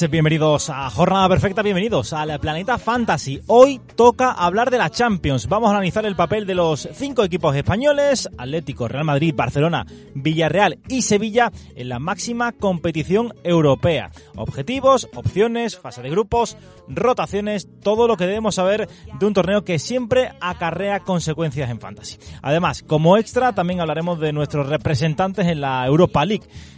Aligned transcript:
Buenas, 0.00 0.12
bienvenidos 0.12 0.70
a 0.70 0.88
Jornada 0.88 1.28
Perfecta, 1.28 1.60
bienvenidos 1.60 2.14
al 2.14 2.40
Planeta 2.40 2.78
Fantasy. 2.78 3.42
Hoy 3.48 3.82
toca 3.96 4.30
hablar 4.30 4.70
de 4.70 4.78
la 4.78 4.88
Champions. 4.88 5.46
Vamos 5.46 5.68
a 5.68 5.72
analizar 5.72 6.06
el 6.06 6.16
papel 6.16 6.46
de 6.46 6.54
los 6.54 6.88
cinco 6.94 7.22
equipos 7.22 7.54
españoles, 7.54 8.26
Atlético, 8.38 8.88
Real 8.88 9.04
Madrid, 9.04 9.34
Barcelona, 9.36 9.84
Villarreal 10.14 10.78
y 10.88 11.02
Sevilla, 11.02 11.52
en 11.74 11.90
la 11.90 11.98
máxima 11.98 12.52
competición 12.52 13.34
europea. 13.44 14.10
Objetivos, 14.36 15.06
opciones, 15.14 15.76
fase 15.76 16.00
de 16.00 16.08
grupos, 16.08 16.56
rotaciones, 16.88 17.68
todo 17.82 18.08
lo 18.08 18.16
que 18.16 18.26
debemos 18.26 18.54
saber 18.54 18.88
de 19.18 19.26
un 19.26 19.34
torneo 19.34 19.64
que 19.64 19.78
siempre 19.78 20.32
acarrea 20.40 21.00
consecuencias 21.00 21.68
en 21.68 21.78
Fantasy. 21.78 22.16
Además, 22.40 22.82
como 22.82 23.18
extra, 23.18 23.52
también 23.54 23.80
hablaremos 23.80 24.18
de 24.18 24.32
nuestros 24.32 24.66
representantes 24.66 25.46
en 25.46 25.60
la 25.60 25.84
Europa 25.86 26.24
League. 26.24 26.46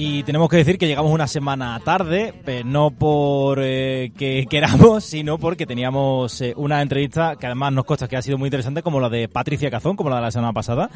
Y 0.00 0.22
tenemos 0.22 0.48
que 0.48 0.58
decir 0.58 0.78
que 0.78 0.86
llegamos 0.86 1.10
una 1.10 1.26
semana 1.26 1.80
tarde, 1.80 2.32
no 2.64 2.92
por 2.92 3.58
eh, 3.60 4.12
que 4.16 4.46
queramos, 4.50 5.02
sino 5.02 5.38
porque 5.38 5.66
teníamos 5.66 6.40
eh, 6.40 6.54
una 6.56 6.80
entrevista 6.82 7.34
que 7.34 7.46
además 7.46 7.72
nos 7.72 7.84
consta 7.84 8.06
que 8.06 8.16
ha 8.16 8.22
sido 8.22 8.38
muy 8.38 8.46
interesante, 8.46 8.84
como 8.84 9.00
la 9.00 9.08
de 9.08 9.26
Patricia 9.26 9.72
Cazón, 9.72 9.96
como 9.96 10.08
la 10.08 10.16
de 10.16 10.22
la 10.22 10.30
semana 10.30 10.52
pasada. 10.52 10.88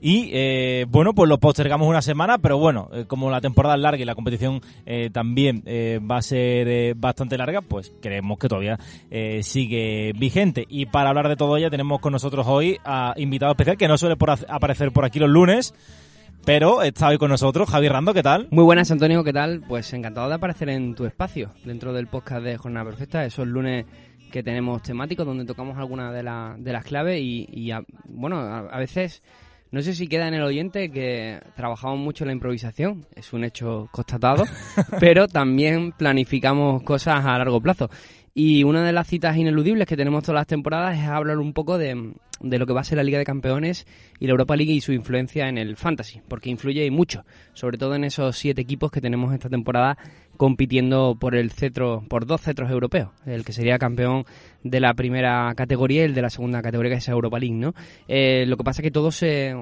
Y 0.00 0.30
eh, 0.32 0.86
bueno, 0.88 1.14
pues 1.14 1.28
lo 1.28 1.38
postergamos 1.38 1.86
una 1.86 2.02
semana, 2.02 2.38
pero 2.38 2.58
bueno, 2.58 2.88
eh, 2.92 3.04
como 3.06 3.30
la 3.30 3.40
temporada 3.40 3.76
es 3.76 3.80
larga 3.82 4.02
y 4.02 4.04
la 4.04 4.16
competición 4.16 4.62
eh, 4.84 5.10
también 5.12 5.62
va 6.10 6.16
a 6.16 6.22
ser 6.22 6.96
bastante 6.96 7.38
larga, 7.38 7.60
pues 7.60 7.92
creemos 8.02 8.36
que 8.36 8.48
todavía 8.48 8.80
sigue 9.42 10.12
vigente. 10.18 10.66
Y 10.68 10.86
para 10.86 11.10
hablar 11.10 11.28
de 11.28 11.36
todo 11.36 11.56
ella 11.56 11.70
tenemos 11.70 12.00
con 12.00 12.12
nosotros 12.12 12.48
hoy 12.48 12.78
a 12.84 13.14
invitado 13.16 13.52
especial 13.52 13.76
que 13.76 13.86
no 13.86 13.96
suele 13.96 14.16
por 14.16 14.30
aparecer 14.30 14.90
por 14.90 15.04
aquí 15.04 15.20
los 15.20 15.30
lunes. 15.30 15.72
Pero 16.44 16.82
está 16.82 17.08
hoy 17.08 17.18
con 17.18 17.30
nosotros 17.30 17.68
Javi 17.68 17.88
Rando, 17.88 18.14
¿qué 18.14 18.22
tal? 18.22 18.48
Muy 18.50 18.64
buenas, 18.64 18.90
Antonio, 18.90 19.22
¿qué 19.22 19.32
tal? 19.32 19.62
Pues 19.68 19.92
encantado 19.92 20.28
de 20.28 20.34
aparecer 20.34 20.70
en 20.70 20.94
tu 20.94 21.04
espacio, 21.04 21.50
dentro 21.64 21.92
del 21.92 22.06
podcast 22.06 22.42
de 22.42 22.56
Jornada 22.56 22.86
Perfecta, 22.86 23.24
esos 23.24 23.46
lunes 23.46 23.84
que 24.32 24.42
tenemos 24.42 24.82
temáticos 24.82 25.26
donde 25.26 25.44
tocamos 25.44 25.76
algunas 25.76 26.14
de, 26.14 26.22
la- 26.22 26.56
de 26.58 26.72
las 26.72 26.84
claves 26.84 27.20
y, 27.20 27.46
y 27.52 27.70
a- 27.72 27.82
bueno, 28.04 28.38
a, 28.38 28.60
a 28.60 28.78
veces, 28.78 29.22
no 29.70 29.82
sé 29.82 29.92
si 29.94 30.08
queda 30.08 30.28
en 30.28 30.34
el 30.34 30.42
oyente 30.42 30.90
que 30.90 31.40
trabajamos 31.56 31.98
mucho 31.98 32.24
la 32.24 32.32
improvisación, 32.32 33.06
es 33.14 33.32
un 33.32 33.44
hecho 33.44 33.88
constatado, 33.92 34.44
pero 35.00 35.28
también 35.28 35.92
planificamos 35.92 36.82
cosas 36.82 37.24
a 37.24 37.38
largo 37.38 37.60
plazo. 37.60 37.90
Y 38.42 38.64
una 38.64 38.82
de 38.82 38.94
las 38.94 39.06
citas 39.06 39.36
ineludibles 39.36 39.86
que 39.86 39.98
tenemos 39.98 40.22
todas 40.22 40.40
las 40.40 40.46
temporadas 40.46 40.98
es 40.98 41.04
hablar 41.04 41.36
un 41.36 41.52
poco 41.52 41.76
de, 41.76 42.14
de 42.40 42.58
lo 42.58 42.66
que 42.66 42.72
va 42.72 42.80
a 42.80 42.84
ser 42.84 42.96
la 42.96 43.04
Liga 43.04 43.18
de 43.18 43.24
Campeones 43.26 43.86
y 44.18 44.24
la 44.24 44.30
Europa 44.30 44.56
League 44.56 44.72
y 44.72 44.80
su 44.80 44.94
influencia 44.94 45.46
en 45.46 45.58
el 45.58 45.76
Fantasy, 45.76 46.22
porque 46.26 46.48
influye 46.48 46.86
y 46.86 46.90
mucho, 46.90 47.26
sobre 47.52 47.76
todo 47.76 47.96
en 47.96 48.04
esos 48.04 48.38
siete 48.38 48.62
equipos 48.62 48.90
que 48.90 49.02
tenemos 49.02 49.34
esta 49.34 49.50
temporada 49.50 49.98
compitiendo 50.38 51.18
por 51.20 51.34
el 51.34 51.50
cetro, 51.50 52.02
por 52.08 52.24
dos 52.24 52.40
cetros 52.40 52.70
europeos, 52.70 53.10
el 53.26 53.44
que 53.44 53.52
sería 53.52 53.78
campeón 53.78 54.24
de 54.64 54.80
la 54.80 54.94
primera 54.94 55.52
categoría 55.54 56.00
y 56.00 56.04
el 56.06 56.14
de 56.14 56.22
la 56.22 56.30
segunda 56.30 56.62
categoría, 56.62 56.92
que 56.92 56.96
es 56.96 57.08
Europa 57.08 57.38
League, 57.38 57.54
¿no? 57.54 57.74
Eh, 58.08 58.46
lo 58.46 58.56
que 58.56 58.64
pasa 58.64 58.80
es 58.80 58.84
que 58.84 58.90
todo 58.90 59.10
se, 59.10 59.54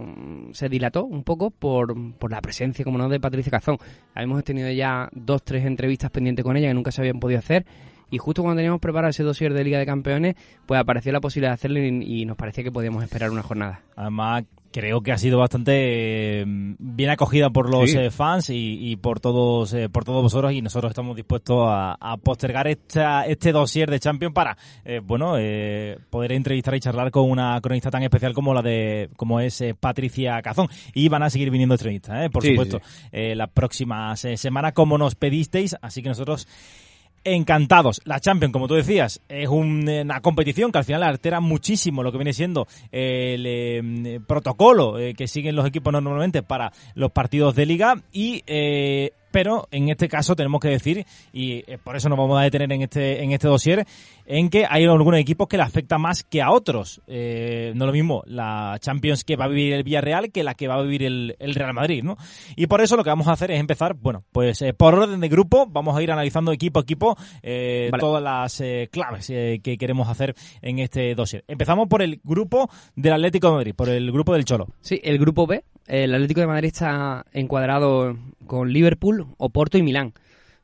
se 0.52 0.68
dilató 0.68 1.04
un 1.04 1.24
poco 1.24 1.50
por, 1.50 2.16
por 2.16 2.30
la 2.30 2.40
presencia, 2.40 2.84
como 2.84 2.96
no, 2.96 3.08
de 3.08 3.18
Patricia 3.18 3.50
Cazón. 3.50 3.78
Hemos 4.14 4.44
tenido 4.44 4.70
ya 4.70 5.08
dos, 5.10 5.42
tres 5.42 5.66
entrevistas 5.66 6.12
pendientes 6.12 6.44
con 6.44 6.56
ella 6.56 6.68
que 6.68 6.74
nunca 6.74 6.92
se 6.92 7.00
habían 7.00 7.18
podido 7.18 7.40
hacer 7.40 7.66
y 8.10 8.18
justo 8.18 8.42
cuando 8.42 8.58
teníamos 8.58 8.80
preparado 8.80 9.10
ese 9.10 9.22
dossier 9.22 9.52
de 9.54 9.64
Liga 9.64 9.78
de 9.78 9.86
Campeones, 9.86 10.36
pues 10.66 10.80
apareció 10.80 11.12
la 11.12 11.20
posibilidad 11.20 11.50
de 11.50 11.54
hacerlo 11.54 11.78
y, 11.80 12.20
y 12.22 12.24
nos 12.26 12.36
parecía 12.36 12.64
que 12.64 12.72
podíamos 12.72 13.02
esperar 13.02 13.30
una 13.30 13.42
jornada. 13.42 13.82
Además, 13.96 14.44
creo 14.70 15.00
que 15.00 15.12
ha 15.12 15.18
sido 15.18 15.38
bastante 15.38 15.72
eh, 16.42 16.44
bien 16.46 17.10
acogida 17.10 17.48
por 17.50 17.70
los 17.70 17.90
Sí. 17.90 17.96
eh, 17.96 18.10
fans 18.10 18.50
y, 18.50 18.78
y 18.90 18.96
por 18.96 19.18
todos 19.18 19.72
eh, 19.72 19.88
por 19.88 20.04
todos 20.04 20.22
vosotros 20.22 20.52
y 20.52 20.60
nosotros 20.60 20.90
estamos 20.90 21.16
dispuestos 21.16 21.56
a, 21.66 21.94
a 21.98 22.16
postergar 22.18 22.68
esta, 22.68 23.24
este 23.26 23.50
dossier 23.52 23.90
de 23.90 23.98
Champions 23.98 24.34
para 24.34 24.58
eh, 24.84 25.00
bueno 25.02 25.36
eh, 25.38 25.98
poder 26.10 26.32
entrevistar 26.32 26.74
y 26.74 26.80
charlar 26.80 27.10
con 27.10 27.30
una 27.30 27.58
cronista 27.62 27.90
tan 27.90 28.02
especial 28.02 28.34
como 28.34 28.52
la 28.52 28.60
de 28.60 29.08
como 29.16 29.40
es 29.40 29.58
eh, 29.62 29.74
Patricia 29.74 30.40
Cazón 30.42 30.68
y 30.94 31.08
van 31.08 31.22
a 31.22 31.30
seguir 31.30 31.50
viniendo 31.50 31.74
entrevistas 31.74 32.26
eh, 32.26 32.30
por 32.30 32.42
Sí, 32.42 32.50
supuesto 32.50 32.80
eh, 33.10 33.34
las 33.34 33.48
próximas 33.48 34.20
semanas 34.36 34.74
como 34.74 34.98
nos 34.98 35.14
pedisteis 35.14 35.76
así 35.80 36.02
que 36.02 36.10
nosotros 36.10 36.46
encantados. 37.24 38.00
La 38.04 38.20
Champions, 38.20 38.52
como 38.52 38.68
tú 38.68 38.74
decías, 38.74 39.20
es 39.28 39.48
un- 39.48 39.88
una 39.88 40.20
competición 40.20 40.72
que 40.72 40.78
al 40.78 40.84
final 40.84 41.02
altera 41.02 41.40
muchísimo 41.40 42.02
lo 42.02 42.10
que 42.12 42.18
viene 42.18 42.32
siendo 42.32 42.66
el 42.92 43.44
eh, 43.46 44.20
protocolo 44.26 44.98
eh, 44.98 45.14
que 45.14 45.28
siguen 45.28 45.56
los 45.56 45.66
equipos 45.66 45.92
normalmente 45.92 46.42
para 46.42 46.72
los 46.94 47.12
partidos 47.12 47.54
de 47.54 47.66
liga 47.66 48.02
y 48.12 48.42
eh, 48.46 49.12
pero 49.30 49.68
en 49.70 49.88
este 49.88 50.08
caso 50.08 50.34
tenemos 50.36 50.60
que 50.60 50.68
decir 50.68 51.06
y 51.32 51.64
eh, 51.66 51.78
por 51.82 51.96
eso 51.96 52.08
nos 52.08 52.18
vamos 52.18 52.38
a 52.38 52.42
detener 52.42 52.72
en 52.72 52.82
este 52.82 53.22
en 53.22 53.32
este 53.32 53.48
dossier 53.48 53.86
en 54.26 54.50
que 54.50 54.66
hay 54.68 54.84
algunos 54.84 55.18
equipos 55.20 55.48
que 55.48 55.56
le 55.56 55.62
afecta 55.62 55.98
más 55.98 56.22
que 56.22 56.42
a 56.42 56.50
otros 56.50 57.00
Eh, 57.06 57.72
no 57.74 57.86
lo 57.86 57.92
mismo 57.92 58.22
la 58.26 58.76
Champions 58.80 59.24
que 59.24 59.36
va 59.36 59.46
a 59.46 59.48
vivir 59.48 59.72
el 59.72 59.82
Villarreal 59.82 60.30
que 60.30 60.42
la 60.42 60.54
que 60.54 60.68
va 60.68 60.74
a 60.74 60.82
vivir 60.82 61.02
el, 61.02 61.36
el 61.38 61.54
Real 61.54 61.74
Madrid 61.74 62.02
¿no? 62.02 62.16
y 62.56 62.66
por 62.66 62.80
eso 62.80 62.96
lo 62.96 63.04
que 63.04 63.10
vamos 63.10 63.28
a 63.28 63.32
hacer 63.32 63.50
es 63.50 63.60
empezar 63.60 63.94
bueno 63.94 64.24
pues 64.32 64.62
eh, 64.62 64.74
por 64.74 64.94
orden 64.94 65.20
de 65.20 65.28
grupo 65.28 65.66
vamos 65.66 65.96
a 65.96 66.02
ir 66.02 66.10
analizando 66.10 66.52
equipo 66.52 66.80
a 66.80 66.82
equipo 66.82 67.16
eh, 67.42 67.88
Vale. 67.90 68.00
todas 68.00 68.22
las 68.22 68.62
claves 68.90 69.26
que 69.26 69.76
queremos 69.78 70.08
hacer 70.08 70.34
en 70.62 70.78
este 70.78 71.14
dossier 71.14 71.44
empezamos 71.48 71.88
por 71.88 72.02
el 72.02 72.20
grupo 72.24 72.68
del 72.96 73.12
Atlético 73.14 73.48
de 73.48 73.54
Madrid 73.54 73.74
por 73.74 73.88
el 73.88 74.10
grupo 74.12 74.32
del 74.34 74.44
Cholo 74.44 74.68
Sí, 74.80 75.00
el 75.02 75.18
grupo 75.18 75.46
B, 75.46 75.64
el 75.86 76.14
Atlético 76.14 76.40
de 76.40 76.46
Madrid 76.46 76.68
está 76.68 77.24
encuadrado 77.32 78.16
con 78.46 78.72
Liverpool, 78.72 79.17
Oporto 79.38 79.78
y 79.78 79.82
Milán. 79.82 80.12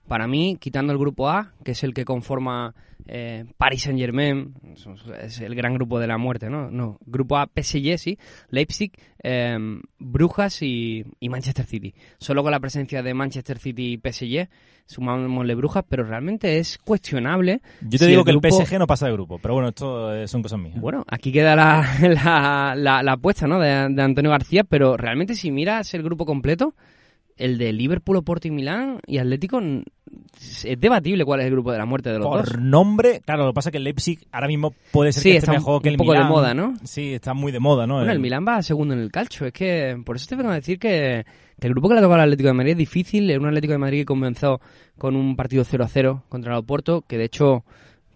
Para 0.08 0.26
mí, 0.26 0.58
quitando 0.60 0.92
el 0.92 0.98
grupo 0.98 1.30
A, 1.30 1.52
que 1.64 1.70
es 1.72 1.82
el 1.82 1.94
que 1.94 2.04
conforma 2.04 2.74
eh, 3.06 3.46
Paris 3.56 3.84
Saint 3.84 3.98
Germain, 3.98 4.52
es 5.22 5.40
el 5.40 5.54
gran 5.54 5.72
grupo 5.74 5.98
de 5.98 6.06
la 6.06 6.18
muerte, 6.18 6.50
¿no? 6.50 6.70
No, 6.70 6.98
grupo 7.06 7.38
A, 7.38 7.46
PSG, 7.46 7.96
sí, 7.98 8.18
Leipzig, 8.50 8.92
eh, 9.22 9.56
Brujas 9.98 10.60
y, 10.60 11.04
y 11.20 11.28
Manchester 11.30 11.64
City. 11.64 11.94
Solo 12.18 12.42
con 12.42 12.50
la 12.52 12.60
presencia 12.60 13.02
de 13.02 13.14
Manchester 13.14 13.58
City 13.58 13.94
y 13.94 13.96
PSG, 13.96 14.48
sumámosle 14.86 15.54
Brujas, 15.54 15.84
pero 15.88 16.04
realmente 16.04 16.58
es 16.58 16.76
cuestionable. 16.84 17.62
yo 17.80 17.98
te 17.98 18.04
si 18.04 18.10
digo 18.10 18.24
que 18.24 18.32
grupo- 18.32 18.46
el 18.60 18.66
PSG 18.66 18.78
no 18.78 18.86
pasa 18.86 19.06
de 19.06 19.12
grupo 19.12 19.38
pero 19.38 19.54
bueno 19.54 19.68
esto 19.70 20.14
eh, 20.14 20.28
son 20.28 20.42
cosas 20.42 20.58
mías 20.60 20.78
bueno, 20.78 21.04
aquí 21.08 21.32
queda 21.32 21.56
la, 21.56 21.86
la, 22.02 22.74
la, 22.76 23.02
la 23.02 23.12
apuesta 23.12 23.46
¿no? 23.46 23.58
de, 23.58 23.88
de 23.88 24.02
Antonio 24.02 24.30
García, 24.30 24.64
pero 24.64 24.98
realmente 24.98 25.34
si 25.34 25.50
miras 25.50 25.94
el 25.94 26.02
grupo 26.02 26.26
completo, 26.26 26.74
el 27.36 27.58
de 27.58 27.72
Liverpool, 27.72 28.16
Oporto 28.16 28.48
y 28.48 28.50
Milán 28.50 29.00
y 29.06 29.18
Atlético, 29.18 29.60
es 29.60 30.80
debatible 30.80 31.24
cuál 31.24 31.40
es 31.40 31.46
el 31.46 31.52
grupo 31.52 31.72
de 31.72 31.78
la 31.78 31.86
muerte 31.86 32.10
de 32.10 32.18
los 32.18 32.26
por 32.28 32.44
dos. 32.50 32.60
nombre, 32.60 33.20
claro, 33.24 33.44
lo 33.44 33.50
que 33.50 33.54
pasa 33.54 33.68
es 33.70 33.72
que 33.72 33.78
el 33.78 33.84
Leipzig 33.84 34.20
ahora 34.32 34.46
mismo 34.46 34.72
puede 34.92 35.12
ser 35.12 35.22
Sí, 35.22 35.30
que 35.32 35.36
esté 35.38 35.50
mejor 35.50 35.82
que 35.82 35.88
el 35.88 35.94
un 35.94 35.98
poco 35.98 36.12
de 36.12 36.24
moda, 36.24 36.54
¿no? 36.54 36.74
Sí, 36.84 37.14
está 37.14 37.34
muy 37.34 37.50
de 37.52 37.60
moda, 37.60 37.86
¿no? 37.86 37.96
Bueno, 37.96 38.12
el 38.12 38.20
Milán 38.20 38.44
va 38.46 38.62
segundo 38.62 38.94
en 38.94 39.00
el 39.00 39.10
calcio, 39.10 39.46
es 39.46 39.52
que 39.52 40.00
por 40.04 40.16
eso 40.16 40.26
te 40.28 40.36
vengo 40.36 40.50
a 40.50 40.54
decir 40.54 40.78
que, 40.78 41.24
que 41.60 41.66
el 41.66 41.72
grupo 41.72 41.88
que 41.88 41.94
le 41.96 42.00
toca 42.00 42.14
al 42.14 42.20
Atlético 42.20 42.48
de 42.48 42.54
Madrid 42.54 42.72
es 42.72 42.78
difícil, 42.78 43.28
es 43.30 43.38
un 43.38 43.46
Atlético 43.46 43.72
de 43.72 43.78
Madrid 43.78 43.98
que 44.00 44.04
comenzó 44.06 44.60
con 44.98 45.16
un 45.16 45.34
partido 45.34 45.64
0-0 45.64 46.22
contra 46.28 46.52
el 46.52 46.58
Oporto, 46.58 47.02
que 47.02 47.18
de 47.18 47.24
hecho 47.24 47.64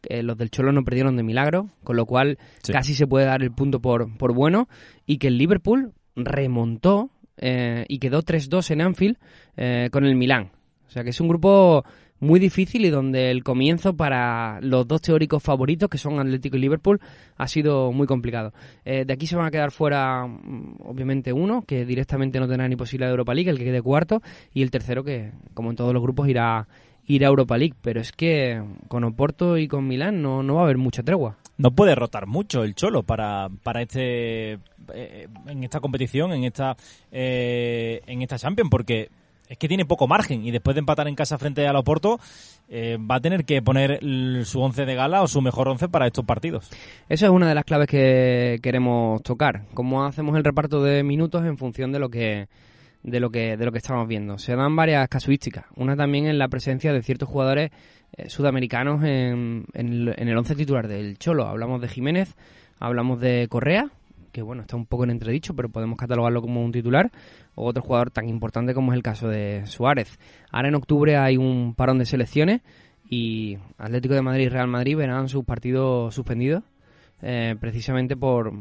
eh, 0.08 0.22
los 0.22 0.38
del 0.38 0.50
Cholo 0.50 0.70
no 0.70 0.84
perdieron 0.84 1.16
de 1.16 1.24
milagro, 1.24 1.70
con 1.82 1.96
lo 1.96 2.06
cual 2.06 2.38
Sí. 2.62 2.72
casi 2.72 2.94
se 2.94 3.08
puede 3.08 3.26
dar 3.26 3.42
el 3.42 3.50
punto 3.50 3.80
por, 3.80 4.16
por 4.16 4.32
bueno, 4.32 4.68
y 5.06 5.18
que 5.18 5.26
el 5.26 5.38
Liverpool 5.38 5.92
remontó 6.14 7.10
eh, 7.38 7.84
y 7.88 7.98
quedó 7.98 8.22
3-2 8.22 8.70
en 8.70 8.80
Anfield 8.80 9.16
eh, 9.56 9.88
con 9.90 10.04
el 10.04 10.14
Milán. 10.14 10.50
O 10.86 10.90
sea 10.90 11.04
que 11.04 11.10
es 11.10 11.20
un 11.20 11.28
grupo 11.28 11.84
muy 12.20 12.40
difícil 12.40 12.84
y 12.84 12.90
donde 12.90 13.30
el 13.30 13.44
comienzo 13.44 13.96
para 13.96 14.60
los 14.60 14.86
dos 14.88 15.02
teóricos 15.02 15.42
favoritos, 15.42 15.88
que 15.88 15.98
son 15.98 16.18
Atlético 16.18 16.56
y 16.56 16.60
Liverpool, 16.60 17.00
ha 17.36 17.46
sido 17.46 17.92
muy 17.92 18.06
complicado. 18.06 18.52
Eh, 18.84 19.04
de 19.04 19.12
aquí 19.12 19.26
se 19.26 19.36
van 19.36 19.46
a 19.46 19.50
quedar 19.50 19.70
fuera, 19.70 20.26
mm, 20.26 20.78
obviamente, 20.84 21.32
uno, 21.32 21.62
que 21.62 21.84
directamente 21.84 22.40
no 22.40 22.48
tendrá 22.48 22.68
ni 22.68 22.76
posibilidad 22.76 23.08
de 23.08 23.12
Europa 23.12 23.34
League, 23.34 23.50
el 23.50 23.58
que 23.58 23.64
quede 23.64 23.82
cuarto, 23.82 24.22
y 24.52 24.62
el 24.62 24.70
tercero, 24.70 25.04
que, 25.04 25.32
como 25.54 25.70
en 25.70 25.76
todos 25.76 25.92
los 25.92 26.02
grupos, 26.02 26.28
irá, 26.28 26.66
irá 27.06 27.28
a 27.28 27.30
Europa 27.30 27.56
League. 27.56 27.74
Pero 27.80 28.00
es 28.00 28.12
que 28.12 28.62
con 28.88 29.04
Oporto 29.04 29.56
y 29.56 29.68
con 29.68 29.86
Milán 29.86 30.22
no, 30.22 30.42
no 30.42 30.54
va 30.54 30.62
a 30.62 30.64
haber 30.64 30.78
mucha 30.78 31.02
tregua. 31.02 31.38
No 31.58 31.72
puede 31.72 31.94
rotar 31.94 32.26
mucho 32.26 32.62
el 32.62 32.74
Cholo 32.74 33.02
para, 33.02 33.48
para 33.62 33.82
este 33.82 34.58
eh, 34.94 35.28
en 35.46 35.64
esta 35.64 35.80
competición, 35.80 36.32
en 36.32 36.44
esta 36.44 36.76
eh, 37.10 38.00
en 38.06 38.22
esta 38.22 38.38
Champions, 38.38 38.70
porque 38.70 39.10
es 39.48 39.58
que 39.58 39.66
tiene 39.66 39.84
poco 39.84 40.06
margen 40.06 40.44
y 40.44 40.50
después 40.50 40.74
de 40.74 40.80
empatar 40.80 41.08
en 41.08 41.14
casa 41.14 41.38
frente 41.38 41.66
a 41.66 41.76
Oporto 41.78 42.20
eh, 42.68 42.98
va 42.98 43.16
a 43.16 43.20
tener 43.20 43.44
que 43.44 43.62
poner 43.62 43.98
su 44.44 44.60
once 44.60 44.84
de 44.84 44.94
gala 44.94 45.22
o 45.22 45.28
su 45.28 45.40
mejor 45.40 45.68
once 45.68 45.88
para 45.88 46.06
estos 46.06 46.24
partidos. 46.24 46.70
Esa 47.08 47.26
es 47.26 47.32
una 47.32 47.48
de 47.48 47.54
las 47.54 47.64
claves 47.64 47.88
que 47.88 48.58
queremos 48.62 49.22
tocar. 49.22 49.64
Cómo 49.74 50.04
hacemos 50.04 50.36
el 50.36 50.44
reparto 50.44 50.82
de 50.82 51.02
minutos 51.02 51.44
en 51.44 51.58
función 51.58 51.92
de 51.92 51.98
lo 51.98 52.10
que 52.10 52.48
de 53.02 53.20
lo 53.20 53.30
que 53.30 53.56
de 53.56 53.64
lo 53.64 53.72
que 53.72 53.78
estamos 53.78 54.06
viendo. 54.06 54.38
Se 54.38 54.54
dan 54.54 54.76
varias 54.76 55.08
casuísticas. 55.08 55.64
Una 55.76 55.96
también 55.96 56.26
en 56.26 56.38
la 56.38 56.48
presencia 56.48 56.92
de 56.92 57.02
ciertos 57.02 57.28
jugadores 57.28 57.70
eh, 58.18 58.28
sudamericanos 58.28 59.04
en, 59.04 59.64
en, 59.74 60.08
el 60.28 60.36
once 60.36 60.56
titular 60.56 60.88
del 60.88 61.18
Cholo. 61.18 61.46
Hablamos 61.46 61.80
de 61.80 61.86
Jiménez, 61.86 62.34
hablamos 62.80 63.20
de 63.20 63.46
Correa, 63.48 63.90
que 64.32 64.42
bueno, 64.42 64.62
está 64.62 64.74
un 64.74 64.86
poco 64.86 65.04
en 65.04 65.10
entredicho, 65.10 65.54
pero 65.54 65.68
podemos 65.68 65.96
catalogarlo 65.96 66.42
como 66.42 66.64
un 66.64 66.72
titular, 66.72 67.12
o 67.54 67.66
otro 67.66 67.80
jugador 67.80 68.10
tan 68.10 68.28
importante 68.28 68.74
como 68.74 68.92
es 68.92 68.96
el 68.96 69.04
caso 69.04 69.28
de 69.28 69.64
Suárez. 69.66 70.18
Ahora 70.50 70.68
en 70.68 70.74
octubre 70.74 71.16
hay 71.16 71.36
un 71.36 71.74
parón 71.76 71.98
de 71.98 72.06
selecciones 72.06 72.60
y 73.08 73.58
Atlético 73.78 74.14
de 74.14 74.22
Madrid 74.22 74.46
y 74.46 74.48
Real 74.48 74.66
Madrid 74.66 74.96
verán 74.96 75.28
sus 75.28 75.44
partidos 75.44 76.12
suspendidos 76.12 76.64
eh, 77.20 77.56
precisamente 77.60 78.16
por, 78.16 78.52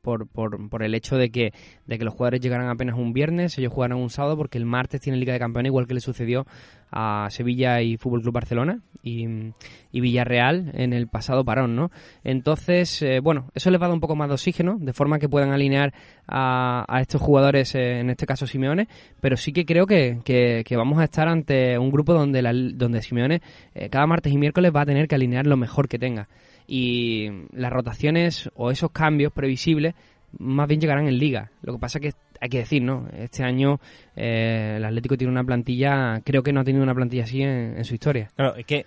por, 0.00 0.26
por, 0.26 0.82
el 0.82 0.94
hecho 0.94 1.16
de 1.16 1.30
que, 1.30 1.52
de 1.86 1.98
que 1.98 2.04
los 2.04 2.14
jugadores 2.14 2.40
llegaran 2.40 2.68
apenas 2.68 2.96
un 2.96 3.12
viernes, 3.12 3.58
ellos 3.58 3.72
jugarán 3.72 3.98
un 3.98 4.08
sábado 4.08 4.38
porque 4.38 4.56
el 4.56 4.64
martes 4.64 5.02
tiene 5.02 5.18
Liga 5.18 5.34
de 5.34 5.38
Campeones, 5.38 5.68
igual 5.68 5.86
que 5.86 5.94
le 5.94 6.00
sucedió 6.00 6.46
a 6.90 7.28
Sevilla 7.30 7.82
y 7.82 7.98
Fútbol 7.98 8.22
Club 8.22 8.34
Barcelona 8.34 8.80
y, 9.02 9.52
Villarreal 9.92 10.72
en 10.74 10.92
el 10.92 11.08
pasado 11.08 11.44
parón, 11.44 11.76
¿no? 11.76 11.90
Entonces, 12.24 13.02
eh, 13.02 13.20
bueno, 13.20 13.50
eso 13.54 13.70
les 13.70 13.80
va 13.80 13.84
a 13.84 13.88
dar 13.88 13.94
un 13.94 14.00
poco 14.00 14.16
más 14.16 14.28
de 14.28 14.34
oxígeno, 14.34 14.78
de 14.80 14.92
forma 14.92 15.18
que 15.18 15.28
puedan 15.28 15.52
alinear 15.52 15.92
a, 16.26 16.84
a 16.88 17.00
estos 17.00 17.20
jugadores, 17.20 17.74
eh, 17.74 18.00
en 18.00 18.08
este 18.08 18.26
caso 18.26 18.46
Simeone, 18.46 18.88
pero 19.20 19.36
sí 19.36 19.52
que 19.52 19.66
creo 19.66 19.86
que, 19.86 20.20
que, 20.24 20.76
vamos 20.76 20.98
a 21.00 21.04
estar 21.04 21.28
ante 21.28 21.78
un 21.78 21.90
grupo 21.90 22.14
donde, 22.14 22.40
la, 22.40 22.52
donde 22.54 23.02
Simeone 23.02 23.42
cada 23.90 24.06
martes 24.06 24.32
y 24.32 24.38
miércoles 24.38 24.72
va 24.74 24.82
a 24.82 24.86
tener 24.86 25.06
que 25.06 25.14
alinear 25.14 25.46
lo 25.46 25.58
mejor 25.58 25.86
que 25.86 25.98
tenga 25.98 26.28
y 26.72 27.28
las 27.52 27.72
rotaciones 27.72 28.48
o 28.54 28.70
esos 28.70 28.92
cambios 28.92 29.32
previsibles 29.32 29.96
más 30.38 30.68
bien 30.68 30.80
llegarán 30.80 31.08
en 31.08 31.18
liga. 31.18 31.50
Lo 31.62 31.72
que 31.72 31.80
pasa 31.80 31.98
es 31.98 32.02
que 32.02 32.20
hay 32.40 32.48
que 32.48 32.58
decir, 32.58 32.80
¿no? 32.80 33.08
Este 33.12 33.42
año 33.42 33.80
eh, 34.14 34.74
el 34.76 34.84
Atlético 34.84 35.16
tiene 35.16 35.32
una 35.32 35.42
plantilla, 35.42 36.20
creo 36.24 36.44
que 36.44 36.52
no 36.52 36.60
ha 36.60 36.64
tenido 36.64 36.84
una 36.84 36.94
plantilla 36.94 37.24
así 37.24 37.42
en, 37.42 37.84
su 37.84 37.94
historia. 37.94 38.30
Claro, 38.36 38.54
es 38.54 38.64
que 38.66 38.86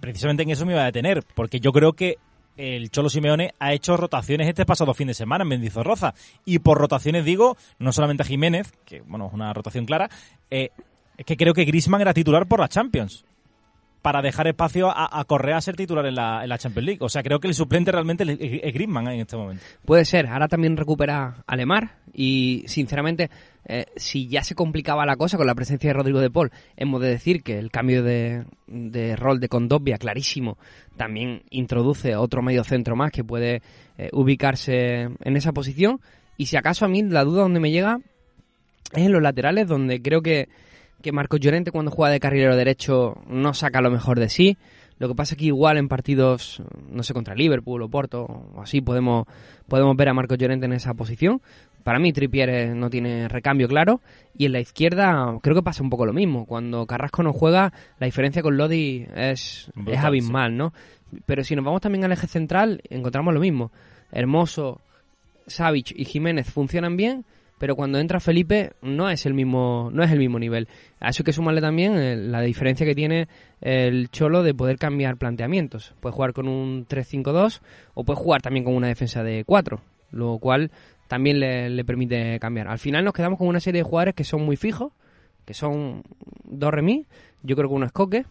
precisamente 0.00 0.42
en 0.42 0.50
eso 0.50 0.64
me 0.64 0.72
iba 0.72 0.80
a 0.80 0.86
detener, 0.86 1.22
porque 1.34 1.60
yo 1.60 1.70
creo 1.70 1.92
que 1.92 2.16
el 2.56 2.90
Cholo 2.90 3.10
Simeone 3.10 3.52
ha 3.58 3.74
hecho 3.74 3.98
rotaciones 3.98 4.48
este 4.48 4.64
pasado 4.64 4.94
fin 4.94 5.08
de 5.08 5.14
semana 5.14 5.42
en 5.42 5.48
Mendizorroza. 5.48 6.14
Y 6.46 6.60
por 6.60 6.78
rotaciones 6.78 7.26
digo, 7.26 7.58
no 7.78 7.92
solamente 7.92 8.22
a 8.22 8.26
Jiménez, 8.26 8.72
que 8.86 9.02
bueno, 9.02 9.26
es 9.26 9.34
una 9.34 9.52
rotación 9.52 9.84
clara, 9.84 10.08
eh, 10.50 10.70
es 11.18 11.26
que 11.26 11.36
creo 11.36 11.52
que 11.52 11.66
Grisman 11.66 12.00
era 12.00 12.14
titular 12.14 12.46
por 12.46 12.60
la 12.60 12.68
Champions 12.68 13.26
para 14.02 14.22
dejar 14.22 14.46
espacio 14.46 14.90
a, 14.94 15.24
Correa 15.24 15.56
a 15.56 15.60
ser 15.60 15.76
titular 15.76 16.06
en 16.06 16.14
la, 16.14 16.42
en 16.42 16.48
la, 16.48 16.58
Champions 16.58 16.86
League. 16.86 16.98
O 17.02 17.08
sea, 17.08 17.22
creo 17.22 17.40
que 17.40 17.48
el 17.48 17.54
suplente 17.54 17.90
realmente 17.90 18.24
es, 18.24 18.74
Griezmann 18.74 19.08
en 19.08 19.20
este 19.20 19.36
momento. 19.36 19.62
Puede 19.84 20.04
ser. 20.04 20.26
Ahora 20.26 20.48
también 20.48 20.76
recupera 20.76 21.42
a 21.46 21.56
Lemar 21.56 21.96
y, 22.14 22.64
sinceramente, 22.66 23.28
eh, 23.64 23.86
si 23.96 24.28
ya 24.28 24.44
se 24.44 24.54
complicaba 24.54 25.04
la 25.04 25.16
cosa 25.16 25.36
con 25.36 25.46
la 25.46 25.54
presencia 25.54 25.90
de 25.90 25.94
Rodrigo 25.94 26.20
de 26.20 26.30
Paul, 26.30 26.52
hemos 26.76 27.00
de 27.00 27.08
decir 27.08 27.42
que 27.42 27.58
el 27.58 27.70
cambio 27.70 28.02
de, 28.02 28.44
de 28.66 29.16
rol 29.16 29.40
de 29.40 29.48
Condovia, 29.48 29.98
clarísimo, 29.98 30.58
también 30.96 31.42
introduce 31.50 32.16
otro 32.16 32.40
medio 32.40 32.64
centro 32.64 32.96
más 32.96 33.10
que 33.10 33.24
puede 33.24 33.62
eh, 33.98 34.10
ubicarse 34.12 35.08
en 35.22 35.36
esa 35.36 35.52
posición. 35.52 36.00
Y 36.36 36.46
si 36.46 36.56
acaso 36.56 36.84
a 36.84 36.88
mí 36.88 37.02
la 37.02 37.24
duda 37.24 37.42
donde 37.42 37.60
me 37.60 37.70
llega 37.70 37.98
es 38.92 39.02
en 39.02 39.12
los 39.12 39.22
laterales, 39.22 39.66
donde 39.66 40.00
creo 40.00 40.22
que 40.22 40.48
que 41.02 41.12
Marcos 41.12 41.40
Llorente 41.40 41.70
cuando 41.70 41.90
juega 41.90 42.12
de 42.12 42.20
carrilero 42.20 42.56
derecho 42.56 43.16
no 43.26 43.54
saca 43.54 43.80
lo 43.80 43.90
mejor 43.90 44.18
de 44.18 44.28
sí. 44.28 44.56
Lo 44.98 45.08
que 45.08 45.14
pasa 45.14 45.34
es 45.34 45.38
que 45.38 45.46
igual 45.46 45.76
en 45.78 45.88
partidos, 45.88 46.60
no 46.90 47.04
sé, 47.04 47.14
contra 47.14 47.34
Liverpool 47.34 47.82
o 47.82 47.88
Porto 47.88 48.22
o 48.22 48.60
así, 48.60 48.80
podemos, 48.80 49.26
podemos 49.68 49.96
ver 49.96 50.08
a 50.08 50.14
Marcos 50.14 50.38
Llorente 50.38 50.66
en 50.66 50.72
esa 50.72 50.94
posición. 50.94 51.40
Para 51.84 52.00
mí 52.00 52.12
Trippier 52.12 52.74
no 52.74 52.90
tiene 52.90 53.28
recambio 53.28 53.68
claro. 53.68 54.00
Y 54.36 54.46
en 54.46 54.52
la 54.52 54.60
izquierda 54.60 55.38
creo 55.40 55.54
que 55.54 55.62
pasa 55.62 55.84
un 55.84 55.90
poco 55.90 56.04
lo 56.04 56.12
mismo. 56.12 56.46
Cuando 56.46 56.84
Carrasco 56.86 57.22
no 57.22 57.32
juega, 57.32 57.72
la 58.00 58.06
diferencia 58.06 58.42
con 58.42 58.56
Lodi 58.56 59.06
es, 59.14 59.70
es 59.86 59.98
abismal, 59.98 60.56
¿no? 60.56 60.72
Pero 61.26 61.44
si 61.44 61.54
nos 61.54 61.64
vamos 61.64 61.80
también 61.80 62.04
al 62.04 62.12
eje 62.12 62.26
central, 62.26 62.82
encontramos 62.90 63.32
lo 63.32 63.40
mismo. 63.40 63.70
Hermoso, 64.10 64.80
Savic 65.46 65.92
y 65.96 66.04
Jiménez 66.04 66.50
funcionan 66.50 66.96
bien, 66.96 67.24
pero 67.58 67.76
cuando 67.76 67.98
entra 67.98 68.20
Felipe 68.20 68.72
no 68.82 69.10
es 69.10 69.26
el 69.26 69.34
mismo 69.34 69.90
no 69.92 70.02
es 70.02 70.10
el 70.10 70.18
mismo 70.18 70.38
nivel. 70.38 70.68
A 71.00 71.10
eso 71.10 71.22
hay 71.22 71.24
que 71.24 71.32
sumarle 71.32 71.60
también 71.60 71.96
eh, 71.96 72.16
la 72.16 72.40
diferencia 72.40 72.86
que 72.86 72.94
tiene 72.94 73.28
el 73.60 74.08
Cholo 74.10 74.42
de 74.42 74.54
poder 74.54 74.78
cambiar 74.78 75.16
planteamientos. 75.16 75.94
Puede 76.00 76.14
jugar 76.14 76.32
con 76.32 76.48
un 76.48 76.86
3-5-2 76.86 77.60
o 77.94 78.04
puede 78.04 78.18
jugar 78.18 78.42
también 78.42 78.64
con 78.64 78.74
una 78.74 78.88
defensa 78.88 79.22
de 79.22 79.44
4, 79.44 79.80
lo 80.12 80.38
cual 80.38 80.70
también 81.08 81.40
le, 81.40 81.84
permite 81.84 82.38
cambiar. 82.38 82.68
Al 82.68 82.78
final 82.78 83.04
nos 83.04 83.14
quedamos 83.14 83.38
con 83.38 83.48
una 83.48 83.60
serie 83.60 83.80
de 83.80 83.88
jugadores 83.88 84.14
que 84.14 84.24
son 84.24 84.42
muy 84.44 84.56
fijos, 84.56 84.92
que 85.44 85.54
son 85.54 86.02
dos 86.44 86.72
remis, 86.72 87.06
yo 87.42 87.56
creo 87.56 87.68
que 87.68 87.74
uno 87.74 87.86
es 87.86 87.92
Coque, 87.92 88.24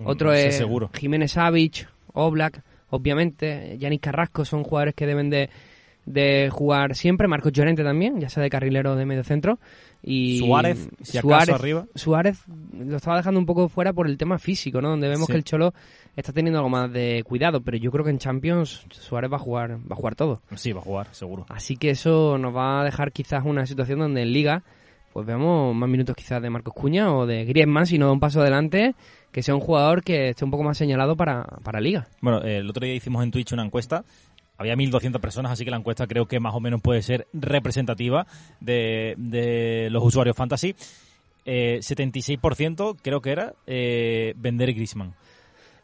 mm, 0.00 0.06
otro 0.06 0.32
es 0.32 0.62
Jiménez 0.94 1.32
Savich, 1.32 1.86
Oblak, 2.12 2.62
obviamente, 2.90 3.78
Yanis 3.78 4.00
Carrasco 4.00 4.44
son 4.44 4.64
jugadores 4.64 4.94
que 4.94 5.06
deben 5.06 5.30
de 5.30 5.50
de 6.06 6.50
jugar 6.50 6.94
siempre, 6.94 7.28
Marcos 7.28 7.52
Llorente 7.52 7.82
también, 7.82 8.20
ya 8.20 8.28
sea 8.28 8.42
de 8.42 8.50
carrilero 8.50 8.92
o 8.92 8.96
de 8.96 9.06
medio 9.06 9.24
centro. 9.24 9.58
Y 10.02 10.38
Suárez, 10.38 10.88
si 11.02 11.18
Suárez, 11.18 11.54
arriba. 11.54 11.86
Suárez 11.94 12.42
lo 12.78 12.96
estaba 12.96 13.16
dejando 13.16 13.40
un 13.40 13.46
poco 13.46 13.68
fuera 13.68 13.92
por 13.92 14.06
el 14.06 14.18
tema 14.18 14.38
físico, 14.38 14.82
¿no? 14.82 14.90
Donde 14.90 15.08
vemos 15.08 15.26
que 15.26 15.36
el 15.36 15.44
Cholo 15.44 15.72
está 16.14 16.32
teniendo 16.32 16.58
algo 16.58 16.68
más 16.68 16.92
de 16.92 17.22
cuidado, 17.24 17.62
pero 17.62 17.78
yo 17.78 17.90
creo 17.90 18.04
que 18.04 18.10
en 18.10 18.18
Champions 18.18 18.84
Suárez 18.90 19.32
va 19.32 19.36
a 19.36 19.40
jugar, 19.40 19.78
va 19.78 19.92
a 19.92 19.96
jugar 19.96 20.14
todo. 20.14 20.42
Sí, 20.56 20.72
va 20.72 20.80
a 20.80 20.84
jugar, 20.84 21.08
seguro. 21.12 21.46
Así 21.48 21.76
que 21.76 21.90
eso 21.90 22.36
nos 22.36 22.54
va 22.54 22.82
a 22.82 22.84
dejar 22.84 23.12
quizás 23.12 23.44
una 23.44 23.64
situación 23.64 23.98
donde 23.98 24.22
en 24.22 24.32
Liga 24.32 24.62
pues 25.14 25.26
veamos 25.26 25.76
más 25.76 25.88
minutos 25.88 26.16
quizás 26.16 26.42
de 26.42 26.50
Marcos 26.50 26.74
Cuña 26.74 27.14
o 27.14 27.24
de 27.24 27.44
Griezmann 27.44 27.86
si 27.86 27.98
no 27.98 28.06
da 28.06 28.12
un 28.12 28.18
paso 28.18 28.40
adelante, 28.40 28.96
que 29.30 29.44
sea 29.44 29.54
un 29.54 29.60
jugador 29.60 30.02
que 30.02 30.30
esté 30.30 30.44
un 30.44 30.50
poco 30.50 30.64
más 30.64 30.76
señalado 30.76 31.16
para, 31.16 31.44
para 31.62 31.80
Liga. 31.80 32.08
Bueno, 32.20 32.42
el 32.42 32.68
otro 32.68 32.84
día 32.84 32.96
hicimos 32.96 33.22
en 33.22 33.30
Twitch 33.30 33.52
una 33.52 33.64
encuesta 33.64 34.04
había 34.56 34.74
1.200 34.74 35.20
personas, 35.20 35.52
así 35.52 35.64
que 35.64 35.70
la 35.70 35.76
encuesta 35.76 36.06
creo 36.06 36.26
que 36.26 36.40
más 36.40 36.54
o 36.54 36.60
menos 36.60 36.80
puede 36.80 37.02
ser 37.02 37.26
representativa 37.32 38.26
de, 38.60 39.14
de 39.16 39.88
los 39.90 40.04
usuarios 40.04 40.36
fantasy. 40.36 40.74
Eh, 41.46 41.80
76% 41.80 42.96
creo 43.02 43.20
que 43.20 43.30
era 43.30 43.52
eh, 43.66 44.34
vender 44.36 44.72
Grisman. 44.72 45.14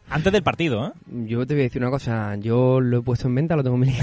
Antes 0.09 0.33
del 0.33 0.43
partido, 0.43 0.87
¿eh? 0.87 0.93
Yo 1.27 1.47
te 1.47 1.55
voy 1.55 1.63
a 1.63 1.65
decir 1.65 1.83
una 1.83 1.91
cosa, 1.91 2.35
yo 2.37 2.81
lo 2.81 2.99
he 2.99 3.03
puesto 3.03 3.29
en 3.29 3.35
venta, 3.35 3.57
lo 3.57 3.63
tengo 3.63 3.77
en 3.77 3.95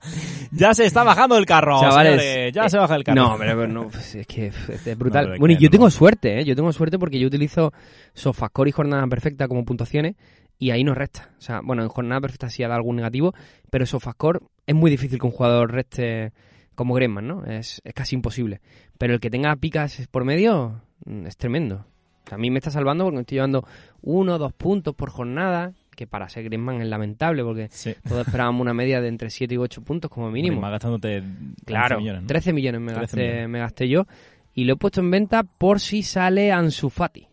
ya 0.50 0.74
se 0.74 0.86
está 0.86 1.04
bajando 1.04 1.36
el 1.36 1.46
carro, 1.46 1.78
Chavales, 1.80 2.52
ya 2.52 2.68
se 2.68 2.78
baja 2.78 2.96
el 2.96 3.04
carro. 3.04 3.22
No, 3.22 3.36
pero, 3.38 3.68
no, 3.68 3.88
pues 3.88 4.14
es 4.14 4.26
que 4.26 4.46
es 4.46 4.98
brutal. 4.98 5.38
bueno, 5.38 5.54
y 5.54 5.58
yo 5.58 5.70
tengo 5.70 5.90
suerte, 5.90 6.40
¿eh? 6.40 6.44
Yo 6.44 6.56
tengo 6.56 6.72
suerte 6.72 6.98
porque 6.98 7.20
yo 7.20 7.26
utilizo 7.28 7.72
Sofascore 8.14 8.70
y 8.70 8.72
Jornada 8.72 9.06
Perfecta 9.06 9.46
como 9.46 9.64
puntuaciones 9.64 10.16
y 10.60 10.70
ahí 10.70 10.84
no 10.84 10.94
resta. 10.94 11.30
O 11.38 11.40
sea, 11.40 11.62
bueno, 11.64 11.82
en 11.82 11.88
jornada 11.88 12.20
perfecta 12.20 12.50
sí 12.50 12.62
ha 12.62 12.68
dado 12.68 12.76
algún 12.76 12.96
negativo, 12.96 13.34
pero 13.70 13.86
Sofascore 13.86 14.40
es 14.66 14.74
muy 14.74 14.90
difícil 14.90 15.18
que 15.18 15.26
un 15.26 15.32
jugador 15.32 15.72
reste 15.72 16.32
como 16.74 16.94
Griezmann, 16.94 17.26
¿no? 17.26 17.44
Es, 17.46 17.80
es 17.82 17.94
casi 17.94 18.14
imposible. 18.14 18.60
Pero 18.98 19.14
el 19.14 19.20
que 19.20 19.30
tenga 19.30 19.56
picas 19.56 20.06
por 20.10 20.24
medio 20.24 20.82
mm, 21.06 21.26
es 21.26 21.36
tremendo. 21.38 21.86
a 22.30 22.36
mí 22.36 22.50
me 22.50 22.58
está 22.58 22.70
salvando 22.70 23.04
porque 23.04 23.16
me 23.16 23.20
estoy 23.22 23.36
llevando 23.36 23.66
uno 24.02 24.34
o 24.34 24.38
dos 24.38 24.52
puntos 24.52 24.94
por 24.94 25.10
jornada, 25.10 25.72
que 25.96 26.06
para 26.06 26.28
ser 26.28 26.44
Griezmann 26.44 26.82
es 26.82 26.88
lamentable 26.88 27.42
porque 27.42 27.70
todos 28.06 28.26
esperábamos 28.26 28.60
una 28.60 28.74
media 28.74 29.00
de 29.00 29.08
entre 29.08 29.30
7 29.30 29.54
y 29.54 29.56
8 29.56 29.82
puntos 29.82 30.10
como 30.10 30.30
mínimo. 30.30 30.60
Más 30.60 30.72
gastándote 30.72 31.22
claro, 31.64 32.00
millones, 32.00 32.26
13 32.26 32.52
millones 32.52 32.80
me, 32.82 32.92
gasté, 32.92 33.48
me 33.48 33.60
gasté 33.60 33.88
yo 33.88 34.06
y 34.52 34.64
lo 34.64 34.74
he 34.74 34.76
puesto 34.76 35.00
en 35.00 35.10
venta 35.10 35.42
por 35.42 35.80
si 35.80 36.02
sale 36.02 36.52
Ansu 36.52 36.90
Fati. 36.90 37.29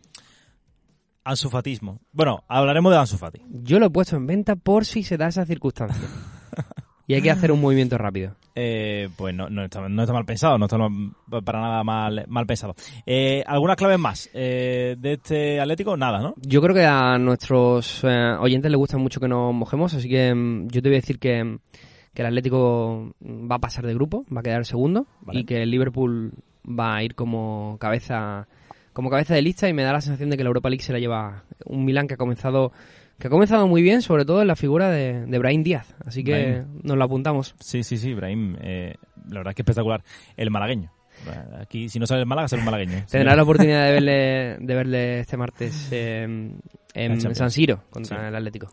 Ansufatismo. 1.27 1.99
Bueno, 2.13 2.45
hablaremos 2.47 2.89
de 2.93 2.99
Ansufati. 2.99 3.41
Yo 3.49 3.79
lo 3.79 3.87
he 3.87 3.89
puesto 3.89 4.15
en 4.15 4.25
venta 4.25 4.55
por 4.55 4.85
si 4.85 5.03
se 5.03 5.17
da 5.17 5.27
esa 5.27 5.45
circunstancia. 5.45 6.07
y 7.05 7.15
hay 7.15 7.21
que 7.21 7.29
hacer 7.29 7.51
un 7.51 7.59
movimiento 7.59 7.97
rápido. 7.97 8.35
Eh, 8.59 9.09
pues 9.15 9.35
no, 9.35 9.51
no, 9.51 9.65
está, 9.65 9.87
no 9.87 10.01
está 10.01 10.13
mal 10.13 10.25
pensado, 10.25 10.57
no 10.57 10.65
está 10.65 10.79
para 11.45 11.61
nada 11.61 11.83
mal, 11.83 12.25
mal 12.27 12.47
pensado. 12.47 12.73
Eh, 13.05 13.43
¿Algunas 13.45 13.75
claves 13.75 13.99
más 13.99 14.31
eh, 14.33 14.95
de 14.97 15.13
este 15.13 15.59
Atlético? 15.61 15.95
Nada, 15.95 16.21
¿no? 16.21 16.33
Yo 16.37 16.59
creo 16.59 16.73
que 16.73 16.83
a 16.83 17.19
nuestros 17.19 18.03
eh, 18.03 18.35
oyentes 18.39 18.71
les 18.71 18.79
gusta 18.79 18.97
mucho 18.97 19.19
que 19.19 19.27
nos 19.27 19.53
mojemos, 19.53 19.93
así 19.93 20.09
que 20.09 20.33
mm, 20.33 20.69
yo 20.69 20.81
te 20.81 20.89
voy 20.89 20.95
a 20.95 21.01
decir 21.01 21.19
que, 21.19 21.59
que 22.15 22.21
el 22.23 22.25
Atlético 22.29 23.13
va 23.21 23.57
a 23.57 23.59
pasar 23.59 23.85
de 23.85 23.93
grupo, 23.93 24.25
va 24.35 24.39
a 24.39 24.43
quedar 24.43 24.65
segundo 24.65 25.05
Vale. 25.21 25.41
y 25.41 25.43
que 25.43 25.61
el 25.61 25.69
Liverpool 25.69 26.33
va 26.67 26.95
a 26.95 27.03
ir 27.03 27.13
como 27.13 27.77
cabeza 27.79 28.47
como 28.97 29.11
cabeza 29.11 29.35
de 29.35 29.43
lista 29.43 29.69
y 29.69 29.73
me 29.73 29.83
da 29.83 29.93
la 29.93 30.01
sensación 30.01 30.31
de 30.31 30.37
que 30.37 30.43
la 30.43 30.47
Europa 30.47 30.69
League 30.71 30.83
se 30.83 30.91
la 30.91 30.97
lleva 30.97 31.43
un 31.65 31.85
Milan 31.85 32.07
que 32.07 32.15
ha 32.15 32.17
comenzado 32.17 32.71
que 33.19 33.27
ha 33.27 33.29
comenzado 33.29 33.67
muy 33.67 33.83
bien, 33.83 34.01
sobre 34.01 34.25
todo 34.25 34.41
en 34.41 34.47
la 34.47 34.55
figura 34.55 34.89
de, 34.89 35.23
de 35.27 35.37
Brahim 35.37 35.61
Díaz. 35.61 35.93
Así 36.03 36.23
que 36.23 36.31
Brahim. 36.31 36.79
nos 36.81 36.97
lo 36.97 37.03
apuntamos. 37.03 37.53
Sí, 37.59 37.83
sí, 37.83 37.97
sí, 37.97 38.09
Ibrahim. 38.09 38.55
eh, 38.59 38.95
la 39.29 39.39
verdad 39.41 39.51
es 39.51 39.55
que 39.55 39.61
espectacular. 39.61 40.03
El 40.35 40.49
malagueño. 40.49 40.91
Aquí, 41.61 41.89
si 41.89 41.99
no 41.99 42.07
sale 42.07 42.21
el 42.21 42.25
Málaga, 42.27 42.47
será 42.47 42.61
un 42.61 42.65
malagueño. 42.65 43.05
Tendrá 43.11 43.35
la 43.35 43.43
oportunidad 43.43 43.85
de 43.85 43.91
verle, 43.91 44.57
de 44.59 44.75
verle 44.75 45.19
este 45.19 45.37
martes 45.37 45.89
eh, 45.91 46.23
en. 46.95 47.35
San 47.35 47.51
Siro 47.51 47.83
contra 47.91 48.17
Sí. 48.19 48.25
el 48.29 48.35
Atlético. 48.35 48.67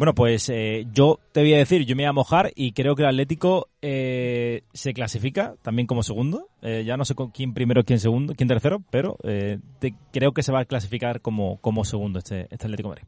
Bueno, 0.00 0.14
pues 0.14 0.48
eh, 0.48 0.86
yo 0.94 1.20
te 1.32 1.40
voy 1.40 1.52
a 1.52 1.58
decir, 1.58 1.84
yo 1.84 1.94
me 1.94 2.04
voy 2.04 2.08
a 2.08 2.14
mojar 2.14 2.52
y 2.56 2.72
creo 2.72 2.96
que 2.96 3.02
el 3.02 3.08
Atlético 3.10 3.68
eh, 3.82 4.62
se 4.72 4.94
clasifica 4.94 5.56
también 5.60 5.86
como 5.86 6.02
segundo. 6.02 6.48
Eh, 6.62 6.84
ya 6.86 6.96
no 6.96 7.04
sé 7.04 7.14
quién 7.34 7.52
primero, 7.52 7.84
quién 7.84 8.00
segundo, 8.00 8.34
quién 8.34 8.48
tercero, 8.48 8.82
pero 8.90 9.18
eh, 9.24 9.58
te- 9.78 9.92
creo 10.10 10.32
que 10.32 10.42
se 10.42 10.52
va 10.52 10.60
a 10.60 10.64
clasificar 10.64 11.20
como, 11.20 11.58
como 11.58 11.84
segundo 11.84 12.18
este, 12.18 12.44
este 12.50 12.64
Atlético 12.66 12.88
Madrid. 12.88 13.04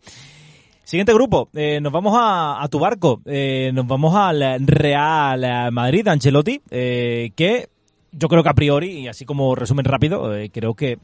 Siguiente 0.84 1.14
grupo, 1.14 1.49
eh, 1.54 1.80
nos 1.80 1.94
vamos 1.94 2.12
a, 2.14 2.62
a 2.62 2.68
tu 2.68 2.78
barco, 2.78 3.22
eh, 3.25 3.70
nos 3.72 3.87
vamos 3.87 4.14
al 4.14 4.66
Real 4.66 5.72
Madrid, 5.72 6.06
Ancelotti, 6.08 6.61
eh, 6.70 7.30
que 7.34 7.70
yo 8.11 8.28
creo 8.28 8.42
que 8.42 8.50
a 8.50 8.54
priori, 8.54 8.90
y 8.99 9.08
así 9.08 9.25
como 9.25 9.54
resumen 9.54 9.87
rápido, 9.87 10.37
eh, 10.37 10.50
creo 10.50 10.75
que 10.75 10.99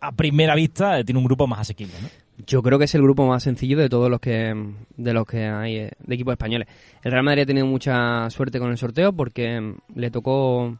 a 0.00 0.10
primera 0.10 0.56
vista 0.56 0.98
eh, 0.98 1.04
tiene 1.04 1.18
un 1.20 1.26
grupo 1.26 1.46
más 1.46 1.60
asequible, 1.60 1.94
¿no? 2.02 2.08
Yo 2.46 2.62
creo 2.62 2.78
que 2.78 2.84
es 2.84 2.94
el 2.94 3.02
grupo 3.02 3.26
más 3.26 3.42
sencillo 3.42 3.78
de 3.78 3.88
todos 3.88 4.08
los 4.10 4.20
que 4.20 4.54
de 4.96 5.12
los 5.12 5.26
que 5.26 5.46
hay 5.46 5.76
eh, 5.76 5.90
de 5.98 6.14
equipos 6.14 6.32
españoles. 6.32 6.68
El 7.02 7.12
Real 7.12 7.24
Madrid 7.24 7.42
ha 7.42 7.46
tenido 7.46 7.66
mucha 7.66 8.30
suerte 8.30 8.58
con 8.58 8.70
el 8.70 8.78
sorteo 8.78 9.12
porque 9.12 9.60
mm, 9.60 9.74
le 9.96 10.10
tocó 10.10 10.78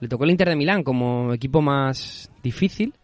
le 0.00 0.08
tocó 0.08 0.24
el 0.24 0.30
Inter 0.30 0.48
de 0.48 0.56
Milán 0.56 0.82
como 0.82 1.32
equipo 1.32 1.60
más 1.62 2.30
difícil. 2.42 2.94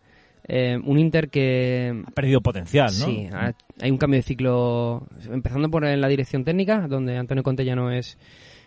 Eh, 0.46 0.78
un 0.84 0.98
Inter 0.98 1.30
que 1.30 2.02
Ha 2.06 2.10
perdido 2.10 2.40
potencial, 2.42 2.88
¿no? 2.98 3.06
Sí, 3.06 3.28
ha- 3.32 3.54
hay 3.80 3.90
un 3.90 3.96
cambio 3.96 4.18
de 4.18 4.22
ciclo, 4.22 5.06
empezando 5.30 5.70
por 5.70 5.84
la 5.86 6.08
dirección 6.08 6.44
técnica, 6.44 6.86
donde 6.86 7.16
Antonio 7.16 7.42
Conte 7.42 7.64
ya 7.64 7.74
no 7.74 7.90
es 7.90 8.18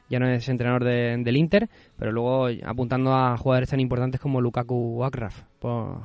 ya 0.09 0.19
no 0.19 0.27
es 0.27 0.47
entrenador 0.49 0.83
de- 0.83 1.17
del 1.23 1.37
Inter, 1.37 1.69
pero 1.97 2.11
luego 2.11 2.47
apuntando 2.65 3.13
a 3.13 3.37
jugadores 3.37 3.69
tan 3.69 3.79
importantes 3.79 4.19
como 4.21 4.41
Lukaku 4.41 5.01
o 5.01 5.05
Akraf, 5.05 5.43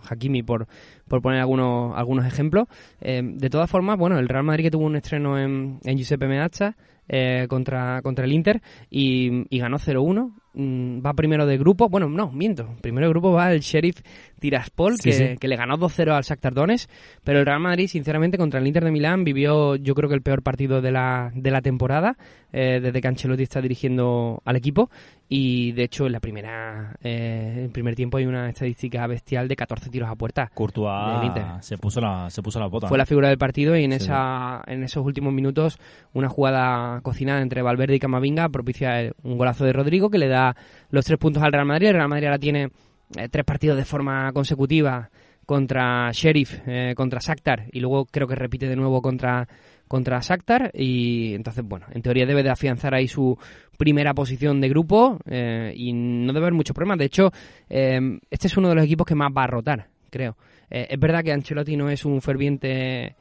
Hakimi, 0.09 0.43
por, 0.43 0.67
por 1.09 1.23
poner 1.23 1.41
algunos, 1.41 1.97
algunos 1.97 2.27
ejemplos. 2.27 2.67
Eh, 3.01 3.23
de 3.25 3.51
todas 3.51 3.71
formas, 3.71 3.99
bueno, 3.99 4.19
el 4.19 4.29
Real 4.29 4.45
Madrid 4.45 4.65
que 4.65 4.71
tuvo 4.71 4.85
un 4.87 4.97
estreno 4.97 5.39
en, 5.39 5.79
en 5.85 5.97
Giuseppe 5.97 6.27
Meazza 6.27 6.77
eh, 7.09 7.47
contra, 7.49 8.01
contra 8.03 8.25
el 8.25 8.33
Inter 8.33 8.63
y, 8.91 9.45
y 9.55 9.59
ganó 9.59 9.79
0-1. 9.79 10.33
Mm, 10.55 11.05
Va 11.05 11.15
primero 11.15 11.47
de 11.47 11.59
grupo, 11.59 11.89
bueno, 11.89 12.09
no, 12.09 12.31
miento. 12.33 12.69
Primero 12.81 13.07
de 13.07 13.11
grupo 13.13 13.33
va 13.33 13.53
el 13.53 13.61
Sheriff 13.61 14.01
Tiraspol, 14.43 14.97
Sí, 14.99 15.09
que, 15.09 15.13
sí. 15.13 15.37
que 15.41 15.49
le 15.49 15.57
ganó 15.57 15.79
2-0 15.79 16.13
al 16.15 16.23
Shakhtar 16.25 16.53
Donetsk, 16.53 16.91
pero 17.25 17.39
el 17.39 17.47
Real 17.47 17.61
Madrid, 17.61 17.87
sinceramente, 17.87 18.37
contra 18.37 18.61
el 18.61 18.67
Inter 18.67 18.85
de 18.85 18.91
Milán 18.91 19.25
vivió, 19.25 19.77
yo 19.77 19.95
creo 19.95 20.11
que 20.11 20.15
el 20.17 20.23
peor 20.23 20.43
partido 20.43 20.83
de 20.83 20.93
la, 20.93 21.31
de 21.35 21.51
la 21.51 21.63
temporada, 21.63 22.19
eh, 22.53 22.81
desde 22.83 23.01
que 23.01 23.09
Ancelotti 23.09 23.45
está 23.45 23.63
dirigiendo 23.63 24.43
al 24.45 24.57
equipo. 24.57 24.91
Y 25.29 25.73
de 25.73 25.85
hecho, 25.85 26.05
en 26.05 26.13
la 26.13 26.21
primera, 26.21 26.95
eh, 27.03 27.53
en 27.57 27.65
el 27.65 27.71
primer 27.71 27.95
tiempo 27.95 28.19
hay 28.19 28.27
una 28.27 28.51
estadística 28.51 29.07
bestial 29.07 29.49
de 29.49 29.57
14 29.57 29.89
tiros 29.89 30.11
a 30.11 30.15
puerta. 30.17 30.51
Courtois 30.53 31.25
Inter. 31.25 31.45
se 31.61 31.79
puso 31.79 32.03
la 32.03 32.29
se 32.29 32.43
puso 32.43 32.61
la 32.61 32.67
bota. 32.67 32.89
Fue 32.89 32.99
la 32.99 33.07
figura 33.07 33.29
del 33.29 33.39
partido 33.39 33.75
y 33.75 33.85
en, 33.85 33.93
Sí. 33.93 33.97
esa, 34.05 34.61
en 34.67 34.83
esos 34.83 35.03
últimos 35.07 35.33
minutos 35.33 35.79
una 36.13 36.29
jugada 36.29 37.01
cocinada 37.01 37.41
entre 37.41 37.63
Valverde 37.63 37.95
y 37.95 37.99
Camavinga 37.99 38.51
propicia 38.51 39.11
un 39.23 39.39
golazo 39.39 39.65
de 39.65 39.73
Rodrigo 39.73 40.11
que 40.11 40.19
le 40.19 40.29
da 40.29 40.55
los 40.91 41.07
tres 41.07 41.19
puntos 41.19 41.43
al 41.43 41.53
Real 41.53 41.65
Madrid. 41.65 41.89
El 41.89 41.95
Real 41.95 42.09
Madrid 42.09 42.27
ahora 42.27 42.39
tiene 42.39 42.69
eh, 43.17 43.29
tres 43.31 43.45
partidos 43.45 43.77
de 43.77 43.85
forma 43.85 44.33
consecutiva 44.33 45.11
contra 45.47 46.11
Sheriff, 46.13 46.61
eh, 46.67 46.95
contra 46.97 47.21
Shakhtar 47.21 47.67
y 47.73 47.81
luego 47.81 48.07
creo 48.07 48.27
que 48.29 48.35
repite 48.37 48.69
de 48.69 48.77
nuevo 48.77 49.03
contra 49.03 49.49
contra 49.89 50.21
Shakhtar 50.21 50.71
y 50.73 51.35
entonces 51.35 51.63
bueno, 51.65 51.85
en 51.93 52.01
teoría 52.01 52.25
debe 52.25 52.43
de 52.43 52.49
afianzar 52.51 52.95
ahí 52.95 53.09
su 53.09 53.37
primera 53.77 54.15
posición 54.15 54.61
de 54.61 54.69
grupo 54.71 55.19
eh, 55.27 55.75
y 55.77 55.93
no 55.93 56.33
debe 56.33 56.45
haber 56.47 56.55
muchos 56.55 56.75
problemas. 56.75 56.99
De 56.99 57.05
hecho, 57.07 57.31
eh, 57.69 58.01
este 58.31 58.47
es 58.47 58.57
uno 58.57 58.69
de 58.71 58.77
los 58.77 58.85
equipos 58.85 59.07
que 59.07 59.15
más 59.15 59.31
va 59.37 59.45
a 59.45 59.49
rotar, 59.49 59.89
creo. 60.09 60.37
Eh, 60.71 60.87
es 60.89 60.99
verdad 60.99 61.23
que 61.23 61.33
Ancelotti 61.33 61.77
no 61.77 61.91
es 61.91 62.07
un 62.07 62.23
ferviente 62.23 63.17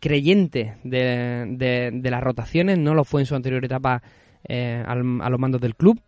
creyente 0.00 0.76
de, 0.84 1.44
de- 1.58 1.90
de 1.92 2.10
las 2.10 2.22
rotaciones, 2.22 2.78
no 2.78 2.94
lo 2.94 3.04
fue 3.04 3.22
en 3.22 3.26
su 3.26 3.34
anterior 3.34 3.64
etapa 3.64 4.02
a 4.48 4.94
los 4.94 5.40
mandos 5.40 5.60
del 5.60 5.74
club, 5.74 6.00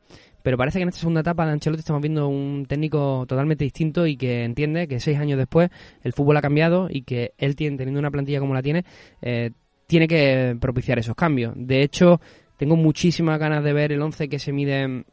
pero 0.42 0.56
parece 0.56 0.78
que 0.78 0.84
en 0.84 0.88
esta 0.88 1.00
segunda 1.00 1.20
etapa 1.20 1.46
de 1.46 1.52
Ancelotti 1.52 1.80
estamos 1.80 2.00
viendo 2.02 2.28
un 2.28 2.66
técnico 2.66 3.24
totalmente 3.26 3.64
distinto 3.64 4.06
y 4.06 4.16
que 4.16 4.44
entiende 4.44 4.88
que 4.88 5.00
seis 5.00 5.18
años 5.18 5.38
después 5.38 5.70
el 6.02 6.12
fútbol 6.12 6.36
ha 6.36 6.42
cambiado 6.42 6.88
y 6.90 7.02
que 7.02 7.32
él 7.38 7.56
tiene, 7.56 7.76
teniendo 7.76 7.98
una 7.98 8.10
plantilla 8.10 8.40
como 8.40 8.54
la 8.54 8.62
tiene, 8.62 8.84
eh, 9.22 9.50
tiene 9.86 10.06
que 10.06 10.56
propiciar 10.60 10.98
esos 10.98 11.14
cambios. 11.14 11.54
De 11.56 11.82
hecho, 11.82 12.20
tengo 12.56 12.76
muchísimas 12.76 13.38
ganas 13.38 13.64
de 13.64 13.72
ver 13.72 13.92
el 13.92 14.02
11 14.02 14.28
que 14.28 14.38
se 14.38 14.52
mide 14.52 15.04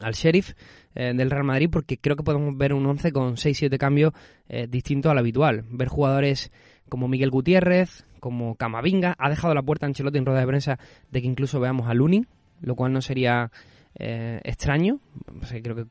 al 0.00 0.12
Sheriff 0.12 0.54
eh, 0.94 1.12
del 1.14 1.30
Real 1.30 1.44
Madrid 1.44 1.68
porque 1.70 1.98
creo 1.98 2.16
que 2.16 2.22
podemos 2.22 2.56
ver 2.56 2.72
un 2.72 2.86
11 2.86 3.12
con 3.12 3.36
6-7 3.36 3.78
cambios 3.78 4.12
eh, 4.48 4.66
distintos 4.68 5.10
al 5.10 5.18
habitual. 5.18 5.64
Ver 5.70 5.88
jugadores 5.88 6.50
como 6.88 7.08
Miguel 7.08 7.30
Gutiérrez, 7.30 8.04
como 8.20 8.54
Camavinga, 8.56 9.14
ha 9.18 9.28
dejado 9.28 9.54
la 9.54 9.62
puerta 9.62 9.86
a 9.86 9.88
Ancelotti 9.88 10.18
en 10.18 10.26
rueda 10.26 10.40
de 10.40 10.46
prensa 10.46 10.78
de 11.10 11.20
que 11.20 11.28
incluso 11.28 11.60
veamos 11.60 11.88
a 11.88 11.94
Lunin, 11.94 12.26
lo 12.60 12.74
cual 12.74 12.92
no 12.92 13.02
sería 13.02 13.50
eh, 13.98 14.40
extraño. 14.44 15.00
O 15.40 15.46
sea, 15.46 15.60
creo 15.60 15.76
que 15.76 15.86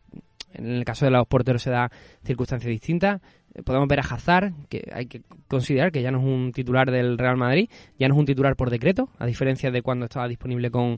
en 0.53 0.67
el 0.67 0.85
caso 0.85 1.05
de 1.05 1.11
los 1.11 1.27
porteros 1.27 1.61
se 1.61 1.69
da 1.69 1.91
circunstancias 2.23 2.69
distintas. 2.69 3.21
Eh, 3.53 3.63
Podemos 3.63 3.87
ver 3.87 3.99
a 3.99 4.03
Hazard, 4.03 4.53
que 4.69 4.89
hay 4.93 5.05
que 5.07 5.21
considerar 5.47 5.91
que 5.91 6.01
ya 6.01 6.11
no 6.11 6.19
es 6.19 6.25
un 6.25 6.51
titular 6.51 6.91
del 6.91 7.17
Real 7.17 7.37
Madrid, 7.37 7.69
ya 7.97 8.07
no 8.07 8.15
es 8.15 8.19
un 8.19 8.25
titular 8.25 8.55
por 8.55 8.69
decreto, 8.69 9.09
a 9.19 9.25
diferencia 9.25 9.71
de 9.71 9.81
cuando 9.81 10.05
estaba 10.05 10.27
disponible 10.27 10.71
con, 10.71 10.97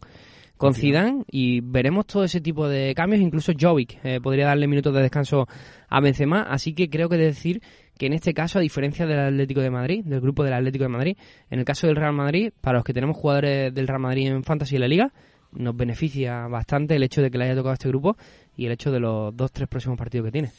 con 0.58 0.74
Zidane 0.74 1.24
y 1.32 1.62
veremos 1.62 2.06
todo 2.06 2.24
ese 2.24 2.42
tipo 2.42 2.68
de 2.68 2.94
cambios, 2.96 3.22
incluso 3.22 3.54
Jovic 3.60 4.00
eh, 4.04 4.20
podría 4.22 4.46
darle 4.48 4.68
minutos 4.68 4.94
de 4.94 5.02
descanso 5.02 5.48
a 5.88 6.02
Benzema, 6.02 6.44
así 6.44 6.74
que 6.74 6.90
creo 6.90 7.10
que 7.10 7.18
decir 7.18 7.62
que 7.98 8.06
en 8.06 8.14
este 8.14 8.34
caso, 8.34 8.60
a 8.60 8.62
diferencia 8.62 9.06
del 9.06 9.20
Atlético 9.20 9.60
de 9.60 9.70
Madrid, 9.70 10.06
del 10.06 10.22
grupo 10.22 10.44
del 10.44 10.54
Atlético 10.54 10.86
de 10.86 10.90
Madrid, 10.90 11.18
en 11.50 11.60
el 11.60 11.66
caso 11.66 11.88
del 11.88 11.98
Real 11.98 12.14
Madrid, 12.14 12.52
para 12.62 12.78
los 12.78 12.86
que 12.86 12.94
tenemos 12.94 13.18
jugadores 13.18 13.74
del 13.74 13.88
Real 13.88 14.00
Madrid 14.00 14.28
en 14.28 14.44
Fantasy 14.44 14.78
y 14.78 14.80
la 14.80 14.88
Liga, 14.88 15.14
nos 15.52 15.76
beneficia 15.76 16.48
bastante 16.48 16.96
el 16.96 17.04
hecho 17.04 17.22
de 17.22 17.32
que 17.32 17.38
le 17.38 17.46
haya 17.46 17.56
tocado 17.56 17.74
este 17.74 17.90
grupo 17.90 18.18
y 18.56 18.66
el 18.66 18.72
hecho 18.74 18.92
de 18.92 19.00
los 19.00 19.36
dos, 19.36 19.52
tres 19.52 19.68
próximos 19.68 19.98
partidos 19.98 20.26
que 20.26 20.32
tiene. 20.32 20.52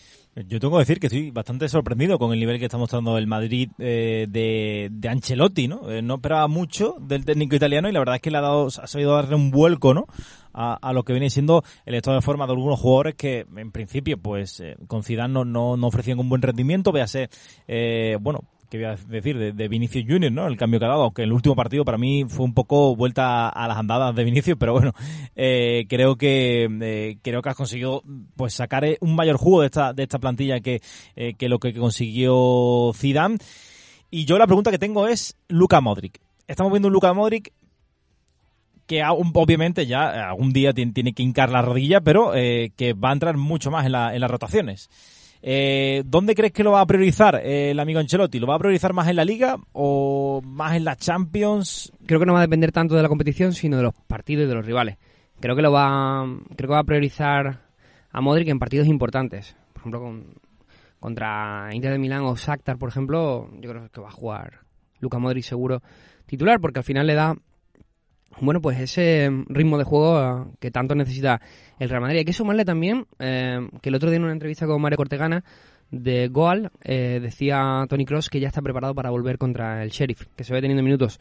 Yo 0.46 0.60
tengo 0.60 0.76
que 0.76 0.82
decir 0.82 1.00
que 1.00 1.08
estoy 1.08 1.30
bastante 1.32 1.68
sorprendido 1.68 2.18
con 2.18 2.32
el 2.32 2.38
nivel 2.38 2.58
que 2.58 2.66
está 2.66 2.78
mostrando 2.78 3.18
el 3.18 3.26
Madrid 3.26 3.68
eh, 3.78 4.26
de, 4.28 4.88
de 4.92 5.08
Ancelotti, 5.08 5.66
¿no? 5.66 5.90
Eh, 5.90 6.02
no 6.02 6.14
esperaba 6.14 6.46
mucho 6.46 6.96
del 7.00 7.24
técnico 7.24 7.56
italiano 7.56 7.88
y 7.88 7.92
la 7.92 7.98
verdad 7.98 8.14
es 8.14 8.22
que 8.22 8.30
le 8.30 8.38
ha 8.38 8.42
dado, 8.42 8.68
ha 8.68 8.86
sabido 8.86 9.16
darle 9.16 9.34
un 9.34 9.50
vuelco, 9.50 9.92
¿no? 9.92 10.06
A, 10.52 10.74
a 10.74 10.92
lo 10.92 11.02
que 11.02 11.12
viene 11.12 11.30
siendo 11.30 11.64
el 11.84 11.96
estado 11.96 12.16
de 12.16 12.22
forma 12.22 12.46
de 12.46 12.52
algunos 12.52 12.78
jugadores 12.78 13.16
que, 13.16 13.44
en 13.56 13.72
principio, 13.72 14.18
pues, 14.18 14.60
eh, 14.60 14.76
con 14.86 15.02
Zidane 15.02 15.34
no, 15.34 15.44
no, 15.44 15.76
no 15.76 15.86
ofrecían 15.88 16.20
un 16.20 16.28
buen 16.28 16.42
rendimiento, 16.42 16.92
véase, 16.92 17.28
eh, 17.66 18.16
bueno, 18.20 18.44
¿qué 18.70 18.78
voy 18.78 18.86
a 18.86 18.96
decir? 18.96 19.36
De, 19.52 19.68
Vinicius 19.68 20.04
Junior, 20.08 20.32
¿no? 20.32 20.46
El 20.46 20.56
cambio 20.56 20.78
que 20.78 20.86
ha 20.86 20.88
dado, 20.88 21.02
aunque 21.02 21.24
el 21.24 21.32
último 21.32 21.56
partido 21.56 21.84
para 21.84 21.98
mí 21.98 22.24
fue 22.28 22.46
un 22.46 22.54
poco 22.54 22.94
vuelta 22.96 23.48
a 23.48 23.68
las 23.68 23.76
andadas 23.76 24.14
de 24.14 24.24
Vinicius, 24.24 24.56
pero 24.58 24.72
bueno, 24.72 24.92
eh, 25.34 25.84
creo 25.88 26.16
que 26.16 26.68
eh, 26.80 27.18
creo 27.20 27.42
que 27.42 27.48
has 27.48 27.56
conseguido 27.56 28.02
pues 28.36 28.54
sacar 28.54 28.84
eh, 28.84 28.96
un 29.00 29.16
mayor 29.16 29.36
jugo 29.36 29.60
de 29.60 29.66
esta 29.66 29.92
de 29.92 30.04
esta 30.04 30.18
plantilla 30.18 30.60
que, 30.60 30.80
que 31.36 31.48
lo 31.48 31.58
que 31.58 31.74
consiguió 31.74 32.92
Zidane. 32.94 33.38
Y 34.10 34.24
yo 34.24 34.38
la 34.38 34.46
pregunta 34.46 34.70
que 34.70 34.78
tengo 34.78 35.06
es 35.08 35.36
Luka 35.48 35.80
Modric. 35.80 36.20
Estamos 36.46 36.72
viendo 36.72 36.88
un 36.88 36.94
Luka 36.94 37.12
Modric 37.12 37.52
que 38.86 39.04
obviamente 39.04 39.86
ya 39.86 40.28
algún 40.30 40.52
día 40.52 40.72
tiene, 40.72 41.12
que 41.12 41.22
hincar 41.22 41.50
la 41.50 41.62
rodilla, 41.62 42.00
pero 42.00 42.32
que 42.32 42.94
va 42.94 43.10
a 43.10 43.12
entrar 43.12 43.36
mucho 43.36 43.70
más 43.70 43.86
en, 43.86 43.92
la- 43.92 44.14
en 44.14 44.20
las 44.20 44.30
rotaciones. 44.30 44.90
Eh, 45.42 46.02
¿Dónde 46.04 46.34
crees 46.34 46.52
que 46.52 46.62
lo 46.62 46.72
va 46.72 46.82
a 46.82 46.86
priorizar 46.86 47.36
eh, 47.36 47.70
el 47.70 47.80
amigo 47.80 47.98
Ancelotti? 47.98 48.38
¿Lo 48.38 48.46
va 48.46 48.56
a 48.56 48.58
priorizar 48.58 48.92
más 48.92 49.08
en 49.08 49.16
la 49.16 49.24
Liga 49.24 49.56
o 49.72 50.42
más 50.44 50.76
en 50.76 50.84
la 50.84 50.96
Champions? 50.96 51.92
Creo 52.06 52.20
que 52.20 52.26
no 52.26 52.34
va 52.34 52.40
a 52.40 52.42
depender 52.42 52.72
tanto 52.72 52.94
de 52.94 53.02
la 53.02 53.08
competición, 53.08 53.52
sino 53.52 53.78
de 53.78 53.84
los 53.84 53.94
partidos 54.06 54.44
y 54.44 54.48
de 54.48 54.54
los 54.54 54.66
rivales. 54.66 54.98
Creo 55.40 55.56
que 55.56 55.62
lo 55.62 55.72
va, 55.72 56.26
creo 56.56 56.68
que 56.68 56.74
va 56.74 56.80
a 56.80 56.84
priorizar 56.84 57.60
a 58.12 58.20
Modric 58.20 58.48
en 58.48 58.58
partidos 58.58 58.86
importantes. 58.86 59.56
Por 59.72 59.80
ejemplo, 59.80 60.00
con, 60.00 60.34
contra 60.98 61.70
Inter 61.72 61.92
de 61.92 61.98
Milán 61.98 62.22
o 62.22 62.36
Shakhtar, 62.36 62.76
por 62.76 62.90
ejemplo, 62.90 63.48
yo 63.60 63.70
creo 63.70 63.90
que 63.90 64.00
va 64.00 64.08
a 64.08 64.12
jugar 64.12 64.60
Luka 65.00 65.18
Modric 65.18 65.44
seguro 65.44 65.82
titular, 66.26 66.60
porque 66.60 66.80
al 66.80 66.84
final 66.84 67.06
le 67.06 67.14
da 67.14 67.34
bueno, 68.40 68.60
pues 68.60 68.80
ese 68.80 69.30
ritmo 69.48 69.78
de 69.78 69.84
juego 69.84 70.20
eh, 70.20 70.50
que 70.58 70.70
tanto 70.70 70.94
necesita 70.94 71.40
el 71.78 71.88
Real 71.88 72.02
Madrid. 72.02 72.18
Hay 72.18 72.24
que 72.24 72.32
sumarle 72.32 72.64
también 72.64 73.06
eh, 73.18 73.68
que 73.82 73.88
el 73.90 73.94
otro 73.94 74.10
día 74.10 74.16
en 74.16 74.24
una 74.24 74.32
entrevista 74.32 74.66
con 74.66 74.80
Mario 74.80 74.96
Cortegana 74.96 75.44
de 75.90 76.28
Goal 76.28 76.70
eh, 76.82 77.18
decía 77.20 77.84
Tony 77.88 78.04
Cross 78.04 78.30
que 78.30 78.40
ya 78.40 78.48
está 78.48 78.62
preparado 78.62 78.94
para 78.94 79.10
volver 79.10 79.38
contra 79.38 79.82
el 79.82 79.90
Sheriff, 79.90 80.26
que 80.36 80.44
se 80.44 80.52
ve 80.52 80.60
teniendo 80.60 80.82
minutos. 80.82 81.20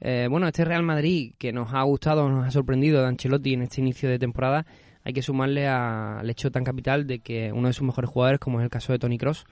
bueno, 0.00 0.46
este 0.48 0.64
Real 0.64 0.82
Madrid 0.82 1.34
que 1.38 1.52
nos 1.52 1.72
ha 1.72 1.82
gustado, 1.82 2.28
nos 2.28 2.46
ha 2.46 2.50
sorprendido 2.50 3.00
de 3.00 3.08
Ancelotti 3.08 3.54
en 3.54 3.62
este 3.62 3.80
inicio 3.80 4.08
de 4.08 4.18
temporada, 4.18 4.66
hay 5.04 5.12
que 5.12 5.22
sumarle 5.22 5.66
al 5.66 6.28
hecho 6.28 6.50
tan 6.50 6.64
capital 6.64 7.06
de 7.06 7.20
que 7.20 7.52
uno 7.52 7.68
de 7.68 7.74
sus 7.74 7.86
mejores 7.86 8.10
jugadores, 8.10 8.40
como 8.40 8.60
es 8.60 8.64
el 8.64 8.70
caso 8.70 8.92
de 8.92 8.98
Tony 8.98 9.16
Cross, 9.16 9.46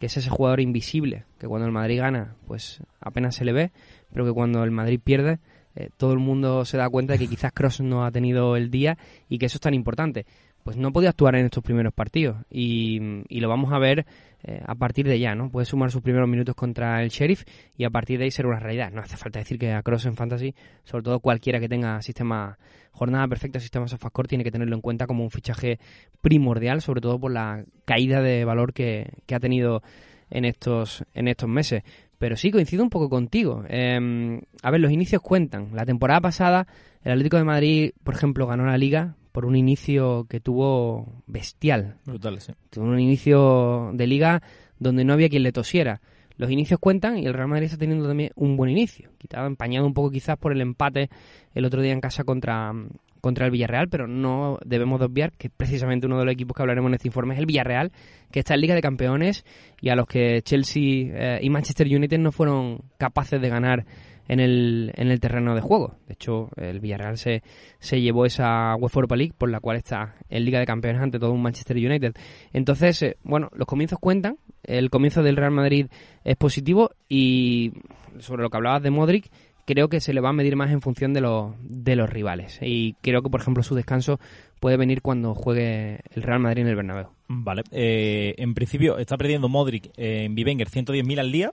que 0.00 0.06
es 0.06 0.16
ese 0.16 0.30
jugador 0.30 0.60
invisible, 0.60 1.24
que 1.38 1.46
cuando 1.46 1.66
el 1.66 1.72
Madrid 1.72 1.98
gana, 2.00 2.34
pues 2.46 2.80
apenas 3.00 3.36
se 3.36 3.44
le 3.44 3.52
ve, 3.52 3.70
pero 4.12 4.24
que 4.24 4.32
cuando 4.32 4.64
el 4.64 4.70
Madrid 4.70 4.98
pierde, 5.02 5.38
eh, 5.80 5.90
todo 5.96 6.12
el 6.12 6.18
mundo 6.18 6.64
se 6.64 6.76
da 6.76 6.88
cuenta 6.88 7.14
de 7.14 7.18
que 7.18 7.26
quizás 7.26 7.52
Cross 7.52 7.80
no 7.80 8.04
ha 8.04 8.10
tenido 8.10 8.56
el 8.56 8.70
día 8.70 8.98
y 9.28 9.38
que 9.38 9.46
eso 9.46 9.56
es 9.56 9.60
tan 9.60 9.74
importante. 9.74 10.26
Pues 10.62 10.76
no 10.76 10.92
podía 10.92 11.08
actuar 11.08 11.36
en 11.36 11.46
estos 11.46 11.64
primeros 11.64 11.94
partidos 11.94 12.36
y, 12.50 13.00
lo 13.30 13.48
vamos 13.48 13.72
a 13.72 13.78
ver 13.78 14.04
eh, 14.42 14.62
a 14.66 14.74
partir 14.74 15.08
de 15.08 15.18
ya, 15.18 15.34
¿no? 15.34 15.50
Puede 15.50 15.64
sumar 15.64 15.90
sus 15.90 16.02
primeros 16.02 16.28
minutos 16.28 16.54
contra 16.54 17.02
el 17.02 17.08
Sheriff 17.08 17.44
y 17.78 17.84
a 17.84 17.90
partir 17.90 18.18
de 18.18 18.24
ahí 18.24 18.30
ser 18.30 18.46
una 18.46 18.60
realidad. 18.60 18.90
No 18.92 19.00
hace 19.00 19.16
falta 19.16 19.38
decir 19.38 19.58
que 19.58 19.72
a 19.72 19.82
Cross 19.82 20.04
en 20.04 20.16
Fantasy, 20.16 20.54
sobre 20.84 21.04
todo 21.04 21.20
cualquiera 21.20 21.60
que 21.60 21.68
tenga 21.68 22.02
sistema 22.02 22.58
jornada 22.92 23.26
perfecta, 23.26 23.58
sistema 23.58 23.88
SofaScore, 23.88 24.28
tiene 24.28 24.44
que 24.44 24.50
tenerlo 24.50 24.74
en 24.74 24.82
cuenta 24.82 25.06
como 25.06 25.24
un 25.24 25.30
fichaje 25.30 25.78
primordial, 26.20 26.82
sobre 26.82 27.00
todo 27.00 27.18
por 27.18 27.32
la 27.32 27.64
caída 27.86 28.20
de 28.20 28.44
valor 28.44 28.74
que, 28.74 29.10
que 29.24 29.34
ha 29.34 29.40
tenido 29.40 29.82
en 30.28 30.44
estos, 30.44 31.04
en 31.14 31.28
estos 31.28 31.48
meses. 31.48 31.82
Pero 32.20 32.36
sí, 32.36 32.50
coincido 32.50 32.82
un 32.82 32.90
poco 32.90 33.08
contigo. 33.08 33.64
Em, 33.66 34.42
a 34.62 34.70
ver, 34.70 34.78
los 34.82 34.92
inicios 34.92 35.22
cuentan. 35.22 35.70
La 35.72 35.86
temporada 35.86 36.20
pasada, 36.20 36.66
el 37.02 37.12
Atlético 37.12 37.38
de 37.38 37.44
Madrid, 37.44 37.92
por 38.04 38.14
ejemplo, 38.14 38.46
ganó 38.46 38.66
la 38.66 38.76
liga 38.76 39.16
por 39.32 39.46
un 39.46 39.56
inicio 39.56 40.26
que 40.28 40.38
tuvo 40.38 41.22
bestial. 41.26 41.96
Brutal, 42.04 42.38
sí. 42.42 42.52
Tuvo 42.68 42.84
un 42.84 43.00
inicio 43.00 43.92
de 43.94 44.06
liga 44.06 44.42
donde 44.78 45.02
no 45.02 45.14
había 45.14 45.30
quien 45.30 45.42
le 45.42 45.50
tosiera. 45.50 46.02
Los 46.36 46.50
inicios 46.50 46.78
cuentan 46.78 47.16
y 47.16 47.24
el 47.24 47.32
Real 47.32 47.48
Madrid 47.48 47.64
está 47.64 47.78
teniendo 47.78 48.06
también 48.06 48.32
un 48.34 48.54
buen 48.54 48.70
inicio. 48.70 49.08
Quitado, 49.16 49.46
empañado 49.46 49.86
un 49.86 49.94
poco 49.94 50.10
quizás 50.10 50.36
por 50.36 50.52
el 50.52 50.60
empate 50.60 51.08
el 51.54 51.64
otro 51.64 51.80
día 51.80 51.94
en 51.94 52.02
casa 52.02 52.24
contra, 52.24 52.74
contra 53.20 53.46
el 53.46 53.52
Villarreal, 53.52 53.88
pero 53.88 54.06
no 54.06 54.58
debemos 54.64 55.00
obviar 55.00 55.32
que 55.32 55.50
precisamente 55.50 56.06
uno 56.06 56.18
de 56.18 56.24
los 56.24 56.32
equipos 56.32 56.56
que 56.56 56.62
hablaremos 56.62 56.88
en 56.88 56.94
este 56.94 57.08
informe 57.08 57.34
es 57.34 57.40
el 57.40 57.46
Villarreal, 57.46 57.92
que 58.30 58.40
está 58.40 58.54
en 58.54 58.60
Liga 58.60 58.74
de 58.74 58.82
Campeones 58.82 59.44
y 59.80 59.88
a 59.90 59.96
los 59.96 60.06
que 60.06 60.42
Chelsea 60.42 60.82
eh, 60.82 61.40
y 61.42 61.50
Manchester 61.50 61.86
United 61.86 62.18
no 62.18 62.32
fueron 62.32 62.82
capaces 62.98 63.40
de 63.40 63.48
ganar 63.48 63.84
en 64.30 64.38
el, 64.38 64.92
en 64.94 65.10
el 65.10 65.18
terreno 65.18 65.56
de 65.56 65.60
juego. 65.60 65.96
De 66.06 66.14
hecho, 66.14 66.50
el 66.56 66.78
Villarreal 66.78 67.18
se, 67.18 67.42
se 67.80 68.00
llevó 68.00 68.26
esa 68.26 68.76
UEFA 68.76 68.98
Europa 68.98 69.16
League 69.16 69.34
por 69.36 69.50
la 69.50 69.58
cual 69.58 69.76
está 69.76 70.14
en 70.28 70.44
Liga 70.44 70.60
de 70.60 70.66
Campeones 70.66 71.02
ante 71.02 71.18
todo 71.18 71.32
un 71.32 71.42
Manchester 71.42 71.76
United. 71.76 72.14
Entonces, 72.52 73.02
eh, 73.02 73.16
bueno, 73.24 73.50
los 73.52 73.66
comienzos 73.66 73.98
cuentan, 73.98 74.38
el 74.62 74.88
comienzo 74.88 75.24
del 75.24 75.36
Real 75.36 75.50
Madrid 75.50 75.88
es 76.22 76.36
positivo 76.36 76.92
y 77.08 77.72
sobre 78.20 78.42
lo 78.42 78.50
que 78.50 78.56
hablabas 78.56 78.84
de 78.84 78.90
Modric, 78.90 79.30
creo 79.66 79.88
que 79.88 80.00
se 80.00 80.12
le 80.12 80.20
va 80.20 80.30
a 80.30 80.32
medir 80.32 80.56
más 80.56 80.70
en 80.70 80.80
función 80.80 81.12
de, 81.12 81.20
los, 81.20 81.54
de 81.62 81.96
los 81.96 82.10
rivales. 82.10 82.58
Y 82.62 82.94
creo 83.00 83.22
que, 83.22 83.30
por 83.30 83.40
ejemplo, 83.40 83.62
su 83.62 83.74
descanso 83.74 84.20
puede 84.60 84.76
venir 84.76 85.02
cuando 85.02 85.34
juegue 85.34 86.00
el 86.14 86.22
Real 86.22 86.40
Madrid 86.40 86.62
en 86.62 86.68
el 86.68 86.76
Bernabéu. 86.76 87.08
Vale. 87.28 87.62
Eh, 87.70 88.34
en 88.38 88.54
principio 88.54 88.98
está 88.98 89.16
perdiendo 89.16 89.48
Modric 89.48 89.90
en 89.96 90.34
Vivenger 90.34 90.68
110.000 90.68 91.18
al 91.18 91.32
día. 91.32 91.52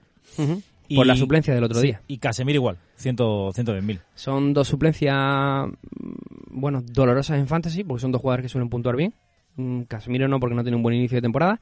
por 0.94 1.06
la 1.06 1.16
suplencia 1.16 1.54
del 1.54 1.64
otro 1.64 1.80
día. 1.80 2.02
Y 2.06 2.18
Casemiro 2.18 2.56
igual, 2.56 2.78
100, 2.96 3.16
110.000. 3.16 4.00
Son 4.14 4.54
dos 4.54 4.68
suplencias, 4.68 5.68
mm, 5.68 6.60
bueno, 6.60 6.82
dolorosas 6.82 7.38
en 7.38 7.46
Fantasy, 7.46 7.84
porque 7.84 8.00
son 8.00 8.12
dos 8.12 8.20
jugadores 8.20 8.44
que 8.44 8.48
suelen 8.48 8.68
puntuar 8.68 8.96
bien. 8.96 9.14
Mm, 9.56 9.82
Casemiro 9.82 10.28
no, 10.28 10.40
porque 10.40 10.54
no 10.54 10.62
tiene 10.62 10.76
un 10.76 10.82
buen 10.82 10.96
inicio 10.96 11.16
de 11.16 11.22
temporada. 11.22 11.60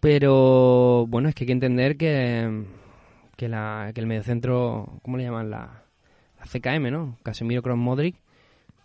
Pero, 0.00 1.06
bueno, 1.08 1.28
es 1.28 1.34
que 1.34 1.44
hay 1.44 1.46
que 1.46 1.52
entender 1.52 1.96
que 1.96 2.64
que, 3.38 3.48
la, 3.48 3.92
que 3.94 4.00
el 4.00 4.08
mediocentro, 4.08 4.98
¿cómo 5.02 5.16
le 5.16 5.22
llaman? 5.22 5.48
La, 5.48 5.84
la 6.38 6.44
CKM, 6.44 6.90
¿no? 6.90 7.16
Casemiro 7.22 7.62
Cross 7.62 7.78
Modric, 7.78 8.16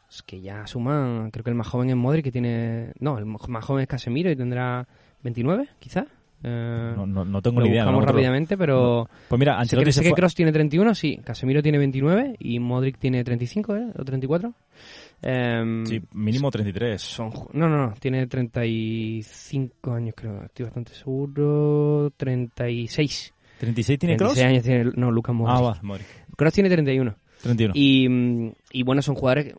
es 0.08 0.22
que 0.22 0.42
ya 0.42 0.68
suman, 0.68 1.32
creo 1.32 1.44
que 1.44 1.50
el 1.50 1.56
más 1.56 1.68
joven 1.68 1.90
es 1.90 1.96
Modric, 1.96 2.24
que 2.26 2.32
tiene... 2.32 2.94
No, 3.00 3.18
el 3.18 3.26
más 3.26 3.66
joven 3.66 3.82
es 3.82 3.88
Casemiro 3.88 4.30
y 4.30 4.36
tendrá 4.36 4.88
29, 5.24 5.70
quizás. 5.80 6.06
Eh, 6.44 6.94
no, 6.96 7.08
no, 7.08 7.42
tengo 7.42 7.62
ni 7.62 7.70
idea. 7.70 7.84
Vamos 7.86 8.06
rápidamente, 8.06 8.56
pero... 8.56 9.10
Pues 9.28 9.40
mira, 9.40 9.60
Ancelotti 9.60 9.92
sé 9.92 10.02
que, 10.02 10.10
que 10.10 10.14
Cross 10.14 10.36
tiene 10.36 10.52
31, 10.52 10.94
sí. 10.94 11.20
Casemiro 11.24 11.64
tiene 11.64 11.80
29 11.80 12.36
y 12.38 12.60
Modric 12.60 13.00
tiene 13.00 13.24
35, 13.24 13.76
¿eh? 13.76 13.88
O 13.98 14.06
34. 14.06 14.54
Em, 15.24 15.84
sí, 15.88 16.00
mínimo 16.12 16.52
33. 16.52 17.02
Son, 17.02 17.32
no, 17.54 17.68
no, 17.68 17.88
no, 17.88 17.94
tiene 18.00 18.28
35 18.28 19.94
años 19.94 20.14
creo, 20.16 20.44
estoy 20.44 20.66
bastante 20.66 20.94
seguro. 20.94 22.12
36. 22.18 23.33
¿36 23.62 24.00
tiene 24.00 24.18
Cross? 24.18 24.40
años 24.40 24.64
tiene, 24.64 24.92
no, 24.96 25.12
Lucas 25.12 25.36
Modric. 25.36 25.56
Ah, 25.56 25.62
va, 25.62 25.80
Modric. 25.82 26.08
Cross 26.36 26.54
tiene 26.54 26.70
31. 26.70 27.16
31. 27.44 27.74
Y, 27.76 28.08
y 28.72 28.84
bueno, 28.84 29.02
son 29.02 29.16
jugadores. 29.16 29.54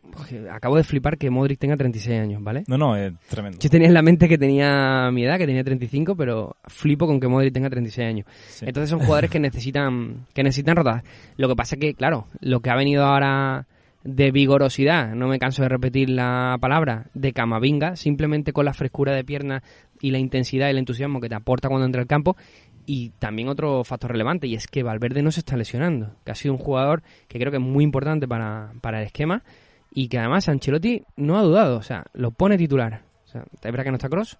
acabo 0.51 0.75
de 0.75 0.83
flipar 0.83 1.17
que 1.17 1.29
Modric 1.29 1.59
tenga 1.59 1.77
36 1.77 2.19
años, 2.19 2.43
¿vale? 2.43 2.63
No, 2.67 2.77
no, 2.77 2.95
es 2.95 3.13
tremendo. 3.29 3.59
Yo 3.59 3.69
tenía 3.69 3.87
en 3.87 3.93
la 3.93 4.01
mente 4.01 4.27
que 4.27 4.39
tenía 4.39 5.11
mi 5.11 5.23
edad, 5.23 5.37
que 5.37 5.45
tenía 5.45 5.63
35, 5.63 6.15
pero 6.15 6.55
flipo 6.65 7.05
con 7.05 7.19
que 7.19 7.27
Modric 7.27 7.53
tenga 7.53 7.69
36 7.69 8.07
años. 8.07 8.27
Entonces 8.61 8.89
son 8.89 8.99
jugadores 8.99 9.29
que 9.29 9.39
necesitan 9.39 10.25
que 10.33 10.43
necesitan 10.43 10.75
rotar. 10.75 11.03
Lo 11.37 11.47
que 11.47 11.55
pasa 11.55 11.75
es 11.75 11.81
que, 11.81 11.93
claro, 11.93 12.27
lo 12.41 12.59
que 12.61 12.71
ha 12.71 12.75
venido 12.75 13.05
ahora 13.05 13.67
de 14.03 14.31
vigorosidad, 14.31 15.15
no 15.15 15.27
me 15.27 15.39
canso 15.39 15.63
de 15.63 15.69
repetir 15.69 16.09
la 16.09 16.57
palabra, 16.61 17.07
de 17.15 17.33
Camavinga, 17.33 17.95
simplemente 17.95 18.53
con 18.53 18.65
la 18.65 18.73
frescura 18.73 19.15
de 19.15 19.23
pierna 19.23 19.63
y 19.99 20.11
la 20.11 20.19
intensidad 20.19 20.67
y 20.67 20.71
el 20.71 20.77
entusiasmo 20.77 21.19
que 21.19 21.27
te 21.27 21.35
aporta 21.35 21.69
cuando 21.69 21.87
entra 21.87 22.01
al 22.01 22.07
campo, 22.07 22.37
y 22.85 23.09
también 23.19 23.47
otro 23.47 23.83
factor 23.83 24.11
relevante, 24.11 24.47
y 24.47 24.55
es 24.55 24.67
que 24.67 24.83
Valverde 24.83 25.21
no 25.21 25.31
se 25.31 25.41
está 25.41 25.57
lesionando, 25.57 26.15
que 26.23 26.31
ha 26.31 26.35
sido 26.35 26.53
un 26.53 26.59
jugador 26.59 27.03
que 27.27 27.39
creo 27.39 27.51
que 27.51 27.57
es 27.57 27.63
muy 27.63 27.83
importante 27.83 28.27
para, 28.27 28.73
para 28.81 28.99
el 28.99 29.07
esquema, 29.07 29.43
y 29.91 30.07
que 30.07 30.19
además 30.19 30.49
Ancelotti 30.49 31.03
no 31.15 31.37
ha 31.37 31.41
dudado, 31.41 31.77
o 31.77 31.81
sea, 31.81 32.05
lo 32.13 32.31
pone 32.31 32.57
titular. 32.57 33.01
O 33.25 33.27
sea, 33.27 33.43
es 33.53 33.61
verdad 33.61 33.85
que 33.85 33.91
no 33.91 33.97
está 33.97 34.09
Cross, 34.09 34.37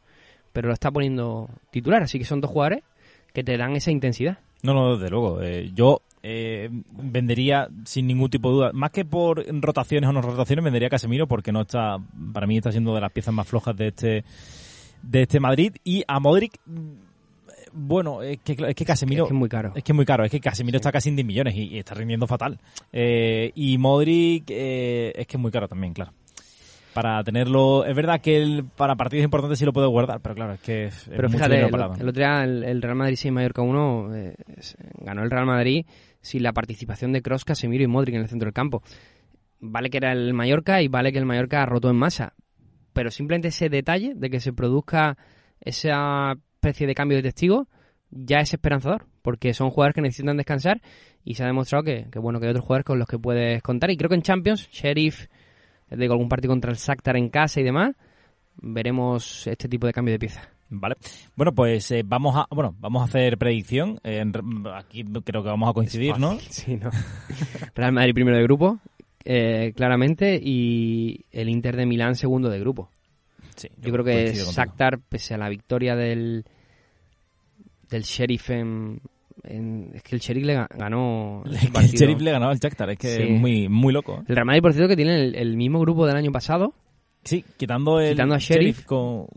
pero 0.52 0.68
lo 0.68 0.74
está 0.74 0.92
poniendo 0.92 1.50
titular, 1.72 2.04
así 2.04 2.20
que 2.20 2.26
son 2.26 2.42
dos 2.42 2.52
jugadores 2.52 2.84
que 3.34 3.44
te 3.44 3.58
dan 3.58 3.76
esa 3.76 3.92
intensidad. 3.92 4.40
No, 4.64 4.74
no, 4.74 4.98
desde 4.98 5.10
luego. 5.10 5.42
Eh, 5.42 5.72
yo 5.74 6.02
eh, 6.24 6.70
vendería 6.92 7.70
sin 7.86 8.08
ningún 8.08 8.30
tipo 8.30 8.50
de 8.50 8.56
duda, 8.56 8.72
más 8.74 8.92
que 8.92 9.06
por 9.06 9.46
rotaciones 9.62 10.10
o 10.10 10.14
no 10.14 10.22
rotaciones, 10.22 10.64
vendería 10.64 10.88
a 10.88 10.90
Casemiro 10.90 11.28
porque 11.28 11.52
no 11.52 11.62
está, 11.62 11.98
para 12.34 12.48
mí 12.48 12.58
está 12.58 12.72
siendo 12.72 12.96
de 12.96 13.02
las 13.02 13.12
piezas 13.12 13.34
más 13.34 13.48
flojas 13.48 13.76
de 13.78 13.88
este 13.88 14.26
de 15.04 15.22
este 15.22 15.40
Madrid 15.40 15.76
y 15.84 16.04
a 16.08 16.20
Modric 16.20 16.60
bueno, 17.76 18.22
es 18.22 18.40
que, 18.40 18.54
es 18.54 18.76
que 18.76 18.86
Casemiro... 18.86 19.24
Es 19.24 19.28
que 19.28 19.34
es 19.34 19.40
muy 19.40 19.50
caro. 19.50 19.74
Es 19.76 19.84
que 19.84 19.92
es 19.92 19.96
muy 19.96 20.06
caro, 20.06 20.24
es 20.24 20.32
que 20.32 20.40
Casemiro 20.40 20.78
está 20.78 20.92
casi 20.92 21.10
en 21.10 21.18
10 21.18 21.26
millones 21.26 21.56
y, 21.56 21.78
está 21.78 21.94
rindiendo 21.94 22.26
fatal. 22.26 22.58
Eh, 22.92 23.52
y 23.54 23.78
Modric 23.78 24.46
eh, 24.50 25.12
es 25.16 25.28
que 25.28 25.38
es 25.38 25.42
muy 25.42 25.52
caro 25.52 25.68
también, 25.68 25.94
claro. 25.94 26.14
Para 26.94 27.22
tenerlo... 27.26 27.84
Es 27.86 27.94
verdad 27.94 28.22
que 28.22 28.42
el, 28.42 28.64
para 28.64 28.96
partidos 28.96 29.26
importantes 29.26 29.60
sí 29.60 29.66
lo 29.66 29.74
puede 29.74 29.88
guardar, 29.88 30.22
pero 30.22 30.36
claro, 30.36 30.54
es 30.54 30.62
que... 30.62 30.86
Es 30.86 31.10
pero 31.10 31.30
fíjate, 31.30 31.60
el, 31.60 31.66
otro 31.66 32.12
día 32.12 32.44
el, 32.44 32.82
Real 32.82 32.96
Madrid 32.96 33.18
6 33.18 33.34
Mallorca 33.34 33.62
1 33.62 34.16
eh, 34.16 34.36
ganó 35.00 35.24
el 35.24 35.30
Real 35.30 35.46
Madrid 35.46 35.86
sin 36.22 36.42
la 36.42 36.54
participación 36.54 37.12
de 37.12 37.22
Kroos, 37.22 37.44
Casemiro 37.44 37.84
y 37.84 37.88
Modric 37.88 38.16
en 38.16 38.22
el 38.22 38.30
centro 38.30 38.46
del 38.46 38.54
campo. 38.54 38.82
Vale 39.60 39.90
que 39.90 39.98
era 39.98 40.14
el 40.14 40.34
Mallorca 40.34 40.82
y 40.82 40.88
vale 40.88 41.12
que 41.12 41.20
el 41.20 41.26
Mallorca 41.26 41.66
rotó 41.66 41.90
en 41.90 41.98
masa, 41.98 42.34
pero 42.94 43.12
simplemente 43.12 43.50
ese 43.50 43.68
detalle 43.68 44.14
de 44.16 44.30
que 44.30 44.40
se 44.40 44.54
produzca 44.54 45.18
esa 45.60 46.36
especie 46.65 46.88
de 46.88 46.95
cambio 46.95 47.17
de 47.17 47.23
testigo, 47.23 47.67
ya 48.10 48.39
es 48.39 48.54
esperanzador, 48.54 49.06
porque 49.21 49.54
son 49.54 49.69
jugadores 49.69 49.95
que 49.95 50.01
necesitan 50.01 50.38
descansar 50.38 50.82
y 51.23 51.36
se 51.36 51.43
ha 51.43 51.47
demostrado 51.47 51.84
que, 51.84 52.08
bueno, 52.19 52.39
que 52.39 52.45
hay 52.45 52.51
otros 52.51 52.65
jugadores 52.65 52.86
con 52.86 52.99
los 52.99 53.08
que 53.08 53.19
puedes 53.19 53.62
contar. 53.62 53.91
Y 53.91 53.97
creo 53.97 54.10
que 54.10 54.15
en 54.15 54.21
Champions, 54.21 54.69
Sheriff, 54.71 55.28
digo, 55.91 56.13
algún 56.13 56.30
partido 56.30 56.51
contra 56.51 56.71
el 56.71 56.78
Shakhtar 56.78 57.17
en 57.17 57.30
casa 57.30 57.60
y 57.60 57.63
demás, 57.63 57.95
veremos 58.56 59.47
este 59.47 59.67
tipo 59.67 59.88
de 59.88 59.93
cambio 59.93 60.13
de 60.13 60.19
pieza. 60.19 60.49
Vale. 60.69 60.95
Bueno, 61.36 61.54
pues 61.54 61.91
eh, 61.91 62.01
vamos 62.04 62.36
a 62.36 62.47
bueno 62.49 62.75
vamos 62.80 63.04
a 63.04 63.06
hacer 63.06 63.38
predicción. 63.38 63.99
aquí 64.73 65.04
creo 65.23 65.43
que 65.43 65.49
vamos 65.49 65.69
a 65.69 65.73
coincidir, 65.73 66.17
¿no? 66.17 66.39
Sí, 66.39 66.75
no. 66.75 66.89
Real 67.75 67.91
Madrid 67.91 68.15
primero 68.15 68.38
de 68.38 68.43
grupo, 68.43 68.80
eh, 69.23 69.73
claramente, 69.75 70.39
y 70.41 71.25
el 71.32 71.49
Inter 71.49 71.75
de 71.75 71.86
Milán 71.86 72.15
segundo 72.15 72.49
de 72.49 72.60
grupo. 72.60 72.89
Sí, 73.56 73.69
yo, 73.80 73.91
creo 73.91 74.04
que 74.04 74.34
Shakhtar, 74.34 74.99
pese 74.99 75.36
a 75.36 75.38
la 75.38 75.49
victoria 75.49 75.95
del 75.95 76.45
del 77.89 78.04
Sheriff 78.04 78.50
en, 78.50 79.02
es 79.93 80.04
que 80.04 80.15
el 80.15 80.21
Sheriff 80.21 80.45
le 80.45 80.54
ganó 80.54 81.43
el, 81.45 81.88
Sheriff 81.88 82.21
le 82.21 82.32
ganó 82.32 82.50
al 82.50 82.60
Shakhtar 82.60 82.89
es 82.91 82.98
que 82.98 83.24
es 83.24 83.30
muy 83.30 83.69
muy 83.69 83.93
loco 83.93 84.24
el 84.28 84.36
Real 84.36 84.45
Madrid 84.45 84.62
por 84.62 84.74
cierto 84.74 84.89
que 84.89 84.95
tiene 84.95 85.15
el, 85.15 85.58
mismo 85.58 85.80
grupo 85.80 86.08
del 86.08 86.15
año 86.15 86.32
pasado 86.32 86.74
sí 87.24 87.43
quitando 87.58 88.00
el 88.00 88.12
quitando 88.12 88.36
a 88.36 88.39
Sheriff, 88.39 88.86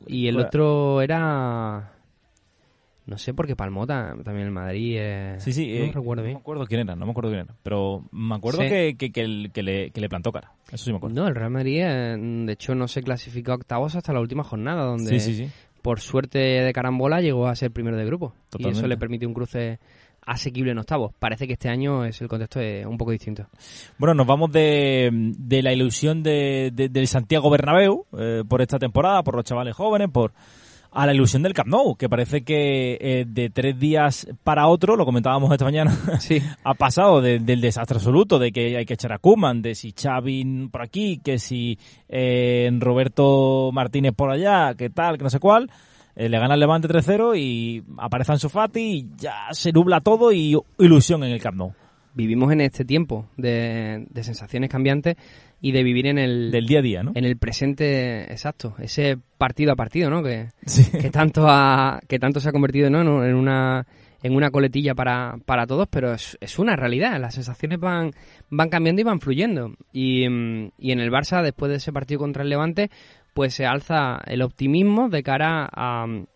y 0.06 0.28
el 0.28 0.38
otro 0.38 1.02
era 1.02 1.92
no 3.08 3.16
sé, 3.16 3.32
porque 3.32 3.56
Palmota 3.56 4.14
también 4.22 4.48
el 4.48 4.52
Madrid. 4.52 4.96
Eh, 4.98 5.36
sí, 5.38 5.54
sí, 5.54 5.66
no 5.66 5.84
eh, 5.86 5.92
recuerdo 5.94 6.22
bien. 6.22 6.34
No 6.34 6.40
me 6.40 6.42
acuerdo 6.42 6.66
quién 6.66 6.80
era, 6.82 6.94
no 6.94 7.06
me 7.06 7.12
acuerdo 7.12 7.30
quién 7.30 7.40
era. 7.40 7.54
Pero 7.62 8.04
me 8.12 8.34
acuerdo 8.34 8.58
que, 8.58 8.96
que, 8.98 9.10
que, 9.10 9.22
el, 9.22 9.50
que, 9.50 9.62
le, 9.62 9.90
que 9.92 10.00
le 10.02 10.10
plantó 10.10 10.30
cara. 10.30 10.52
Eso 10.70 10.84
sí 10.84 10.90
me 10.90 10.98
acuerdo. 10.98 11.18
No, 11.18 11.26
el 11.26 11.34
Real 11.34 11.50
Madrid, 11.50 11.80
eh, 11.84 12.18
de 12.18 12.52
hecho, 12.52 12.74
no 12.74 12.86
se 12.86 13.02
clasificó 13.02 13.52
a 13.52 13.54
octavos 13.54 13.96
hasta 13.96 14.12
la 14.12 14.20
última 14.20 14.44
jornada, 14.44 14.84
donde 14.84 15.18
Sí, 15.18 15.20
sí, 15.20 15.46
sí. 15.46 15.50
Por 15.82 16.00
suerte 16.00 16.38
de 16.38 16.72
carambola 16.72 17.20
llegó 17.20 17.46
a 17.48 17.56
ser 17.56 17.70
primero 17.70 17.96
de 17.96 18.04
grupo. 18.04 18.34
Y 18.58 18.62
eso 18.72 18.86
le 18.88 18.96
permite 18.96 19.26
un 19.26 19.34
cruce 19.34 19.78
asequible 20.26 20.72
en 20.72 20.78
octavos. 20.78 21.12
Parece 21.18 21.46
que 21.46 21.54
este 21.54 21.70
año 21.70 22.04
es 22.04 22.20
el 22.20 22.28
contexto 22.28 22.60
un 22.86 22.98
poco 22.98 23.12
distinto. 23.12 23.46
Bueno, 23.96 24.14
nos 24.14 24.26
vamos 24.26 24.52
de, 24.52 25.08
de 25.12 25.62
la 25.62 25.72
ilusión 25.72 26.22
de, 26.22 26.70
de- 26.74 26.88
del 26.90 27.06
Santiago 27.08 27.48
Bernabéu 27.48 28.04
eh, 28.18 28.42
por 28.46 28.60
esta 28.60 28.78
temporada, 28.78 29.22
por 29.22 29.34
los 29.36 29.44
chavales 29.44 29.74
jóvenes, 29.74 30.08
por 30.12 30.32
a 30.90 31.06
la 31.06 31.14
ilusión 31.14 31.42
del 31.42 31.52
Camp 31.54 31.68
Nou, 31.68 31.96
que 31.96 32.08
parece 32.08 32.42
que 32.42 32.96
eh, 33.00 33.24
de 33.28 33.50
tres 33.50 33.78
días 33.78 34.26
para 34.42 34.66
otro, 34.68 34.96
lo 34.96 35.04
comentábamos 35.04 35.52
esta 35.52 35.64
mañana, 35.64 35.90
Sí. 36.20 36.40
ha 36.64 36.74
pasado 36.74 37.20
de- 37.20 37.38
del 37.38 37.60
desastre 37.60 37.96
absoluto, 37.98 38.38
de 38.38 38.50
que 38.52 38.76
hay 38.76 38.86
que 38.86 38.94
echar 38.94 39.12
a 39.12 39.18
Kuman, 39.18 39.62
de 39.62 39.74
si 39.74 39.92
Xavi 39.92 40.68
por 40.72 40.82
aquí, 40.82 41.20
que 41.22 41.38
si 41.38 41.78
eh, 42.08 42.70
Roberto 42.80 43.70
Martínez 43.72 44.12
por 44.14 44.30
allá, 44.30 44.74
que 44.74 44.90
tal, 44.90 45.18
que 45.18 45.24
no 45.24 45.30
sé 45.30 45.38
cuál. 45.38 45.70
eh, 46.16 46.28
le 46.28 46.38
gana 46.38 46.54
el 46.54 46.60
Levante 46.60 46.88
3-0 46.88 47.38
y 47.38 47.84
aparece 47.98 48.32
Ansu 48.32 48.48
Fati 48.48 48.80
y 48.80 49.06
ya 49.16 49.48
se 49.52 49.70
nubla 49.70 50.00
todo 50.00 50.32
y 50.32 50.56
ilusión 50.78 51.22
en 51.22 51.30
el 51.30 51.40
Camp 51.40 51.56
Nou. 51.58 51.72
Vivimos 52.18 52.50
en 52.52 52.60
este 52.60 52.84
tiempo 52.84 53.26
de, 53.36 54.04
de 54.10 54.24
sensaciones 54.24 54.68
cambiantes 54.68 55.14
y 55.60 55.70
de 55.70 55.84
vivir 55.84 56.08
en 56.08 56.18
el, 56.18 56.50
Del 56.50 56.66
día 56.66 56.80
a 56.80 56.82
día, 56.82 57.02
¿no? 57.04 57.12
en 57.14 57.24
el 57.24 57.36
presente 57.36 58.24
exacto, 58.32 58.74
ese 58.80 59.16
partido 59.38 59.70
a 59.70 59.76
partido, 59.76 60.10
¿no? 60.10 60.20
Que, 60.24 60.48
Sí. 60.66 60.90
que 61.00 61.10
tanto 61.10 61.46
ha, 61.48 62.00
que 62.08 62.18
tanto 62.18 62.40
se 62.40 62.48
ha 62.48 62.52
convertido 62.52 62.90
¿no? 62.90 63.24
en 63.24 63.36
una 63.36 63.86
en 64.20 64.34
una 64.34 64.50
coletilla 64.50 64.96
para, 64.96 65.36
para 65.46 65.64
todos, 65.68 65.86
pero 65.88 66.12
es, 66.12 66.36
es 66.40 66.58
una 66.58 66.74
realidad. 66.74 67.20
Las 67.20 67.34
sensaciones 67.34 67.78
van, 67.78 68.10
van 68.50 68.68
cambiando 68.68 69.00
y 69.00 69.04
van 69.04 69.20
fluyendo. 69.20 69.74
Y, 69.92 70.28
mm, 70.28 70.72
y 70.76 70.90
en 70.90 70.98
el 70.98 71.12
Barça, 71.12 71.40
después 71.40 71.70
de 71.70 71.76
ese 71.76 71.92
partido 71.92 72.18
contra 72.18 72.42
el 72.42 72.48
Levante, 72.48 72.90
pues 73.32 73.54
se 73.54 73.64
alza 73.64 74.20
el 74.26 74.42
optimismo 74.42 75.08
de 75.08 75.22
cara 75.22 75.68
a 75.72 76.04
mm, 76.04 76.26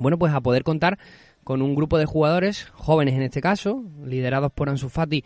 bueno 0.00 0.18
pues 0.18 0.32
a 0.32 0.40
poder 0.40 0.64
contar 0.64 0.98
con 1.44 1.62
un 1.62 1.74
grupo 1.74 1.98
de 1.98 2.06
jugadores, 2.06 2.64
jóvenes 2.72 3.14
en 3.14 3.22
este 3.22 3.40
caso, 3.40 3.84
liderados 4.04 4.50
por 4.52 4.68
Ansu 4.68 4.88
Fati, 4.88 5.24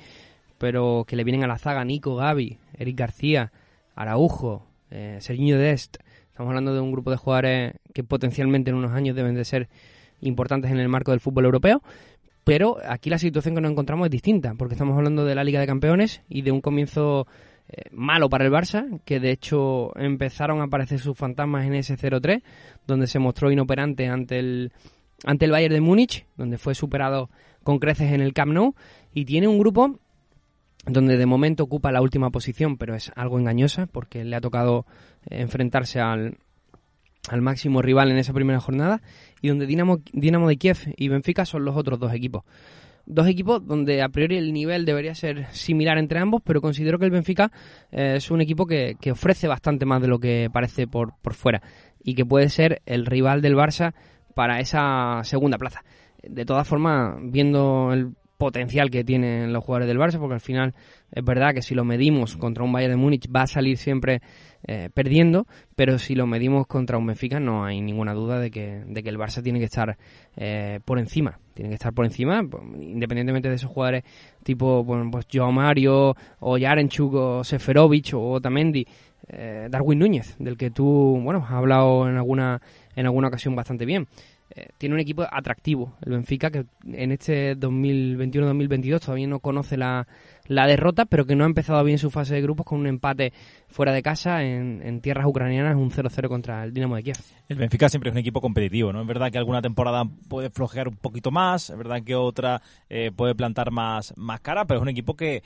pero 0.58 1.04
que 1.06 1.16
le 1.16 1.24
vienen 1.24 1.44
a 1.44 1.46
la 1.46 1.58
zaga 1.58 1.84
Nico, 1.84 2.16
Gaby, 2.16 2.58
Eric 2.76 2.98
García, 2.98 3.52
Araujo, 3.94 4.66
eh, 4.90 5.18
Serginho 5.20 5.58
Dest. 5.58 5.98
Estamos 6.26 6.50
hablando 6.50 6.74
de 6.74 6.80
un 6.80 6.92
grupo 6.92 7.10
de 7.10 7.16
jugadores 7.16 7.74
que 7.94 8.04
potencialmente 8.04 8.70
en 8.70 8.76
unos 8.76 8.92
años 8.92 9.16
deben 9.16 9.34
de 9.34 9.44
ser 9.44 9.68
importantes 10.20 10.70
en 10.70 10.78
el 10.78 10.88
marco 10.88 11.12
del 11.12 11.20
fútbol 11.20 11.44
europeo. 11.46 11.82
Pero 12.44 12.78
aquí 12.88 13.10
la 13.10 13.18
situación 13.18 13.54
que 13.54 13.60
nos 13.60 13.70
encontramos 13.70 14.06
es 14.06 14.10
distinta, 14.10 14.54
porque 14.54 14.74
estamos 14.74 14.96
hablando 14.96 15.24
de 15.24 15.34
la 15.34 15.44
Liga 15.44 15.60
de 15.60 15.66
Campeones 15.66 16.22
y 16.28 16.42
de 16.42 16.50
un 16.50 16.60
comienzo 16.60 17.26
eh, 17.68 17.82
malo 17.90 18.30
para 18.30 18.46
el 18.46 18.50
Barça, 18.50 19.00
que 19.04 19.20
de 19.20 19.30
hecho 19.30 19.96
empezaron 19.98 20.60
a 20.60 20.64
aparecer 20.64 20.98
sus 20.98 21.16
fantasmas 21.16 21.66
en 21.66 21.74
ese 21.74 21.96
0-3, 21.96 22.42
donde 22.86 23.06
se 23.06 23.18
mostró 23.18 23.50
inoperante 23.52 24.08
ante 24.08 24.38
el, 24.38 24.72
ante 25.24 25.44
el 25.44 25.50
Bayern 25.50 25.74
de 25.74 25.80
Múnich, 25.80 26.26
donde 26.36 26.58
fue 26.58 26.74
superado 26.74 27.30
con 27.62 27.78
creces 27.78 28.12
en 28.12 28.20
el 28.20 28.32
Camp 28.32 28.52
Nou, 28.52 28.74
y 29.12 29.24
tiene 29.24 29.48
un 29.48 29.58
grupo 29.58 29.98
donde 30.86 31.16
de 31.16 31.26
momento 31.26 31.64
ocupa 31.64 31.92
la 31.92 32.00
última 32.00 32.30
posición, 32.30 32.78
pero 32.78 32.94
es 32.94 33.12
algo 33.14 33.38
engañosa, 33.38 33.86
porque 33.86 34.24
le 34.24 34.36
ha 34.36 34.40
tocado 34.40 34.86
eh, 35.28 35.40
enfrentarse 35.40 36.00
al, 36.00 36.38
al 37.28 37.42
máximo 37.42 37.82
rival 37.82 38.10
en 38.10 38.18
esa 38.18 38.32
primera 38.32 38.60
jornada, 38.60 39.02
y 39.42 39.48
donde 39.48 39.66
Dinamo, 39.66 40.00
Dinamo 40.12 40.48
de 40.48 40.56
Kiev 40.56 40.78
y 40.96 41.08
Benfica 41.08 41.44
son 41.44 41.64
los 41.64 41.76
otros 41.76 41.98
dos 41.98 42.12
equipos. 42.12 42.44
Dos 43.06 43.26
equipos 43.26 43.66
donde 43.66 44.02
a 44.02 44.10
priori 44.10 44.36
el 44.36 44.52
nivel 44.52 44.84
debería 44.84 45.14
ser 45.14 45.46
similar 45.52 45.96
entre 45.96 46.18
ambos, 46.18 46.42
pero 46.44 46.60
considero 46.60 46.98
que 46.98 47.06
el 47.06 47.10
Benfica 47.10 47.50
eh, 47.90 48.14
es 48.16 48.30
un 48.30 48.40
equipo 48.40 48.66
que, 48.66 48.96
que 49.00 49.12
ofrece 49.12 49.48
bastante 49.48 49.86
más 49.86 50.02
de 50.02 50.08
lo 50.08 50.18
que 50.18 50.50
parece 50.52 50.86
por, 50.86 51.14
por 51.22 51.32
fuera 51.32 51.62
y 52.02 52.14
que 52.14 52.26
puede 52.26 52.50
ser 52.50 52.82
el 52.84 53.06
rival 53.06 53.40
del 53.40 53.56
Barça 53.56 53.94
para 54.38 54.60
esa 54.60 55.24
segunda 55.24 55.58
plaza. 55.58 55.82
De 56.22 56.44
todas 56.44 56.64
formas, 56.68 57.16
viendo 57.20 57.92
el 57.92 58.12
potencial 58.36 58.88
que 58.88 59.02
tienen 59.02 59.52
los 59.52 59.64
jugadores 59.64 59.88
del 59.88 59.98
Barça, 59.98 60.20
porque 60.20 60.34
al 60.34 60.40
final 60.40 60.76
es 61.10 61.24
verdad 61.24 61.52
que 61.52 61.60
si 61.60 61.74
lo 61.74 61.84
medimos 61.84 62.36
contra 62.36 62.62
un 62.62 62.70
Bayern 62.70 62.92
de 62.92 62.96
Múnich 62.96 63.28
va 63.34 63.42
a 63.42 63.46
salir 63.48 63.76
siempre 63.78 64.22
eh, 64.62 64.90
perdiendo, 64.94 65.48
pero 65.74 65.98
si 65.98 66.14
lo 66.14 66.28
medimos 66.28 66.68
contra 66.68 66.98
un 66.98 67.06
Benfica 67.06 67.40
no 67.40 67.64
hay 67.64 67.80
ninguna 67.80 68.14
duda 68.14 68.38
de 68.38 68.52
que, 68.52 68.84
de 68.86 69.02
que 69.02 69.08
el 69.08 69.18
Barça 69.18 69.42
tiene 69.42 69.58
que 69.58 69.64
estar 69.64 69.98
eh, 70.36 70.78
por 70.84 71.00
encima, 71.00 71.40
tiene 71.52 71.70
que 71.70 71.74
estar 71.74 71.92
por 71.92 72.04
encima, 72.04 72.44
pues, 72.48 72.62
independientemente 72.80 73.48
de 73.48 73.56
esos 73.56 73.72
jugadores 73.72 74.04
tipo 74.44 74.84
bueno, 74.84 75.10
pues 75.10 75.26
Joao 75.32 75.50
Mario 75.50 76.14
o 76.38 76.58
Yarenchuk 76.58 77.14
o 77.14 77.42
Seferovic 77.42 78.14
o 78.14 78.30
Otamendi, 78.30 78.86
eh, 79.28 79.68
Darwin 79.70 79.98
Núñez, 79.98 80.36
del 80.38 80.56
que 80.56 80.70
tú 80.70 81.20
bueno 81.22 81.44
has 81.44 81.52
hablado 81.52 82.08
en 82.08 82.16
alguna 82.16 82.60
en 82.96 83.06
alguna 83.06 83.28
ocasión 83.28 83.54
bastante 83.54 83.84
bien. 83.84 84.08
Eh, 84.50 84.70
tiene 84.78 84.94
un 84.94 85.00
equipo 85.00 85.26
atractivo, 85.30 85.94
el 86.00 86.12
Benfica, 86.12 86.50
que 86.50 86.64
en 86.90 87.12
este 87.12 87.54
2021-2022 87.58 89.00
todavía 89.00 89.26
no 89.26 89.40
conoce 89.40 89.76
la, 89.76 90.08
la 90.46 90.66
derrota, 90.66 91.04
pero 91.04 91.26
que 91.26 91.36
no 91.36 91.44
ha 91.44 91.46
empezado 91.46 91.84
bien 91.84 91.98
su 91.98 92.10
fase 92.10 92.34
de 92.34 92.40
grupos 92.40 92.64
con 92.64 92.80
un 92.80 92.86
empate 92.86 93.34
fuera 93.68 93.92
de 93.92 94.02
casa 94.02 94.42
en, 94.42 94.80
en 94.82 95.02
tierras 95.02 95.26
ucranianas, 95.26 95.76
un 95.76 95.90
0-0 95.90 96.28
contra 96.28 96.64
el 96.64 96.72
Dinamo 96.72 96.96
de 96.96 97.02
Kiev. 97.02 97.18
El 97.46 97.58
Benfica 97.58 97.90
siempre 97.90 98.08
es 98.08 98.14
un 98.14 98.20
equipo 98.20 98.40
competitivo, 98.40 98.90
¿no? 98.90 99.02
Es 99.02 99.06
verdad 99.06 99.30
que 99.30 99.36
alguna 99.36 99.60
temporada 99.60 100.04
puede 100.28 100.48
flojear 100.48 100.88
un 100.88 100.96
poquito 100.96 101.30
más, 101.30 101.68
es 101.68 101.76
verdad 101.76 102.02
que 102.02 102.14
otra 102.14 102.62
eh, 102.88 103.12
puede 103.14 103.34
plantar 103.34 103.70
más, 103.70 104.14
más 104.16 104.40
cara, 104.40 104.64
pero 104.64 104.78
es 104.78 104.82
un 104.82 104.88
equipo 104.88 105.14
que, 105.14 105.42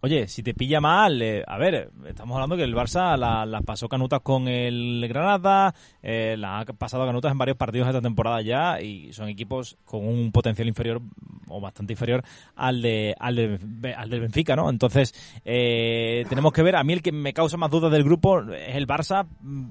oye, 0.00 0.26
si 0.26 0.42
te 0.42 0.52
pilla 0.52 0.80
mal, 0.80 1.22
eh, 1.22 1.44
a 1.46 1.58
ver, 1.58 1.90
estamos 2.08 2.34
hablando 2.34 2.56
que 2.56 2.64
el 2.64 2.74
Barça 2.74 3.16
las 3.16 3.46
la 3.46 3.60
pasó 3.60 3.88
canutas 3.88 4.20
con 4.20 4.48
el 4.48 5.04
Granada, 5.08 5.74
eh, 6.02 6.34
la 6.36 6.58
ha 6.60 6.64
pasado 6.64 7.06
canutas 7.06 7.30
en 7.30 7.38
varios 7.38 7.56
partidos 7.56 7.86
esta 7.88 8.00
temporada 8.00 8.42
ya 8.42 8.80
y 8.80 9.12
son 9.12 9.28
equipos 9.28 9.76
con 9.84 10.04
un 10.06 10.32
potencial 10.32 10.66
inferior 10.66 11.00
o 11.48 11.60
bastante 11.60 11.92
inferior 11.92 12.24
al 12.56 12.82
de 12.82 13.14
al, 13.20 13.36
de, 13.36 13.94
al 13.94 14.08
del 14.10 14.20
Benfica, 14.22 14.56
¿no? 14.56 14.70
Entonces, 14.70 15.14
eh, 15.44 16.24
tenemos 16.28 16.52
que 16.52 16.62
ver, 16.62 16.74
a 16.76 16.82
mí 16.82 16.94
el 16.94 17.02
que 17.02 17.12
me 17.12 17.32
causa 17.32 17.56
más 17.56 17.70
dudas 17.70 17.92
del 17.92 18.02
grupo 18.04 18.40
es 18.40 18.74
el 18.74 18.86
Barça, 18.88 19.26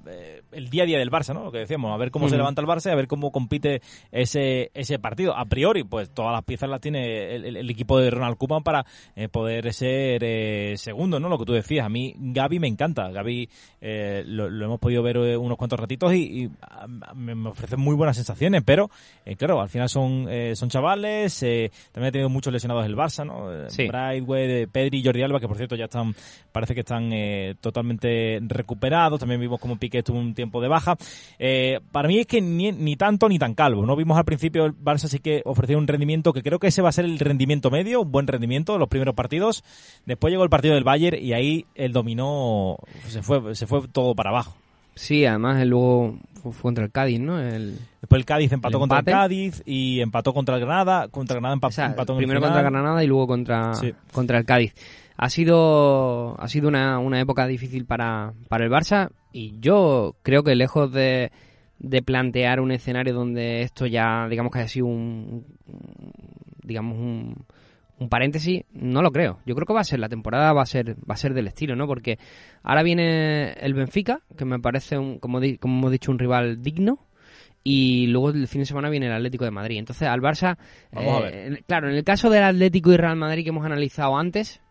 eh, 0.07 0.43
el 0.51 0.69
día 0.69 0.83
a 0.83 0.85
día 0.85 0.99
del 0.99 1.11
Barça, 1.11 1.33
¿no? 1.33 1.43
Lo 1.43 1.51
que 1.51 1.57
decíamos, 1.57 1.91
a 1.93 1.97
ver 1.97 2.11
cómo 2.11 2.29
se 2.29 2.37
levanta 2.37 2.61
el 2.61 2.67
Barça 2.67 2.87
y 2.87 2.91
a 2.91 2.95
ver 2.95 3.07
cómo 3.07 3.31
compite 3.31 3.81
ese, 4.11 4.71
ese 4.75 4.99
partido. 4.99 5.35
A 5.35 5.45
priori, 5.45 5.83
pues 5.83 6.09
todas 6.13 6.31
las 6.31 6.43
piezas 6.43 6.69
las 6.69 6.79
tiene 6.81 7.35
el, 7.35 7.45
el- 7.45 7.57
el 7.57 7.69
equipo 7.69 7.99
de 7.99 8.11
Ronald 8.11 8.37
Koeman 8.37 8.63
para 8.63 8.85
eh, 9.15 9.27
poder 9.27 9.73
ser 10.01 10.23
eh, 10.23 10.73
segundo, 10.77 11.19
¿no? 11.19 11.29
Lo 11.29 11.37
que 11.37 11.45
tú 11.45 11.53
decías, 11.53 11.85
a 11.85 11.89
mí 11.89 12.13
Gaby 12.17 12.59
me 12.59 12.67
encanta. 12.67 13.09
Gaby 13.11 13.49
eh, 13.79 14.23
lo, 14.25 14.49
lo 14.49 14.65
hemos 14.65 14.79
podido 14.79 15.03
ver 15.03 15.17
eh, 15.17 15.37
unos 15.37 15.57
cuantos 15.57 15.79
ratitos 15.79 16.13
y, 16.13 16.43
y, 16.43 16.49
ah, 16.61 16.87
me, 17.15 17.49
ofrece 17.49 17.77
muy 17.77 17.95
buenas 17.95 18.15
sensaciones, 18.15 18.63
pero 18.65 18.89
eh, 19.25 19.35
claro, 19.35 19.61
al 19.61 19.69
final 19.69 19.89
son, 19.89 20.27
eh, 20.29 20.55
son 20.55 20.69
chavales, 20.69 21.41
eh, 21.43 21.71
también 21.91 22.09
ha 22.09 22.11
tenido 22.11 22.29
muchos 22.29 22.51
lesionados 22.51 22.85
el 22.85 22.95
Barça, 22.95 23.25
¿no? 23.25 23.69
Sí. 23.69 23.87
Brightway, 23.87 24.67
Pedri 24.67 24.99
y 24.99 25.03
Jordi 25.03 25.23
Alba, 25.23 25.39
que 25.39 25.47
por 25.47 25.57
cierto 25.57 25.75
ya 25.75 25.85
están, 25.85 26.15
parece 26.51 26.73
que 26.73 26.81
están 26.81 27.11
eh, 27.13 27.55
totalmente 27.61 28.39
recuperados. 28.41 29.19
También 29.19 29.39
vimos 29.39 29.59
como 29.59 29.77
Piqué 29.77 29.99
estuvo 29.99 30.19
un 30.19 30.33
tiempo 30.33 30.61
de 30.61 30.67
baja. 30.67 30.97
Para 31.91 32.07
mí 32.07 32.19
es 32.19 32.27
que 32.27 32.41
ni, 32.41 32.71
ni 32.71 32.95
tanto 32.95 33.29
ni 33.29 33.39
tan 33.39 33.53
calvo. 33.53 33.85
No 33.85 33.95
vimos 33.95 34.17
al 34.17 34.25
principio 34.25 34.65
el 34.65 34.73
Barça 34.73 35.07
sí 35.07 35.19
que 35.19 35.41
ofrecía 35.45 35.77
un 35.77 35.87
rendimiento 35.87 36.33
que 36.33 36.41
creo 36.41 36.59
que 36.59 36.67
ese 36.67 36.81
va 36.81 36.89
a 36.89 36.93
ser 36.93 37.05
el 37.05 37.19
rendimiento 37.19 37.69
medio, 37.69 38.01
un 38.01 38.11
buen 38.11 38.27
rendimiento 38.27 38.77
los 38.77 38.89
primeros 38.89 39.15
partidos. 39.15 39.63
Después 40.05 40.31
llegó 40.31 40.43
el 40.43 40.49
partido 40.49 40.73
del 40.75 40.83
Bayern 40.83 41.17
y 41.23 41.33
ahí 41.33 41.65
el 41.75 41.91
dominó 41.93 42.77
se 43.07 43.21
fue 43.21 43.55
se 43.55 43.67
fue 43.67 43.87
todo 43.91 44.15
para 44.15 44.29
abajo. 44.31 44.55
Sí, 44.95 45.25
además 45.25 45.65
luego 45.65 46.17
fue, 46.41 46.51
contra 46.61 46.83
el 46.83 46.91
Cádiz, 46.91 47.19
¿no? 47.19 47.39
El, 47.39 47.77
Después 48.01 48.19
el 48.19 48.25
Cádiz 48.25 48.51
empató 48.51 48.77
El 48.77 48.79
contra 48.81 48.99
el. 48.99 49.05
Cádiz 49.05 49.63
y 49.65 50.01
empató 50.01 50.33
contra 50.33 50.55
el 50.55 50.61
Granada, 50.61 51.07
contra 51.07 51.35
el 51.37 51.41
Granada 51.41 51.55
empa- 51.59 51.67
o 51.67 51.71
sea, 51.71 51.85
empató 51.85 52.13
en 52.13 52.17
primero 52.17 52.41
contra 52.41 52.61
Granada 52.61 53.03
y 53.03 53.07
luego 53.07 53.27
contra, 53.27 53.73
Sí. 53.75 53.93
contra 54.11 54.37
el 54.37 54.45
Cádiz. 54.45 54.73
Ha 55.17 55.29
sido, 55.29 56.35
ha 56.41 56.47
sido 56.47 56.67
una, 56.67 56.97
una 56.99 57.19
época 57.19 57.45
difícil 57.47 57.85
para, 57.85 58.33
para 58.49 58.65
el 58.65 58.71
Barça 58.71 59.09
y 59.31 59.53
yo 59.59 60.15
creo 60.23 60.43
que 60.43 60.55
lejos 60.55 60.91
de, 60.91 61.31
de 61.79 62.01
plantear 62.01 62.59
un 62.59 62.71
escenario 62.71 63.13
donde 63.13 63.61
esto 63.61 63.85
ya, 63.85 64.27
digamos 64.29 64.51
que 64.51 64.59
haya 64.59 64.67
sido 64.67 64.87
un, 64.87 65.45
digamos 66.63 66.97
un, 66.97 67.45
un 68.01 68.09
paréntesis, 68.09 68.63
no 68.73 69.01
lo 69.01 69.11
creo. 69.11 69.39
Yo 69.45 69.53
creo 69.55 69.65
que 69.67 69.73
va 69.73 69.81
a 69.81 69.83
ser 69.85 69.99
la 69.99 70.09
temporada 70.09 70.51
va 70.53 70.63
a 70.63 70.65
ser 70.65 70.95
va 71.09 71.13
a 71.13 71.17
ser 71.17 71.33
del 71.33 71.47
estilo, 71.47 71.75
¿no? 71.75 71.85
Porque 71.87 72.17
ahora 72.63 72.81
viene 72.83 73.51
el 73.53 73.73
Benfica, 73.75 74.21
que 74.35 74.43
me 74.43 74.59
parece 74.59 74.97
un, 74.97 75.19
como 75.19 75.39
di- 75.39 75.57
como 75.57 75.77
hemos 75.77 75.91
dicho 75.91 76.11
un 76.11 76.17
rival 76.19 76.61
digno. 76.61 76.99
Y 77.63 78.07
luego 78.07 78.31
el 78.31 78.47
fin 78.47 78.61
de 78.61 78.65
semana 78.65 78.89
viene 78.89 79.05
el 79.05 79.13
Atlético 79.13 79.45
de 79.45 79.51
Madrid. 79.51 79.77
Entonces, 79.77 80.07
al 80.07 80.19
Barça, 80.19 80.57
Vamos 80.91 81.23
a 81.23 81.29
eh, 81.29 81.49
ver. 81.51 81.63
claro, 81.65 81.89
en 81.89 81.95
el 81.95 82.03
caso 82.03 82.31
del 82.31 82.43
Atlético 82.43 82.91
y 82.91 82.97
Real 82.97 83.15
Madrid 83.15 83.43
que 83.43 83.49
hemos 83.49 83.63
analizado 83.63 84.17
antes, 84.17 84.61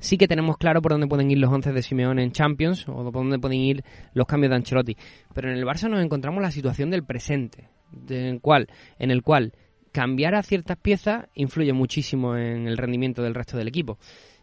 sí 0.00 0.18
que 0.18 0.26
tenemos 0.26 0.56
claro 0.58 0.82
por 0.82 0.90
dónde 0.90 1.06
pueden 1.06 1.30
ir 1.30 1.38
los 1.38 1.52
11 1.52 1.72
de 1.72 1.82
Simeone 1.82 2.24
en 2.24 2.32
Champions 2.32 2.88
o 2.88 2.94
por 3.12 3.22
dónde 3.22 3.38
pueden 3.38 3.60
ir 3.60 3.84
los 4.12 4.26
cambios 4.26 4.50
de 4.50 4.56
Ancelotti. 4.56 4.96
Pero 5.34 5.50
en 5.52 5.56
el 5.56 5.64
Barça 5.64 5.88
nos 5.88 6.02
encontramos 6.02 6.42
la 6.42 6.50
situación 6.50 6.90
del 6.90 7.04
presente. 7.04 7.68
en, 8.08 8.40
cual, 8.40 8.66
en 8.98 9.12
el 9.12 9.22
cual 9.22 9.52
cambiar 9.94 10.34
a 10.34 10.42
ciertas 10.42 10.76
piezas 10.76 11.28
influye 11.34 11.72
muchísimo 11.72 12.36
en 12.36 12.66
el 12.66 12.76
rendimiento 12.76 13.22
del 13.22 13.32
resto 13.32 13.56
del 13.56 13.68
equipo. 13.68 13.96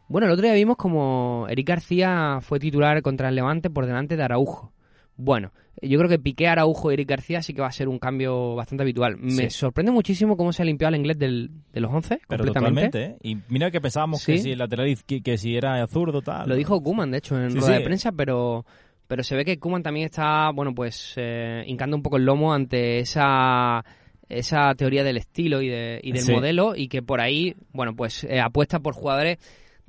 Bueno, 0.07 0.27
el 0.27 0.33
otro 0.33 0.43
día 0.43 0.53
vimos 0.53 0.77
como 0.77 1.45
Eric 1.49 1.67
García 1.67 2.39
fue 2.41 2.57
titular 2.57 3.01
contra 3.01 3.27
el 3.27 3.35
Levante 3.35 3.69
por 3.69 3.85
delante 3.85 4.15
de 4.15 4.23
Araujo. 4.23 4.71
Bueno, 5.17 5.51
yo 5.81 5.97
creo 5.99 6.09
que 6.09 6.19
Piqué, 6.19 6.47
Araujo 6.47 6.89
y 6.89 6.93
Eric 6.93 7.09
García 7.09 7.41
sí 7.41 7.53
que 7.53 7.59
va 7.59 7.67
a 7.67 7.71
ser 7.73 7.89
un 7.89 7.99
cambio 7.99 8.55
bastante 8.55 8.83
habitual. 8.83 9.17
Me 9.17 9.49
sorprende 9.49 9.91
muchísimo 9.91 10.37
cómo 10.37 10.53
se 10.53 10.61
ha 10.61 10.65
limpiado 10.65 10.87
al 10.87 10.95
inglés 10.95 11.19
del, 11.19 11.51
de 11.73 11.81
los 11.81 11.91
11 11.91 12.21
Pero 12.29 12.45
completamente. 12.45 13.03
¿eh? 13.03 13.17
Y 13.21 13.37
mira 13.49 13.71
que 13.71 13.81
pensábamos 13.81 14.25
que 14.25 14.37
si 14.37 14.51
el 14.51 14.59
lateral 14.59 14.97
que, 15.05 15.21
que 15.21 15.37
si 15.37 15.57
era 15.57 15.85
zurdo 15.87 16.21
tal. 16.21 16.47
Lo 16.47 16.55
dijo 16.55 16.81
Kuman, 16.81 17.11
de 17.11 17.17
hecho, 17.17 17.35
en 17.35 17.53
rueda 17.53 17.77
de 17.77 17.81
prensa, 17.81 18.13
pero 18.13 18.65
pero 19.07 19.23
se 19.23 19.35
ve 19.35 19.43
que 19.43 19.59
Kuman 19.59 19.83
también 19.83 20.05
está, 20.05 20.49
bueno, 20.51 20.73
pues 20.73 21.13
eh, 21.17 21.65
hincando 21.67 21.97
un 21.97 22.01
poco 22.01 22.15
el 22.15 22.23
lomo 22.23 22.53
ante 22.53 22.99
esa 22.99 23.83
esa 24.31 24.73
teoría 24.75 25.03
del 25.03 25.17
estilo 25.17 25.61
y, 25.61 25.69
de, 25.69 25.99
y 26.03 26.11
del 26.11 26.31
modelo 26.31 26.75
y 26.75 26.87
que 26.87 27.01
por 27.01 27.21
ahí, 27.21 27.55
bueno, 27.73 27.95
pues 27.95 28.23
eh, 28.23 28.39
apuesta 28.39 28.79
por 28.79 28.93
jugadores 28.93 29.37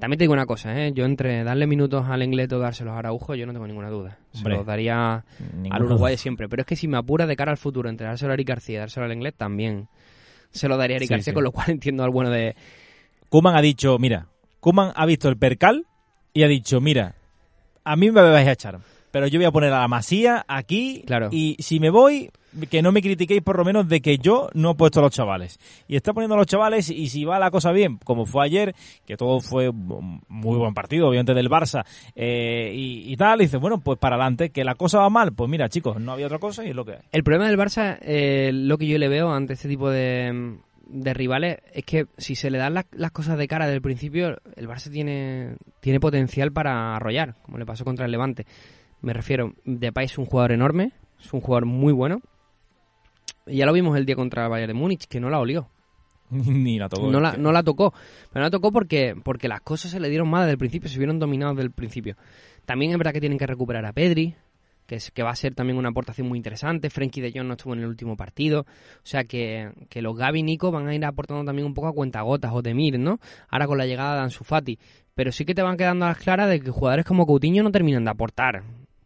también 0.02 0.18
te 0.18 0.24
digo 0.24 0.32
una 0.32 0.46
cosa, 0.46 0.76
¿eh? 0.76 0.92
yo 0.92 1.04
entre 1.04 1.44
darle 1.44 1.66
minutos 1.68 2.04
al 2.08 2.24
inglés 2.24 2.52
o 2.52 2.58
dárselos 2.58 2.94
a 2.94 2.98
Araujo, 2.98 3.36
yo 3.36 3.46
no 3.46 3.52
tengo 3.52 3.68
ninguna 3.68 3.88
duda. 3.88 4.18
Se 4.32 4.48
los 4.48 4.66
daría 4.66 5.24
al 5.70 5.84
Uruguay 5.84 6.16
siempre. 6.16 6.48
Pero 6.48 6.62
es 6.62 6.66
que 6.66 6.74
si 6.74 6.88
me 6.88 6.96
apura 6.96 7.24
de 7.24 7.36
cara 7.36 7.52
al 7.52 7.56
futuro 7.56 7.88
entre 7.88 8.08
dárselo 8.08 8.32
a 8.32 8.34
Eric 8.34 8.48
García 8.48 8.76
y 8.76 8.78
dárselo 8.78 9.06
al 9.06 9.12
inglés, 9.12 9.34
también 9.36 9.86
se 10.50 10.66
lo 10.66 10.76
daría 10.76 10.96
a 10.96 10.98
Eric 10.98 11.10
García, 11.10 11.32
con 11.32 11.44
lo 11.44 11.52
cual 11.52 11.70
entiendo 11.70 12.02
al 12.02 12.10
bueno 12.10 12.30
de... 12.30 12.56
Kuman 13.28 13.54
ha 13.54 13.62
dicho, 13.62 13.96
mira, 14.00 14.26
Kuman 14.58 14.92
ha 14.96 15.06
visto 15.06 15.28
el 15.28 15.36
percal 15.36 15.86
y 16.34 16.42
ha 16.42 16.48
dicho, 16.48 16.80
mira, 16.80 17.14
a 17.84 17.94
mí 17.94 18.10
me 18.10 18.22
vais 18.22 18.48
a 18.48 18.52
echar, 18.52 18.80
pero 19.12 19.28
yo 19.28 19.38
voy 19.38 19.46
a 19.46 19.52
poner 19.52 19.72
a 19.72 19.80
la 19.80 19.88
masía 19.88 20.44
aquí 20.48 21.04
claro. 21.06 21.28
y 21.30 21.56
si 21.60 21.78
me 21.78 21.90
voy, 21.90 22.30
que 22.68 22.82
no 22.82 22.92
me 22.92 23.02
critiquéis 23.02 23.42
por 23.42 23.56
lo 23.56 23.64
menos 23.64 23.88
de 23.88 24.00
que 24.00 24.18
yo 24.18 24.48
no 24.54 24.72
he 24.72 24.74
puesto 24.74 25.00
a 25.00 25.02
los 25.02 25.12
chavales. 25.12 25.58
Y 25.88 25.96
está 25.96 26.12
poniendo 26.12 26.34
a 26.34 26.38
los 26.38 26.46
chavales 26.46 26.90
y 26.90 27.08
si 27.08 27.24
va 27.24 27.38
la 27.38 27.50
cosa 27.50 27.72
bien, 27.72 27.98
como 27.98 28.26
fue 28.26 28.44
ayer, 28.44 28.74
que 29.06 29.16
todo 29.16 29.40
fue 29.40 29.70
muy 29.72 30.58
buen 30.58 30.74
partido, 30.74 31.08
obviamente 31.08 31.34
del 31.34 31.48
Barça 31.48 31.84
eh, 32.14 32.72
y, 32.74 33.16
tal, 33.16 33.40
y 33.40 33.44
dice, 33.44 33.58
bueno, 33.58 33.80
pues 33.80 33.98
para 33.98 34.16
adelante, 34.16 34.50
que 34.50 34.64
la 34.64 34.74
cosa 34.74 34.98
va 34.98 35.10
mal, 35.10 35.32
pues 35.32 35.48
mira 35.48 35.68
chicos, 35.68 36.00
no 36.00 36.12
había 36.12 36.26
otra 36.26 36.38
cosa 36.38 36.64
y 36.64 36.70
es 36.70 36.74
lo 36.74 36.84
que 36.84 36.92
hay. 36.92 37.02
El 37.12 37.22
problema 37.22 37.46
del 37.46 37.58
Barça, 37.58 37.98
eh, 38.00 38.50
lo 38.52 38.78
que 38.78 38.86
yo 38.86 38.98
le 38.98 39.08
veo 39.08 39.32
ante 39.32 39.54
este 39.54 39.68
tipo 39.68 39.90
de, 39.90 40.58
de 40.86 41.14
rivales 41.14 41.58
es 41.72 41.84
que 41.84 42.06
si 42.18 42.34
se 42.34 42.50
le 42.50 42.58
dan 42.58 42.74
las, 42.74 42.86
las 42.92 43.10
cosas 43.10 43.38
de 43.38 43.48
cara 43.48 43.66
desde 43.66 43.76
el 43.76 43.82
principio, 43.82 44.38
el 44.56 44.68
Barça 44.68 44.90
tiene, 44.90 45.56
tiene 45.80 46.00
potencial 46.00 46.52
para 46.52 46.96
arrollar, 46.96 47.36
como 47.42 47.58
le 47.58 47.66
pasó 47.66 47.84
contra 47.84 48.04
el 48.04 48.12
Levante. 48.12 48.46
Me 49.02 49.12
refiero, 49.12 49.52
Depay 49.64 50.06
es 50.06 50.16
un 50.16 50.26
jugador 50.26 50.52
enorme, 50.52 50.92
es 51.20 51.32
un 51.32 51.40
jugador 51.40 51.66
muy 51.66 51.92
bueno, 51.92 52.22
ya 53.46 53.66
lo 53.66 53.72
vimos 53.72 53.96
el 53.96 54.06
día 54.06 54.16
contra 54.16 54.44
el 54.44 54.50
Bayern 54.50 54.68
de 54.68 54.74
Múnich, 54.74 55.06
que 55.06 55.20
no 55.20 55.30
la 55.30 55.40
olió. 55.40 55.68
Ni 56.30 56.78
la 56.78 56.88
tocó. 56.88 57.10
No 57.10 57.20
la, 57.20 57.36
no 57.36 57.52
la 57.52 57.62
tocó. 57.62 57.92
Pero 57.92 58.40
no 58.40 58.42
la 58.42 58.50
tocó 58.50 58.72
porque, 58.72 59.14
porque 59.22 59.48
las 59.48 59.60
cosas 59.60 59.90
se 59.90 60.00
le 60.00 60.08
dieron 60.08 60.28
mal 60.28 60.42
desde 60.42 60.52
el 60.52 60.58
principio, 60.58 60.88
se 60.88 60.98
vieron 60.98 61.18
dominados 61.18 61.56
desde 61.56 61.66
el 61.66 61.72
principio. 61.72 62.16
También 62.64 62.92
es 62.92 62.98
verdad 62.98 63.12
que 63.12 63.20
tienen 63.20 63.38
que 63.38 63.46
recuperar 63.46 63.84
a 63.84 63.92
Pedri, 63.92 64.36
que, 64.86 64.96
es, 64.96 65.10
que 65.10 65.22
va 65.22 65.30
a 65.30 65.36
ser 65.36 65.54
también 65.54 65.76
una 65.76 65.88
aportación 65.88 66.28
muy 66.28 66.38
interesante. 66.38 66.88
Frenkie 66.88 67.20
de 67.20 67.32
Jong 67.32 67.46
no 67.46 67.54
estuvo 67.54 67.74
en 67.74 67.80
el 67.80 67.86
último 67.86 68.16
partido. 68.16 68.60
O 68.60 68.66
sea 69.02 69.24
que, 69.24 69.72
que 69.88 70.02
los 70.02 70.16
Gaby 70.16 70.40
y 70.40 70.42
Nico 70.44 70.70
van 70.70 70.86
a 70.86 70.94
ir 70.94 71.04
aportando 71.04 71.44
también 71.44 71.66
un 71.66 71.74
poco 71.74 71.88
a 71.88 71.92
cuentagotas 71.92 72.52
o 72.54 72.62
Temir, 72.62 72.98
¿no? 72.98 73.18
Ahora 73.48 73.66
con 73.66 73.78
la 73.78 73.86
llegada 73.86 74.14
de 74.14 74.20
Ansu 74.22 74.44
Fati. 74.44 74.78
Pero 75.14 75.32
sí 75.32 75.44
que 75.44 75.54
te 75.54 75.62
van 75.62 75.76
quedando 75.76 76.06
a 76.06 76.08
las 76.08 76.18
claras 76.18 76.48
de 76.48 76.60
que 76.60 76.70
jugadores 76.70 77.04
como 77.04 77.26
Coutinho 77.26 77.62
no 77.62 77.70
terminan 77.70 78.04
de 78.04 78.10
aportar 78.10 78.62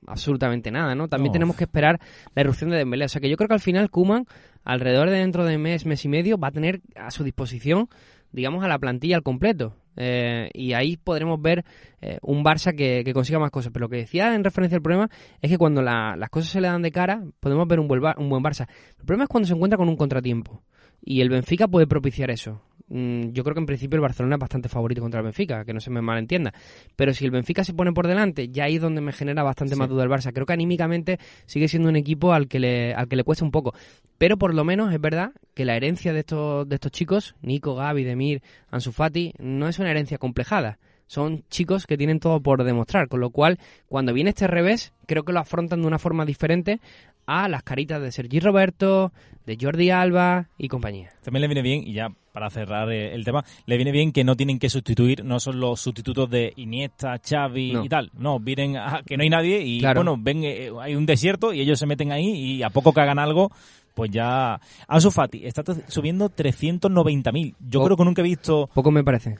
absolutamente 0.06 0.70
nada, 0.70 0.94
¿no? 0.94 1.08
También 1.08 1.32
tenemos 1.32 1.56
que 1.56 1.64
esperar 1.64 2.00
la 2.34 2.42
erupción 2.42 2.70
de 2.70 2.76
Dembélé. 2.76 3.04
O 3.04 3.08
sea 3.08 3.20
que 3.20 3.28
yo 3.28 3.36
creo 3.36 3.48
que 3.48 3.54
al 3.54 3.60
final 3.60 3.90
Kuman, 3.90 4.26
alrededor 4.64 5.10
de 5.10 5.18
dentro 5.18 5.44
de 5.44 5.58
mes, 5.58 5.86
mes 5.86 6.04
y 6.04 6.08
medio, 6.08 6.38
va 6.38 6.48
a 6.48 6.52
tener 6.52 6.80
a 6.94 7.10
su 7.10 7.24
disposición, 7.24 7.88
digamos, 8.32 8.64
a 8.64 8.68
la 8.68 8.78
plantilla 8.78 9.16
al 9.16 9.22
completo. 9.22 9.74
Eh, 9.96 10.50
y 10.52 10.74
ahí 10.74 10.96
podremos 10.96 11.40
ver 11.40 11.64
eh, 12.02 12.18
un 12.22 12.44
Barça 12.44 12.74
que, 12.76 13.10
consiga 13.12 13.38
más 13.38 13.50
cosas. 13.50 13.72
Pero 13.72 13.84
lo 13.84 13.88
que 13.88 13.96
decía 13.96 14.34
en 14.34 14.44
referencia 14.44 14.76
al 14.76 14.82
problema 14.82 15.08
es 15.40 15.50
que 15.50 15.58
cuando 15.58 15.82
las 15.82 16.30
cosas 16.30 16.50
se 16.50 16.60
le 16.60 16.68
dan 16.68 16.82
de 16.82 16.92
cara, 16.92 17.22
podemos 17.40 17.66
ver 17.66 17.80
un 17.80 17.88
buen, 17.88 18.02
un 18.18 18.28
buen 18.28 18.42
Barça. 18.42 18.66
El 18.98 19.04
problema 19.04 19.24
es 19.24 19.28
cuando 19.28 19.46
se 19.46 19.54
encuentra 19.54 19.76
con 19.76 19.88
un 19.88 19.96
contratiempo. 19.96 20.62
Y 21.02 21.20
el 21.20 21.28
Benfica 21.28 21.68
puede 21.68 21.86
propiciar 21.86 22.30
eso. 22.30 22.62
Mm, 22.88 23.32
yo 23.32 23.42
creo 23.42 23.54
que 23.54 23.60
en 23.60 23.66
principio 23.66 23.96
el 23.96 24.00
Barcelona 24.00 24.36
es 24.36 24.40
bastante 24.40 24.68
favorito 24.68 25.00
contra 25.00 25.20
el 25.20 25.24
Benfica, 25.24 25.64
que 25.64 25.72
no 25.72 25.80
se 25.80 25.90
me 25.90 26.00
malentienda. 26.00 26.52
Pero 26.94 27.12
si 27.14 27.24
el 27.24 27.30
Benfica 27.30 27.64
se 27.64 27.74
pone 27.74 27.92
por 27.92 28.06
delante, 28.06 28.48
ya 28.48 28.64
ahí 28.64 28.76
es 28.76 28.82
donde 28.82 29.00
me 29.00 29.12
genera 29.12 29.42
bastante 29.42 29.76
más 29.76 29.88
duda 29.88 30.04
el 30.04 30.10
Barça. 30.10 30.32
Creo 30.32 30.46
que 30.46 30.52
anímicamente 30.52 31.18
sigue 31.46 31.68
siendo 31.68 31.88
un 31.88 31.96
equipo 31.96 32.32
al 32.32 32.48
que 32.48 32.60
le, 32.60 32.94
al 32.94 33.08
que 33.08 33.16
le 33.16 33.24
cuesta 33.24 33.44
un 33.44 33.50
poco. 33.50 33.74
Pero 34.18 34.36
por 34.36 34.54
lo 34.54 34.64
menos 34.64 34.92
es 34.92 35.00
verdad 35.00 35.32
que 35.54 35.64
la 35.64 35.76
herencia 35.76 36.12
de 36.12 36.20
estos, 36.20 36.68
de 36.68 36.76
estos 36.76 36.92
chicos, 36.92 37.34
Nico, 37.42 37.74
Gaby, 37.74 38.04
Demir, 38.04 38.42
Ansu 38.70 38.92
Fati, 38.92 39.34
no 39.38 39.68
es 39.68 39.78
una 39.78 39.90
herencia 39.90 40.18
complejada 40.18 40.78
son 41.06 41.44
chicos 41.48 41.86
que 41.86 41.96
tienen 41.96 42.20
todo 42.20 42.40
por 42.40 42.64
demostrar, 42.64 43.08
con 43.08 43.20
lo 43.20 43.30
cual 43.30 43.58
cuando 43.88 44.12
viene 44.12 44.30
este 44.30 44.46
revés 44.46 44.92
creo 45.06 45.24
que 45.24 45.32
lo 45.32 45.40
afrontan 45.40 45.82
de 45.82 45.86
una 45.86 45.98
forma 45.98 46.24
diferente 46.24 46.80
a 47.26 47.48
las 47.48 47.62
caritas 47.62 48.00
de 48.00 48.12
Sergi 48.12 48.40
Roberto, 48.40 49.12
de 49.46 49.58
Jordi 49.60 49.90
Alba 49.90 50.48
y 50.58 50.68
compañía. 50.68 51.10
También 51.22 51.42
le 51.42 51.48
viene 51.48 51.62
bien, 51.62 51.82
y 51.86 51.92
ya 51.92 52.08
para 52.32 52.50
cerrar 52.50 52.90
eh, 52.92 53.14
el 53.14 53.24
tema, 53.24 53.44
le 53.64 53.76
viene 53.76 53.92
bien 53.92 54.12
que 54.12 54.22
no 54.22 54.36
tienen 54.36 54.58
que 54.58 54.68
sustituir, 54.68 55.24
no 55.24 55.40
son 55.40 55.58
los 55.58 55.80
sustitutos 55.80 56.28
de 56.28 56.52
Iniesta, 56.56 57.18
Xavi 57.18 57.78
y 57.82 57.88
tal. 57.88 58.10
No, 58.14 58.38
vienen 58.38 58.76
a 58.76 59.02
que 59.06 59.16
no 59.16 59.22
hay 59.22 59.30
nadie 59.30 59.62
y 59.62 59.80
bueno, 59.80 60.16
ven, 60.18 60.44
eh, 60.44 60.70
hay 60.80 60.94
un 60.94 61.06
desierto 61.06 61.52
y 61.52 61.60
ellos 61.60 61.78
se 61.78 61.86
meten 61.86 62.12
ahí 62.12 62.28
y 62.28 62.62
a 62.62 62.70
poco 62.70 62.92
que 62.92 63.00
hagan 63.00 63.18
algo, 63.18 63.50
pues 63.94 64.10
ya... 64.10 64.60
Ansu 64.86 65.10
Fati 65.10 65.46
está 65.46 65.62
subiendo 65.88 66.28
390.000. 66.28 67.54
Yo 67.58 67.82
creo 67.82 67.96
que 67.96 68.04
nunca 68.04 68.20
he 68.20 68.24
visto... 68.24 68.68
Poco 68.74 68.90
me 68.90 69.02
parece. 69.02 69.38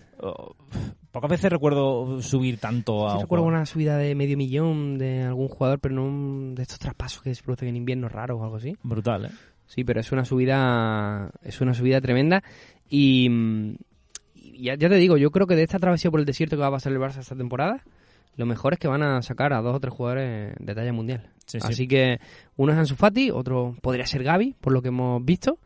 Pocas 1.17 1.31
veces 1.31 1.51
recuerdo 1.51 2.21
subir 2.21 2.59
tanto 2.59 3.09
a... 3.09 3.15
Sí, 3.15 3.23
recuerdo 3.23 3.47
una 3.47 3.65
subida 3.65 3.97
de 3.97 4.15
medio 4.15 4.37
millón 4.37 4.99
de 4.99 5.23
algún 5.23 5.49
jugador, 5.49 5.79
pero 5.79 5.95
no 5.95 6.55
de 6.55 6.61
estos 6.61 6.79
traspasos 6.79 7.23
que 7.23 7.35
se 7.35 7.43
producen 7.43 7.69
en 7.69 7.77
invierno 7.77 8.11
raros 8.11 8.39
o 8.39 8.45
algo 8.45 8.57
así. 8.57 8.77
Brutal, 8.83 9.25
¿eh? 9.25 9.31
Sí, 9.65 9.83
pero 9.83 9.99
es 10.01 10.13
una 10.13 10.27
subida 10.27 11.31
es 11.43 11.63
una 11.63 11.73
subida 11.73 12.03
tremenda 12.03 12.45
y, 12.91 13.31
ya, 14.35 14.77
te 14.77 14.95
digo, 14.97 15.17
yo 15.17 15.31
creo 15.31 15.47
que 15.47 15.57
de 15.57 15.63
esta 15.63 15.79
travesía 15.79 16.11
por 16.11 16.21
el 16.21 16.27
desierto 16.27 16.55
que 16.55 16.61
va 16.61 16.67
a 16.67 16.73
pasar 16.73 16.93
el 16.93 16.99
Barça 16.99 17.21
esta 17.21 17.35
temporada, 17.35 17.83
lo 18.37 18.45
mejor 18.45 18.75
es 18.75 18.79
que 18.79 18.87
van 18.87 19.03
a 19.03 19.23
sacar 19.23 19.55
a 19.55 19.63
dos 19.63 19.75
o 19.75 19.81
tres 19.81 19.95
jugadores 19.95 20.55
de 20.61 20.75
talla 20.75 20.93
mundial. 20.93 21.31
Así 21.63 21.89
que 21.89 22.21
uno 22.57 22.75
es 22.75 22.79
Ansu 22.79 22.95
Fati, 22.95 23.31
otro 23.31 23.75
podría 23.81 24.05
ser 24.05 24.23
Gaby, 24.23 24.55
por 24.61 24.75
lo 24.75 24.83
que 24.83 24.89
hemos 24.89 25.25
visto, 25.25 25.61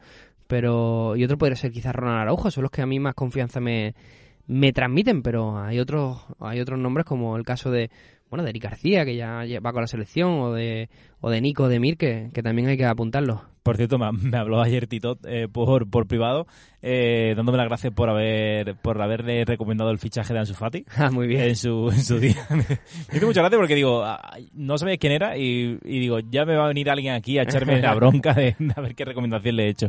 pero 0.46 1.16
y 1.16 1.24
otro 1.24 1.38
podría 1.38 1.56
ser 1.56 1.72
quizás 1.72 1.92
Ronald 1.92 2.20
Araujo, 2.20 2.52
son 2.52 2.62
los 2.62 2.70
que 2.70 2.82
a 2.82 2.86
mí 2.86 3.00
más 3.00 3.14
confianza 3.14 3.58
me, 3.58 3.96
me 4.46 4.72
transmiten, 4.72 5.22
pero 5.22 5.58
hay 5.58 5.78
otros 5.78 6.18
hay 6.40 6.60
otros 6.60 6.78
nombres 6.78 7.06
como 7.06 7.36
el 7.36 7.44
caso 7.44 7.70
de 7.70 7.90
bueno, 8.30 8.44
de 8.44 8.50
Eric 8.50 8.62
García, 8.62 9.04
que 9.04 9.16
ya 9.16 9.42
va 9.60 9.72
con 9.72 9.82
la 9.82 9.88
selección, 9.88 10.38
o 10.40 10.52
de, 10.52 10.88
o 11.20 11.30
de 11.30 11.40
Nico 11.40 11.68
Demir, 11.68 11.96
que, 11.96 12.30
que 12.32 12.44
también 12.44 12.68
hay 12.68 12.76
que 12.76 12.86
apuntarlo. 12.86 13.42
Por 13.64 13.76
cierto, 13.76 13.98
me, 13.98 14.38
habló 14.38 14.62
ayer 14.62 14.86
Tito 14.86 15.18
eh, 15.24 15.48
por, 15.52 15.90
por 15.90 16.06
privado, 16.06 16.46
eh, 16.80 17.34
dándome 17.36 17.58
las 17.58 17.66
gracias 17.66 17.92
por 17.92 18.08
haber 18.08 18.76
por 18.76 19.02
haberle 19.02 19.44
recomendado 19.44 19.90
el 19.90 19.98
fichaje 19.98 20.32
de 20.32 20.38
Ansu 20.38 20.54
Fati. 20.54 20.84
Ah, 20.96 21.10
muy 21.10 21.26
bien. 21.26 21.42
En 21.42 21.56
su, 21.56 21.90
en 21.90 22.02
su 22.02 22.18
día. 22.18 22.36
me 22.50 23.16
hizo 23.16 23.26
muchas 23.26 23.42
gracias 23.42 23.58
porque 23.58 23.74
digo, 23.74 24.02
ah, 24.02 24.36
no 24.52 24.78
sabía 24.78 24.96
quién 24.96 25.12
era 25.12 25.36
y, 25.36 25.76
digo, 25.82 26.20
ya 26.20 26.44
me 26.44 26.56
va 26.56 26.64
a 26.64 26.68
venir 26.68 26.88
alguien 26.90 27.14
aquí 27.14 27.38
a 27.38 27.42
echarme 27.42 27.80
la 27.80 27.94
bronca 27.96 28.34
de, 28.34 28.54
a 28.74 28.80
ver 28.80 28.94
qué 28.94 29.04
recomendación 29.04 29.56
le 29.56 29.66
he 29.66 29.68
hecho. 29.68 29.88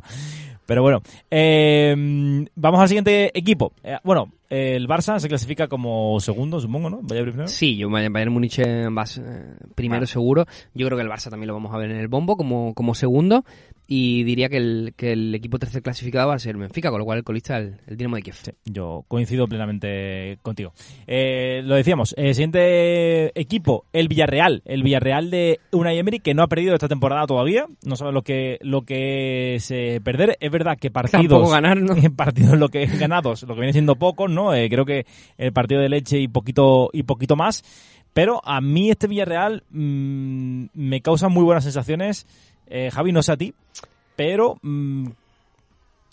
Pero 0.65 0.81
bueno, 0.81 1.01
eh, 1.29 1.95
vamos 2.55 2.81
al 2.81 2.87
siguiente 2.87 3.37
equipo. 3.37 3.73
bueno, 4.03 4.31
el 4.51 4.85
Barça 4.85 5.17
se 5.19 5.29
clasifica 5.29 5.69
como 5.69 6.19
segundo, 6.19 6.59
supongo, 6.59 6.89
¿no? 6.89 6.99
Bayern 7.01 7.29
primero. 7.29 7.47
Sí, 7.47 7.77
yo 7.77 7.89
Bayern 7.89 8.33
Múnich 8.33 8.59
va 8.59 9.05
primero 9.75 10.05
seguro. 10.05 10.45
Yo 10.73 10.85
creo 10.87 10.97
que 10.97 11.03
el 11.03 11.09
Barça 11.09 11.29
también 11.29 11.47
lo 11.47 11.53
vamos 11.53 11.73
a 11.73 11.77
ver 11.77 11.89
en 11.89 11.97
el 11.97 12.09
bombo 12.09 12.35
como, 12.35 12.73
como 12.73 12.93
segundo 12.93 13.45
y 13.93 14.23
diría 14.23 14.47
que 14.47 14.55
el, 14.55 14.93
que 14.95 15.11
el 15.11 15.35
equipo 15.35 15.59
tercer 15.59 15.81
clasificado 15.81 16.29
va 16.29 16.35
a 16.35 16.39
ser 16.39 16.55
Benfica, 16.55 16.89
con 16.91 16.99
lo 16.99 17.03
cual 17.03 17.17
el 17.17 17.23
colista 17.25 17.57
el, 17.57 17.75
el 17.87 17.97
Dinamo 17.97 18.15
de 18.15 18.21
Kiev. 18.21 18.37
yo 18.63 19.03
coincido 19.09 19.49
plenamente 19.49 20.39
contigo. 20.41 20.71
Eh, 21.07 21.61
lo 21.65 21.75
decíamos, 21.75 22.15
el 22.17 22.33
siguiente 22.33 23.37
equipo, 23.37 23.83
el 23.91 24.07
Villarreal, 24.07 24.61
el 24.63 24.83
Villarreal 24.83 25.29
de 25.29 25.59
Unai 25.73 25.97
Emery, 25.97 26.19
que 26.19 26.33
no 26.33 26.41
ha 26.41 26.47
perdido 26.47 26.73
esta 26.73 26.87
temporada 26.87 27.27
todavía, 27.27 27.65
no 27.83 27.97
sabe 27.97 28.13
lo 28.13 28.21
que 28.21 28.59
lo 28.61 28.83
que 28.83 29.55
es 29.55 29.69
eh, 29.71 29.99
perder. 30.01 30.37
Es 30.39 30.51
verdad 30.51 30.77
que 30.79 30.89
partidos, 30.89 31.51
ganar, 31.51 31.81
¿no? 31.81 31.93
partidos 32.15 32.57
lo 32.57 32.69
que 32.69 32.85
ganados, 32.85 33.43
lo 33.43 33.55
que 33.55 33.59
viene 33.59 33.73
siendo 33.73 33.97
pocos, 33.97 34.31
¿no? 34.31 34.40
Eh, 34.53 34.69
creo 34.69 34.85
que 34.85 35.05
el 35.37 35.53
partido 35.53 35.81
de 35.81 35.89
leche 35.89 36.19
y 36.19 36.27
poquito 36.27 36.89
y 36.93 37.03
poquito 37.03 37.35
más. 37.35 37.63
Pero 38.13 38.41
a 38.43 38.59
mí 38.59 38.89
este 38.89 39.07
Villarreal 39.07 39.63
mm, 39.69 40.65
me 40.73 41.01
causa 41.01 41.29
muy 41.29 41.43
buenas 41.43 41.63
sensaciones 41.63 42.25
eh, 42.71 42.89
Javi, 42.89 43.11
no 43.11 43.21
sé 43.21 43.33
a 43.33 43.37
ti, 43.37 43.53
pero 44.15 44.57
mm, 44.61 45.07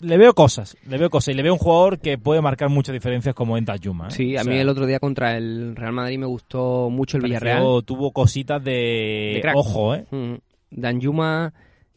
le 0.01 0.17
veo 0.17 0.33
cosas, 0.33 0.75
le 0.87 0.97
veo 0.97 1.09
cosas 1.09 1.33
y 1.33 1.37
le 1.37 1.41
veo 1.41 1.53
un 1.53 1.59
jugador 1.59 1.99
que 1.99 2.17
puede 2.17 2.41
marcar 2.41 2.67
muchas 2.67 2.91
diferencias 2.91 3.33
como 3.33 3.57
en 3.57 3.65
Yuma. 3.79 4.09
¿eh? 4.09 4.11
Sí, 4.11 4.35
a 4.35 4.43
mí 4.43 4.57
el 4.57 4.67
otro 4.67 4.85
día 4.85 4.99
contra 4.99 5.37
el 5.37 5.73
Real 5.77 5.93
Madrid 5.93 6.19
me 6.19 6.25
gustó 6.25 6.89
mucho 6.89 7.15
el 7.15 7.23
Villarreal. 7.23 7.63
Tuvo 7.85 8.11
cositas 8.11 8.61
de, 8.61 9.41
ojo, 9.55 9.95
¿eh? 9.95 10.05
Mm. 10.11 10.33
Danjuma 10.69 11.53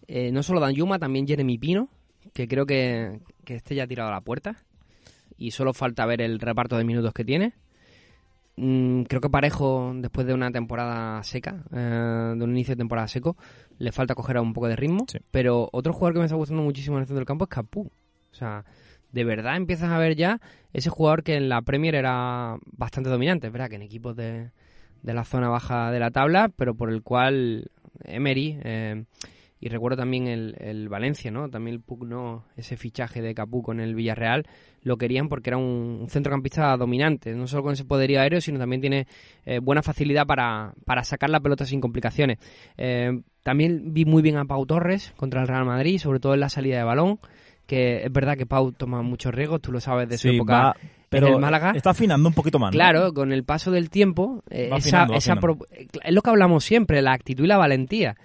Eh, 0.06 0.30
no 0.30 0.44
solo 0.44 0.60
Dan 0.60 0.74
Yuma, 0.74 1.00
también 1.00 1.26
Jeremy 1.26 1.58
Pino, 1.58 1.88
que 2.32 2.46
creo 2.46 2.64
que, 2.64 3.18
que 3.44 3.56
este 3.56 3.74
ya 3.74 3.84
ha 3.84 3.88
tirado 3.88 4.10
a 4.10 4.12
la 4.12 4.20
puerta. 4.20 4.56
Y 5.36 5.52
solo 5.52 5.72
falta 5.72 6.06
ver 6.06 6.20
el 6.20 6.38
reparto 6.40 6.76
de 6.76 6.84
minutos 6.84 7.12
que 7.12 7.24
tiene. 7.24 7.54
Mm, 8.56 9.02
creo 9.04 9.20
que 9.20 9.30
Parejo, 9.30 9.92
después 9.96 10.26
de 10.26 10.34
una 10.34 10.50
temporada 10.50 11.22
seca, 11.22 11.64
eh, 11.72 12.34
de 12.36 12.44
un 12.44 12.50
inicio 12.50 12.72
de 12.72 12.78
temporada 12.78 13.08
seco, 13.08 13.36
le 13.78 13.92
falta 13.92 14.14
coger 14.14 14.38
un 14.38 14.52
poco 14.52 14.68
de 14.68 14.76
ritmo. 14.76 15.06
Sí. 15.08 15.18
Pero 15.30 15.68
otro 15.72 15.92
jugador 15.92 16.14
que 16.14 16.18
me 16.20 16.26
está 16.26 16.36
gustando 16.36 16.62
muchísimo 16.62 16.96
en 16.96 17.02
el 17.02 17.06
centro 17.06 17.20
del 17.20 17.26
campo 17.26 17.44
es 17.44 17.50
Capú. 17.50 17.90
O 18.30 18.34
sea, 18.34 18.64
de 19.12 19.24
verdad 19.24 19.56
empiezas 19.56 19.90
a 19.90 19.98
ver 19.98 20.16
ya 20.16 20.40
ese 20.72 20.90
jugador 20.90 21.22
que 21.22 21.36
en 21.36 21.48
la 21.48 21.62
Premier 21.62 21.94
era 21.94 22.56
bastante 22.64 23.10
dominante. 23.10 23.46
Es 23.46 23.52
verdad 23.52 23.68
que 23.68 23.76
en 23.76 23.82
equipos 23.82 24.16
de, 24.16 24.50
de 25.02 25.14
la 25.14 25.24
zona 25.24 25.48
baja 25.48 25.90
de 25.90 26.00
la 26.00 26.10
tabla, 26.10 26.50
pero 26.54 26.74
por 26.74 26.90
el 26.90 27.02
cual 27.02 27.70
Emery, 28.04 28.58
eh, 28.62 29.04
y 29.64 29.68
recuerdo 29.68 29.96
también 29.98 30.26
el, 30.26 30.56
el 30.58 30.88
Valencia, 30.88 31.30
¿no? 31.30 31.48
También 31.48 31.76
el 31.76 31.80
pugnó 31.80 32.44
ese 32.56 32.76
fichaje 32.76 33.22
de 33.22 33.32
Capú 33.32 33.62
con 33.62 33.78
el 33.78 33.94
Villarreal, 33.94 34.44
lo 34.82 34.96
querían 34.96 35.28
porque 35.28 35.50
era 35.50 35.56
un, 35.56 35.98
un 36.02 36.08
centrocampista 36.10 36.76
dominante, 36.76 37.32
no 37.34 37.46
solo 37.46 37.62
con 37.62 37.72
ese 37.74 37.84
poderío 37.84 38.20
aéreo, 38.20 38.40
sino 38.40 38.58
también 38.58 38.80
tiene 38.80 39.06
eh, 39.46 39.60
buena 39.60 39.80
facilidad 39.82 40.26
para, 40.26 40.74
para 40.84 41.04
sacar 41.04 41.30
la 41.30 41.38
pelota 41.38 41.64
sin 41.64 41.80
complicaciones. 41.80 42.38
Eh, 42.76 43.20
también 43.44 43.94
vi 43.94 44.04
muy 44.04 44.20
bien 44.20 44.36
a 44.36 44.44
Pau 44.44 44.66
Torres 44.66 45.12
contra 45.16 45.40
el 45.42 45.46
Real 45.48 45.64
Madrid, 45.64 45.98
sobre 45.98 46.18
todo 46.18 46.34
en 46.34 46.40
la 46.40 46.48
salida 46.48 46.78
de 46.78 46.82
balón, 46.84 47.20
que 47.66 48.02
es 48.04 48.12
verdad 48.12 48.36
que 48.36 48.44
Pau 48.46 48.72
toma 48.72 49.02
muchos 49.02 49.32
riesgos, 49.32 49.60
tú 49.60 49.70
lo 49.70 49.80
sabes 49.80 50.08
de 50.08 50.18
su 50.18 50.28
Sí, 50.28 50.34
época 50.34 50.52
va- 50.60 50.76
pero 51.08 51.28
en 51.28 51.34
el 51.34 51.40
Málaga. 51.40 51.72
está 51.76 51.90
afinando 51.90 52.28
un 52.28 52.34
poquito 52.34 52.58
más. 52.58 52.68
¿no? 52.68 52.72
Claro, 52.72 53.12
con 53.14 53.32
el 53.32 53.44
paso 53.44 53.70
del 53.70 53.90
tiempo, 53.90 54.42
eh, 54.50 54.70
esa, 54.76 55.06
esa 55.14 55.36
pro- 55.36 55.58
es 55.70 56.12
lo 56.12 56.20
que 56.22 56.30
hablamos 56.30 56.64
siempre, 56.64 57.00
la 57.02 57.12
actitud 57.12 57.44
y 57.44 57.46
la 57.46 57.58
valentía. 57.58 58.16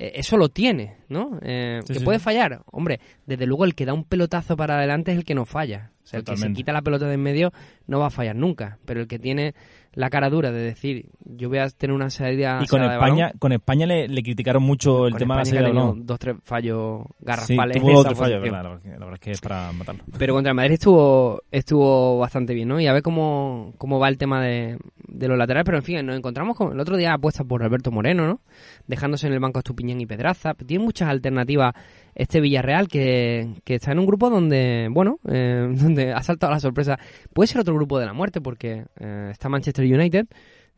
Eh, 0.00 0.12
eso 0.14 0.36
lo 0.38 0.48
tiene, 0.48 0.96
¿no? 1.10 1.38
Eh, 1.42 1.80
Sí, 1.84 1.92
¿Que 1.92 1.98
sí. 1.98 2.04
puede 2.04 2.18
fallar? 2.18 2.62
Hombre, 2.72 3.00
desde 3.26 3.44
luego 3.46 3.66
el 3.66 3.74
que 3.74 3.84
da 3.84 3.92
un 3.92 4.04
pelotazo 4.04 4.56
para 4.56 4.78
adelante 4.78 5.12
es 5.12 5.18
el 5.18 5.24
que 5.26 5.34
no 5.34 5.44
falla. 5.44 5.90
O 6.10 6.12
sea, 6.12 6.18
el 6.18 6.24
que 6.24 6.36
se 6.36 6.52
quita 6.52 6.72
la 6.72 6.82
pelota 6.82 7.06
de 7.06 7.14
en 7.14 7.22
medio 7.22 7.52
no 7.86 8.00
va 8.00 8.06
a 8.06 8.10
fallar 8.10 8.34
nunca. 8.34 8.78
Pero 8.84 9.00
el 9.00 9.06
que 9.06 9.20
tiene 9.20 9.54
la 9.92 10.10
cara 10.10 10.28
dura 10.30 10.50
de 10.50 10.60
decir, 10.60 11.06
yo 11.24 11.48
voy 11.48 11.58
a 11.58 11.68
tener 11.70 11.94
una 11.94 12.10
salida 12.10 12.60
Y 12.62 12.66
con 12.66 12.82
España, 12.82 13.26
balón, 13.26 13.38
con 13.38 13.52
España 13.52 13.86
le, 13.86 14.08
le 14.08 14.22
criticaron 14.22 14.62
mucho 14.62 15.06
el 15.06 15.12
con 15.12 15.18
tema 15.18 15.34
de 15.34 15.40
la 15.40 15.44
salida 15.44 15.68
balón. 15.68 16.06
dos, 16.06 16.18
tres 16.18 16.36
fallos 16.44 17.02
Sí, 17.06 17.24
garrafales 17.24 17.76
en 17.76 17.82
tuvo 17.82 17.98
otro 17.98 18.14
fallo, 18.16 18.40
verdad, 18.40 18.62
la 18.62 18.70
verdad, 18.70 19.14
es 19.14 19.20
que 19.20 19.30
es 19.32 19.40
para 19.40 19.72
matarlo. 19.72 20.04
Pero 20.18 20.34
contra 20.34 20.50
el 20.50 20.56
Madrid 20.56 20.74
estuvo 20.74 21.42
estuvo 21.50 22.18
bastante 22.18 22.54
bien, 22.54 22.68
¿no? 22.68 22.80
Y 22.80 22.86
a 22.86 22.92
ver 22.92 23.02
cómo, 23.02 23.72
cómo 23.78 23.98
va 23.98 24.08
el 24.08 24.18
tema 24.18 24.40
de, 24.42 24.78
de 25.08 25.28
los 25.28 25.38
laterales. 25.38 25.64
Pero 25.64 25.78
en 25.78 25.84
fin, 25.84 26.06
nos 26.06 26.16
encontramos 26.16 26.56
con 26.56 26.72
el 26.72 26.80
otro 26.80 26.96
día 26.96 27.14
apuesta 27.14 27.44
por 27.44 27.62
Alberto 27.62 27.90
Moreno, 27.90 28.26
¿no? 28.26 28.40
Dejándose 28.86 29.26
en 29.26 29.32
el 29.32 29.40
banco 29.40 29.58
a 29.58 29.60
Estupiñán 29.60 30.00
y 30.00 30.06
Pedraza. 30.06 30.54
Tiene 30.54 30.84
muchas 30.84 31.08
alternativas 31.08 31.74
este 32.14 32.40
Villarreal 32.40 32.88
que, 32.88 33.54
que 33.64 33.76
está 33.76 33.92
en 33.92 33.98
un 33.98 34.06
grupo 34.06 34.30
donde, 34.30 34.88
bueno, 34.90 35.18
eh, 35.28 35.68
donde 35.74 36.12
ha 36.12 36.22
saltado 36.22 36.52
la 36.52 36.60
sorpresa. 36.60 36.98
Puede 37.32 37.48
ser 37.48 37.60
otro 37.60 37.74
grupo 37.74 37.98
de 37.98 38.06
la 38.06 38.12
muerte 38.12 38.40
porque 38.40 38.84
eh, 38.98 39.28
está 39.30 39.48
Manchester 39.48 39.84
United, 39.84 40.26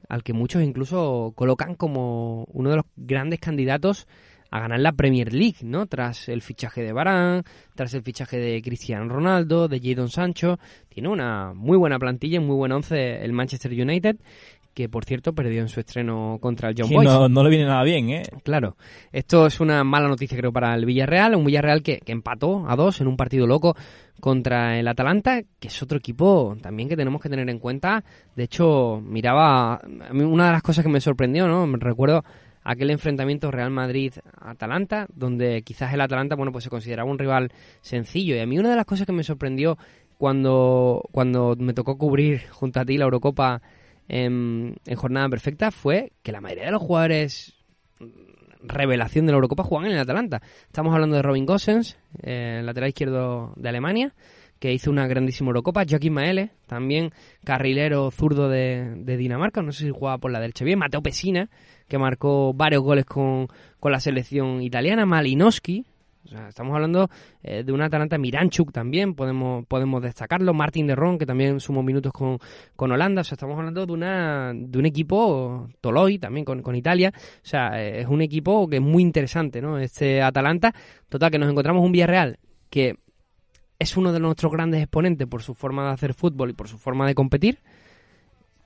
al 0.08 0.22
que 0.22 0.32
muchos 0.32 0.62
incluso 0.62 1.32
colocan 1.34 1.74
como 1.74 2.44
uno 2.52 2.70
de 2.70 2.76
los 2.76 2.86
grandes 2.96 3.40
candidatos 3.40 4.06
a 4.52 4.60
ganar 4.60 4.80
la 4.80 4.92
Premier 4.92 5.32
League, 5.32 5.56
¿no? 5.62 5.86
Tras 5.86 6.28
el 6.28 6.42
fichaje 6.42 6.82
de 6.82 6.92
Varane, 6.92 7.42
tras 7.74 7.94
el 7.94 8.02
fichaje 8.02 8.36
de 8.36 8.60
Cristiano 8.60 9.08
Ronaldo, 9.08 9.66
de 9.66 9.80
Jadon 9.80 10.10
Sancho, 10.10 10.58
tiene 10.90 11.08
una 11.08 11.54
muy 11.54 11.78
buena 11.78 11.98
plantilla, 11.98 12.38
un 12.38 12.46
muy 12.46 12.56
buen 12.56 12.70
once 12.70 13.24
el 13.24 13.32
Manchester 13.32 13.72
United, 13.72 14.18
que 14.74 14.88
por 14.88 15.04
cierto 15.04 15.34
perdió 15.34 15.60
en 15.60 15.68
su 15.68 15.80
estreno 15.80 16.38
contra 16.40 16.70
el 16.70 16.74
John 16.78 16.90
Boys. 16.90 17.08
no, 17.08 17.28
no 17.28 17.42
le 17.42 17.50
viene 17.50 17.66
nada 17.66 17.82
bien, 17.82 18.10
¿eh? 18.10 18.22
Claro, 18.42 18.76
esto 19.12 19.46
es 19.46 19.60
una 19.60 19.84
mala 19.84 20.08
noticia 20.08 20.36
creo 20.36 20.52
para 20.52 20.74
el 20.74 20.86
Villarreal, 20.86 21.34
un 21.34 21.44
Villarreal 21.44 21.82
que, 21.82 21.98
que 21.98 22.12
empató 22.12 22.64
a 22.68 22.76
dos 22.76 23.00
en 23.00 23.06
un 23.06 23.16
partido 23.16 23.46
loco 23.46 23.76
contra 24.20 24.78
el 24.78 24.86
Atalanta, 24.86 25.42
que 25.58 25.68
es 25.68 25.82
otro 25.82 25.98
equipo 25.98 26.56
también 26.62 26.88
que 26.88 26.96
tenemos 26.96 27.20
que 27.20 27.28
tener 27.28 27.48
en 27.50 27.58
cuenta. 27.58 28.04
De 28.36 28.44
hecho, 28.44 29.00
miraba, 29.04 29.74
a 29.74 30.12
mí 30.12 30.22
una 30.22 30.46
de 30.46 30.52
las 30.52 30.62
cosas 30.62 30.84
que 30.84 30.90
me 30.90 31.00
sorprendió, 31.00 31.48
¿no? 31.48 31.66
Me 31.66 31.78
recuerdo 31.78 32.22
aquel 32.64 32.90
enfrentamiento 32.90 33.50
Real 33.50 33.70
Madrid-Atalanta, 33.70 35.06
donde 35.12 35.62
quizás 35.62 35.92
el 35.92 36.00
Atalanta, 36.00 36.36
bueno, 36.36 36.52
pues 36.52 36.64
se 36.64 36.70
consideraba 36.70 37.10
un 37.10 37.18
rival 37.18 37.52
sencillo. 37.80 38.36
Y 38.36 38.38
a 38.38 38.46
mí 38.46 38.58
una 38.58 38.70
de 38.70 38.76
las 38.76 38.84
cosas 38.84 39.06
que 39.06 39.12
me 39.12 39.24
sorprendió 39.24 39.76
cuando, 40.18 41.02
cuando 41.10 41.56
me 41.58 41.74
tocó 41.74 41.98
cubrir 41.98 42.42
junto 42.50 42.78
a 42.78 42.84
ti 42.84 42.96
la 42.96 43.04
Eurocopa 43.04 43.60
en, 44.08 44.76
en 44.84 44.96
jornada 44.96 45.28
perfecta 45.28 45.70
fue 45.70 46.12
que 46.22 46.32
la 46.32 46.40
mayoría 46.40 46.66
de 46.66 46.72
los 46.72 46.82
jugadores 46.82 47.54
revelación 48.62 49.26
de 49.26 49.32
la 49.32 49.36
Eurocopa 49.36 49.64
juegan 49.64 49.90
en 49.90 49.96
el 49.96 50.02
Atalanta. 50.02 50.42
Estamos 50.66 50.94
hablando 50.94 51.16
de 51.16 51.22
Robin 51.22 51.46
Gosens, 51.46 51.98
eh, 52.22 52.60
lateral 52.64 52.88
izquierdo 52.88 53.52
de 53.56 53.68
Alemania, 53.68 54.14
que 54.58 54.72
hizo 54.72 54.90
una 54.90 55.06
grandísima 55.06 55.48
Eurocopa. 55.48 55.84
Joaquín 55.88 56.12
Maele, 56.12 56.50
también 56.66 57.10
carrilero 57.44 58.10
zurdo 58.10 58.48
de, 58.48 58.94
Dinamarca, 59.04 59.62
no 59.62 59.72
sé 59.72 59.84
si 59.84 59.90
jugaba 59.90 60.18
por 60.18 60.30
la 60.30 60.40
derecha 60.40 60.64
bien. 60.64 60.78
Mateo 60.78 61.02
Pesina, 61.02 61.50
que 61.88 61.98
marcó 61.98 62.54
varios 62.54 62.82
goles 62.82 63.04
con, 63.04 63.48
con 63.80 63.92
la 63.92 64.00
selección 64.00 64.62
italiana. 64.62 65.04
Malinowski, 65.04 65.84
sea, 66.32 66.48
estamos 66.48 66.74
hablando 66.74 67.08
eh, 67.42 67.62
de 67.64 67.72
un 67.72 67.82
Atalanta 67.82 68.18
Miranchuk 68.18 68.72
también, 68.72 69.14
podemos, 69.14 69.64
podemos 69.66 70.02
destacarlo. 70.02 70.54
Martin 70.54 70.86
de 70.86 70.94
Ron, 70.94 71.18
que 71.18 71.26
también 71.26 71.60
sumó 71.60 71.82
minutos 71.82 72.12
con, 72.12 72.38
con 72.76 72.90
Holanda. 72.92 73.20
O 73.20 73.24
sea, 73.24 73.36
estamos 73.36 73.56
hablando 73.58 73.86
de, 73.86 73.92
una, 73.92 74.52
de 74.54 74.78
un 74.78 74.86
equipo, 74.86 75.68
Toloi 75.80 76.18
también 76.18 76.44
con, 76.44 76.62
con 76.62 76.74
Italia. 76.74 77.12
O 77.14 77.46
sea, 77.46 77.82
eh, 77.82 78.00
es 78.00 78.06
un 78.06 78.22
equipo 78.22 78.68
que 78.68 78.76
es 78.76 78.82
muy 78.82 79.02
interesante, 79.02 79.62
¿no? 79.62 79.78
Este 79.78 80.22
Atalanta. 80.22 80.72
Total, 81.08 81.30
que 81.30 81.38
nos 81.38 81.50
encontramos 81.50 81.84
un 81.84 81.92
Villarreal 81.92 82.38
que 82.72 82.96
es 83.78 83.96
uno 83.98 84.12
de 84.12 84.20
nuestros 84.20 84.50
grandes 84.50 84.80
exponentes 84.80 85.28
por 85.28 85.42
su 85.42 85.54
forma 85.54 85.88
de 85.88 85.90
hacer 85.90 86.14
fútbol 86.14 86.50
y 86.50 86.52
por 86.54 86.68
su 86.68 86.78
forma 86.78 87.06
de 87.06 87.14
competir, 87.14 87.58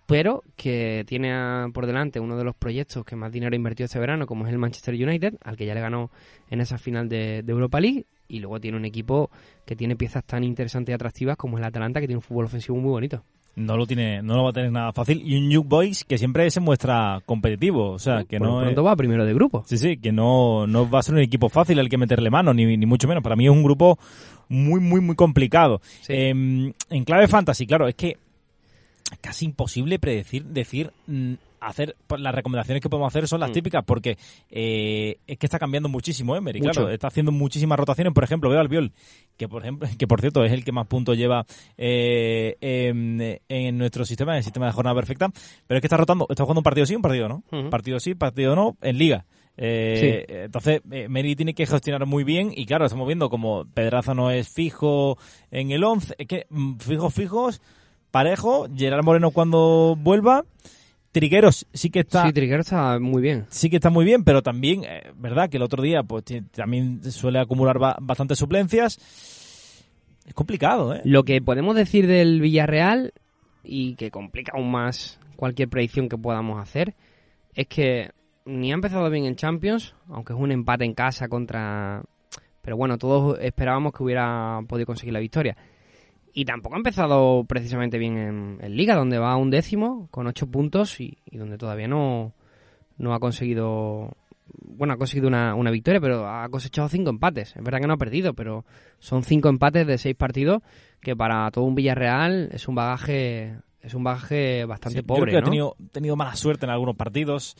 pero 0.06 0.42
que 0.56 1.04
tiene 1.06 1.32
a- 1.32 1.66
por 1.72 1.86
delante 1.86 2.20
uno 2.20 2.36
de 2.36 2.44
los 2.44 2.54
proyectos 2.54 3.04
que 3.04 3.16
más 3.16 3.32
dinero 3.32 3.54
invertido 3.56 3.86
este 3.86 3.98
verano, 3.98 4.26
como 4.26 4.46
es 4.46 4.52
el 4.52 4.58
Manchester 4.58 4.94
United, 4.94 5.34
al 5.44 5.56
que 5.56 5.66
ya 5.66 5.74
le 5.74 5.80
ganó 5.80 6.10
en 6.50 6.60
esa 6.60 6.78
final 6.78 7.08
de, 7.08 7.42
de 7.42 7.52
Europa 7.52 7.80
League, 7.80 8.06
y 8.28 8.38
luego 8.40 8.60
tiene 8.60 8.76
un 8.76 8.84
equipo 8.84 9.30
que 9.64 9.76
tiene 9.76 9.96
piezas 9.96 10.24
tan 10.24 10.42
interesantes 10.44 10.92
y 10.92 10.94
atractivas 10.94 11.36
como 11.36 11.58
el 11.58 11.64
Atalanta, 11.64 12.00
que 12.00 12.06
tiene 12.06 12.18
un 12.18 12.22
fútbol 12.22 12.46
ofensivo 12.46 12.76
muy 12.78 12.90
bonito. 12.90 13.22
No 13.56 13.76
lo 13.78 13.86
tiene, 13.86 14.20
no 14.22 14.36
lo 14.36 14.42
va 14.44 14.50
a 14.50 14.52
tener 14.52 14.70
nada 14.70 14.92
fácil. 14.92 15.22
Y 15.24 15.34
un 15.38 15.48
Young 15.50 15.66
Boys 15.66 16.04
que 16.04 16.18
siempre 16.18 16.50
se 16.50 16.60
muestra 16.60 17.22
competitivo. 17.24 17.88
O 17.92 17.98
sea, 17.98 18.24
que 18.24 18.36
Por 18.38 18.46
no 18.48 18.60
es- 18.60 18.64
pronto 18.66 18.84
va 18.84 18.94
primero 18.96 19.24
de 19.24 19.32
grupo. 19.32 19.62
Sí, 19.66 19.78
sí, 19.78 19.96
que 19.96 20.12
no, 20.12 20.66
no 20.66 20.90
va 20.90 20.98
a 20.98 21.02
ser 21.02 21.14
un 21.14 21.22
equipo 21.22 21.48
fácil 21.48 21.78
al 21.78 21.88
que 21.88 21.96
meterle 21.96 22.28
mano, 22.28 22.52
ni, 22.52 22.76
ni 22.76 22.84
mucho 22.84 23.08
menos. 23.08 23.22
Para 23.22 23.34
mí 23.34 23.46
es 23.46 23.50
un 23.50 23.62
grupo 23.62 23.98
muy, 24.50 24.78
muy, 24.80 25.00
muy 25.00 25.16
complicado. 25.16 25.80
Sí. 26.02 26.12
Em, 26.12 26.72
en 26.90 27.04
clave 27.04 27.28
fantasy, 27.28 27.66
claro, 27.66 27.88
es 27.88 27.94
que 27.94 28.18
casi 29.20 29.44
imposible 29.44 29.98
predecir, 29.98 30.44
decir, 30.44 30.90
mm, 31.06 31.34
hacer, 31.60 31.96
pues, 32.06 32.20
las 32.20 32.34
recomendaciones 32.34 32.80
que 32.82 32.88
podemos 32.88 33.08
hacer 33.08 33.26
son 33.26 33.40
las 33.40 33.50
Mm. 33.50 33.54
típicas, 33.54 33.84
porque 33.84 34.18
eh, 34.50 35.18
es 35.26 35.38
que 35.38 35.46
está 35.46 35.58
cambiando 35.58 35.88
muchísimo 35.88 36.36
Emery, 36.36 36.60
Mucho. 36.60 36.72
claro, 36.72 36.90
está 36.90 37.08
haciendo 37.08 37.32
muchísimas 37.32 37.78
rotaciones. 37.78 38.12
Por 38.12 38.24
ejemplo, 38.24 38.50
veo 38.50 38.60
al 38.60 38.68
Viol, 38.68 38.92
que 39.36 39.48
por 39.48 39.62
ejemplo, 39.62 39.88
que 39.98 40.06
por 40.06 40.20
cierto 40.20 40.44
es 40.44 40.52
el 40.52 40.64
que 40.64 40.72
más 40.72 40.86
puntos 40.86 41.16
lleva 41.16 41.44
eh, 41.76 42.56
en, 42.60 43.40
en 43.48 43.78
nuestro 43.78 44.04
sistema, 44.04 44.32
en 44.32 44.38
el 44.38 44.44
sistema 44.44 44.66
de 44.66 44.72
jornada 44.72 44.94
perfecta, 44.94 45.30
pero 45.66 45.78
es 45.78 45.80
que 45.80 45.86
está 45.86 45.96
rotando, 45.96 46.26
está 46.28 46.44
jugando 46.44 46.60
un 46.60 46.64
partido 46.64 46.86
sí, 46.86 46.94
un 46.94 47.02
partido 47.02 47.28
no, 47.28 47.42
partido 47.70 47.98
sí, 48.00 48.14
partido 48.14 48.54
no, 48.54 48.76
en 48.82 48.98
liga. 48.98 49.24
Eh, 49.58 50.42
Entonces, 50.44 50.82
eh, 50.90 51.08
Meri 51.08 51.34
tiene 51.34 51.54
que 51.54 51.64
gestionar 51.66 52.04
muy 52.06 52.24
bien 52.24 52.52
y 52.54 52.66
claro, 52.66 52.84
estamos 52.84 53.06
viendo 53.06 53.30
como 53.30 53.64
Pedraza 53.64 54.12
no 54.14 54.30
es 54.30 54.48
fijo 54.50 55.16
en 55.50 55.70
el 55.70 55.82
11, 55.82 56.14
es 56.18 56.26
que 56.26 56.46
mm, 56.50 56.76
fijos, 56.76 57.14
fijos, 57.14 57.62
parejo, 58.16 58.66
Gerard 58.74 59.04
Moreno 59.04 59.30
cuando 59.30 59.94
vuelva, 60.00 60.44
Trigueros 61.12 61.66
sí 61.72 61.90
que 61.90 62.00
está 62.00 62.26
Sí, 62.26 62.32
Triguero 62.32 62.60
está 62.62 62.98
muy 62.98 63.20
bien. 63.20 63.44
sí 63.50 63.68
que 63.68 63.76
está 63.76 63.90
muy 63.90 64.04
bien, 64.06 64.24
pero 64.24 64.42
también, 64.42 64.84
eh, 64.84 65.12
verdad, 65.16 65.48
que 65.50 65.56
el 65.58 65.62
otro 65.62 65.82
día 65.82 66.02
pues 66.02 66.24
también 66.52 67.02
suele 67.10 67.38
acumular 67.38 67.78
ba- 67.78 67.96
bastantes 68.00 68.38
suplencias. 68.38 68.98
Es 70.26 70.34
complicado, 70.34 70.94
¿eh? 70.94 71.00
Lo 71.04 71.24
que 71.24 71.40
podemos 71.42 71.76
decir 71.76 72.06
del 72.06 72.40
Villarreal, 72.40 73.12
y 73.62 73.94
que 73.96 74.10
complica 74.10 74.52
aún 74.54 74.70
más 74.70 75.18
cualquier 75.36 75.68
predicción 75.68 76.08
que 76.08 76.16
podamos 76.18 76.60
hacer, 76.60 76.94
es 77.54 77.66
que 77.66 78.10
ni 78.46 78.70
ha 78.70 78.74
empezado 78.74 79.10
bien 79.10 79.24
en 79.26 79.36
Champions, 79.36 79.94
aunque 80.08 80.32
es 80.32 80.38
un 80.38 80.52
empate 80.52 80.84
en 80.84 80.94
casa 80.94 81.28
contra... 81.28 82.02
Pero 82.62 82.76
bueno, 82.76 82.96
todos 82.98 83.38
esperábamos 83.40 83.92
que 83.92 84.02
hubiera 84.02 84.60
podido 84.68 84.86
conseguir 84.86 85.12
la 85.12 85.20
victoria. 85.20 85.56
Y 86.38 86.44
tampoco 86.44 86.74
ha 86.74 86.78
empezado 86.78 87.44
precisamente 87.48 87.96
bien 87.96 88.18
en, 88.18 88.58
en 88.60 88.76
Liga, 88.76 88.94
donde 88.94 89.16
va 89.18 89.32
a 89.32 89.36
un 89.36 89.48
décimo 89.48 90.06
con 90.10 90.26
ocho 90.26 90.46
puntos 90.50 91.00
y, 91.00 91.16
y 91.24 91.38
donde 91.38 91.56
todavía 91.56 91.88
no, 91.88 92.34
no 92.98 93.14
ha 93.14 93.20
conseguido... 93.20 94.14
Bueno, 94.62 94.92
ha 94.92 94.96
conseguido 94.98 95.28
una, 95.28 95.54
una 95.54 95.70
victoria, 95.70 95.98
pero 95.98 96.28
ha 96.28 96.46
cosechado 96.50 96.90
cinco 96.90 97.08
empates. 97.08 97.56
Es 97.56 97.64
verdad 97.64 97.80
que 97.80 97.86
no 97.86 97.94
ha 97.94 97.96
perdido, 97.96 98.34
pero 98.34 98.66
son 98.98 99.22
cinco 99.24 99.48
empates 99.48 99.86
de 99.86 99.96
seis 99.96 100.14
partidos 100.14 100.60
que 101.00 101.16
para 101.16 101.50
todo 101.50 101.64
un 101.64 101.74
Villarreal 101.74 102.50
es 102.52 102.68
un 102.68 102.74
bagaje 102.74 103.56
es 103.80 103.94
un 103.94 104.04
bagaje 104.04 104.66
bastante 104.66 104.98
Sí, 104.98 105.04
yo 105.04 105.06
creo 105.06 105.16
pobre, 105.16 105.32
que 105.32 105.38
ha 105.38 105.42
tenido, 105.42 105.74
tenido 105.90 106.16
mala 106.16 106.36
suerte 106.36 106.66
en 106.66 106.70
algunos 106.70 106.96
partidos. 106.96 107.56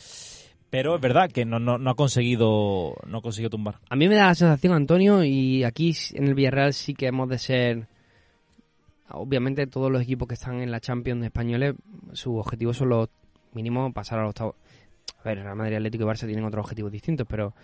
pero 0.68 0.96
es 0.96 1.00
verdad 1.00 1.30
que 1.30 1.46
no, 1.46 1.58
no, 1.58 1.78
no 1.78 1.90
ha 1.90 1.94
conseguido 1.94 2.94
no 3.06 3.18
ha 3.18 3.22
conseguido 3.22 3.48
tumbar. 3.48 3.76
A 3.88 3.96
mí 3.96 4.06
me 4.06 4.16
da 4.16 4.26
la 4.26 4.34
sensación, 4.34 4.74
Antonio, 4.74 5.24
y 5.24 5.64
aquí 5.64 5.94
en 6.12 6.26
el 6.26 6.34
Villarreal 6.34 6.74
sí 6.74 6.92
que 6.92 7.06
hemos 7.06 7.30
de 7.30 7.38
ser 7.38 7.95
obviamente 9.10 9.66
todos 9.66 9.90
los 9.90 10.02
equipos 10.02 10.28
que 10.28 10.34
están 10.34 10.60
en 10.60 10.70
la 10.70 10.80
Champions 10.80 11.24
españoles, 11.24 11.74
su 12.12 12.36
objetivo 12.36 12.72
son 12.72 12.88
los 12.90 13.08
mínimos 13.52 13.92
pasar 13.92 14.18
a 14.18 14.22
los 14.22 14.30
octavos. 14.30 14.54
A 15.20 15.24
ver, 15.24 15.42
Real 15.42 15.56
Madrid, 15.56 15.76
Atlético 15.76 16.04
y 16.04 16.06
Barça 16.06 16.26
tienen 16.26 16.44
otros 16.44 16.64
objetivos 16.64 16.92
distintos, 16.92 17.26
pero 17.28 17.54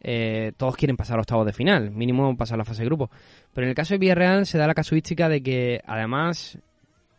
eh, 0.00 0.52
todos 0.56 0.76
quieren 0.76 0.96
pasar 0.96 1.18
a 1.18 1.20
octavos 1.20 1.46
de 1.46 1.52
final, 1.52 1.90
mínimo 1.90 2.36
pasar 2.36 2.54
a 2.54 2.58
la 2.58 2.64
fase 2.64 2.82
de 2.82 2.86
grupo. 2.86 3.10
Pero 3.52 3.66
en 3.66 3.70
el 3.70 3.74
caso 3.74 3.94
de 3.94 3.98
Villarreal 3.98 4.46
se 4.46 4.58
da 4.58 4.66
la 4.66 4.74
casuística 4.74 5.28
de 5.28 5.42
que 5.42 5.80
además 5.86 6.58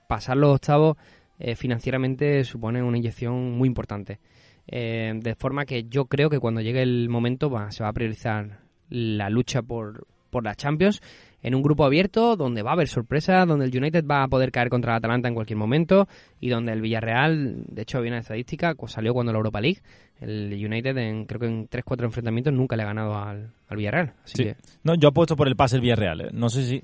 pasar 0.08 0.38
los 0.38 0.56
octavos 0.56 0.98
eh, 1.40 1.56
financieramente 1.56 2.44
supone 2.44 2.84
una 2.84 2.98
inyección 2.98 3.52
muy 3.58 3.68
importante. 3.68 4.20
Eh, 4.68 5.14
de 5.16 5.36
forma 5.36 5.66
que 5.66 5.86
yo 5.86 6.06
creo 6.06 6.30
que 6.30 6.40
cuando 6.40 6.62
llegue 6.62 6.82
el 6.82 7.10
momento 7.10 7.50
va, 7.50 7.72
se 7.72 7.84
va 7.84 7.90
a 7.90 7.94
priorizar 7.94 8.60
la 8.90 9.30
lucha 9.30 9.62
por, 9.62 10.08
por 10.30 10.44
la 10.44 10.56
Champions 10.56 11.02
en 11.42 11.56
un 11.56 11.62
grupo 11.62 11.86
abierto 11.86 12.36
donde 12.36 12.62
va 12.62 12.72
a 12.72 12.74
haber 12.74 12.88
sorpresa, 12.88 13.46
donde 13.46 13.66
el 13.66 13.76
United 13.76 14.06
va 14.06 14.24
a 14.24 14.28
poder 14.28 14.52
caer 14.52 14.70
contra 14.70 14.94
el 14.94 14.98
Atalanta 14.98 15.28
en 15.28 15.36
cualquier 15.36 15.58
momento 15.58 16.08
y 16.40 16.50
donde 16.50 16.74
el 16.74 16.82
Villarreal, 16.82 17.64
de 17.68 17.82
hecho 17.82 17.98
había 17.98 18.12
una 18.12 18.20
estadística, 18.20 18.76
pues 18.76 18.92
salió 18.94 19.14
cuando 19.14 19.32
la 19.32 19.38
Europa 19.38 19.62
League, 19.62 19.82
el 20.22 20.54
United 20.54 20.96
en, 20.98 21.26
creo 21.26 21.40
que 21.40 21.48
en 21.48 21.68
3-4 21.68 22.06
enfrentamientos 22.06 22.54
nunca 22.54 22.76
le 22.76 22.84
ha 22.84 22.86
ganado 22.86 23.18
al, 23.18 23.50
al 23.68 23.78
Villarreal. 23.78 24.14
Así 24.24 24.44
que... 24.44 24.56
No, 24.84 24.94
yo 24.96 25.10
apuesto 25.10 25.36
por 25.36 25.48
el 25.48 25.56
pase 25.56 25.78
el 25.78 25.82
Villarreal. 25.82 26.22
¿eh? 26.22 26.30
No 26.32 26.50
sé 26.50 26.64
si 26.64 26.84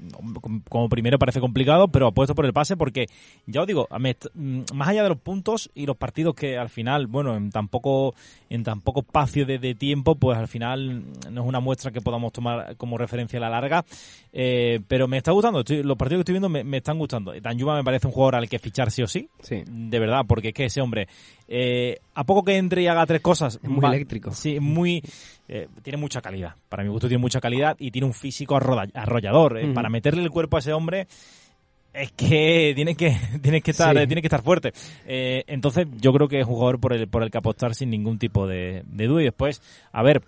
como 0.70 0.90
primero 0.90 1.20
parece 1.20 1.40
complicado, 1.40 1.90
pero 1.90 2.08
apuesto 2.08 2.34
por 2.34 2.46
el 2.46 2.54
pase 2.54 2.78
porque 2.78 3.06
ya 3.46 3.62
os 3.62 3.68
digo, 3.68 3.88
mm, 3.92 4.62
más 4.74 4.88
allá 4.88 5.04
de 5.04 5.10
los 5.10 5.20
puntos 5.20 5.70
y 5.76 5.86
los 5.86 5.98
partidos 5.98 6.34
que 6.34 6.58
al 6.58 6.70
final, 6.70 7.08
bueno, 7.08 7.36
en 7.36 7.52
tan 7.52 7.68
poco, 7.68 8.16
en 8.50 8.64
tan 8.64 8.82
poco 8.82 9.02
espacio 9.02 9.46
de, 9.46 9.76
tiempo, 9.76 10.16
pues 10.16 10.38
al 10.38 10.48
final 10.48 11.04
no 11.30 11.42
es 11.42 11.48
una 11.48 11.60
muestra 11.60 11.92
que 11.92 12.02
podamos 12.02 12.32
tomar 12.32 12.76
como 12.78 12.98
referencia 12.98 13.38
a 13.38 13.42
la 13.42 13.50
larga. 13.50 13.86
Eh, 14.34 14.80
pero 14.88 15.08
me 15.08 15.18
está 15.18 15.32
gustando, 15.32 15.64
los 15.68 15.98
partidos 15.98 16.20
que 16.20 16.32
estoy 16.32 16.40
viendo 16.40 16.50
me, 16.50 16.78
están 16.78 16.98
gustando. 16.98 17.34
Danjuma 17.40 17.76
me 17.76 17.84
parece 17.84 18.08
un 18.08 18.14
jugador 18.14 18.36
al 18.36 18.50
que 18.50 18.60
fichar 18.60 18.92
sí 18.92 19.04
o 19.04 19.08
sí. 19.08 19.30
Sí. 19.42 19.64
De 19.68 20.00
verdad, 20.00 20.22
porque 20.28 20.50
es 20.50 20.54
que 20.54 20.66
ese 20.66 20.82
hombre, 20.82 21.08
eh, 21.48 22.00
a 22.14 22.24
poco 22.26 22.44
que 22.44 22.58
entre 22.58 22.82
y 22.82 22.88
haga 22.88 23.06
tres 23.06 23.22
cosas. 23.22 23.60
Es 23.62 23.70
muy 23.70 23.86
eléctrico. 23.86 24.32
Sí, 24.32 24.60
muy. 24.60 25.02
Eh, 25.48 25.68
tiene 25.82 25.98
mucha 25.98 26.22
calidad. 26.22 26.56
Para 26.68 26.84
mi 26.84 26.90
gusto 26.90 27.08
tiene 27.08 27.22
mucha 27.22 27.40
calidad 27.40 27.78
y 27.80 27.92
tiene 27.92 28.06
un 28.06 28.14
físico 28.14 28.58
arrollador. 28.58 29.58
Eh. 29.58 29.74
Para 29.74 29.90
meterle 29.90 30.24
el 30.24 30.30
cuerpo 30.30 30.58
a 30.58 30.60
ese 30.60 30.74
hombre 30.74 31.08
es 31.94 32.12
que 32.12 32.74
tiene 32.76 32.96
que 32.96 33.18
tiene 33.42 33.62
que 33.62 33.72
estar 33.72 33.96
tiene 33.96 34.22
que 34.22 34.28
estar 34.28 34.44
fuerte 34.44 34.74
entonces 35.08 35.88
yo 36.00 36.14
creo 36.14 36.28
que 36.28 36.42
es 36.42 36.46
un 36.46 36.54
jugador 36.54 36.80
por 36.80 36.94
el 36.94 37.08
por 37.08 37.24
el 37.24 37.32
que 37.32 37.38
apostar 37.40 37.74
sin 37.74 37.90
ningún 37.90 38.20
tipo 38.20 38.46
de, 38.46 38.84
duda 38.86 39.22
y 39.22 39.26
después 39.26 39.64
a 39.94 40.04
ver 40.04 40.22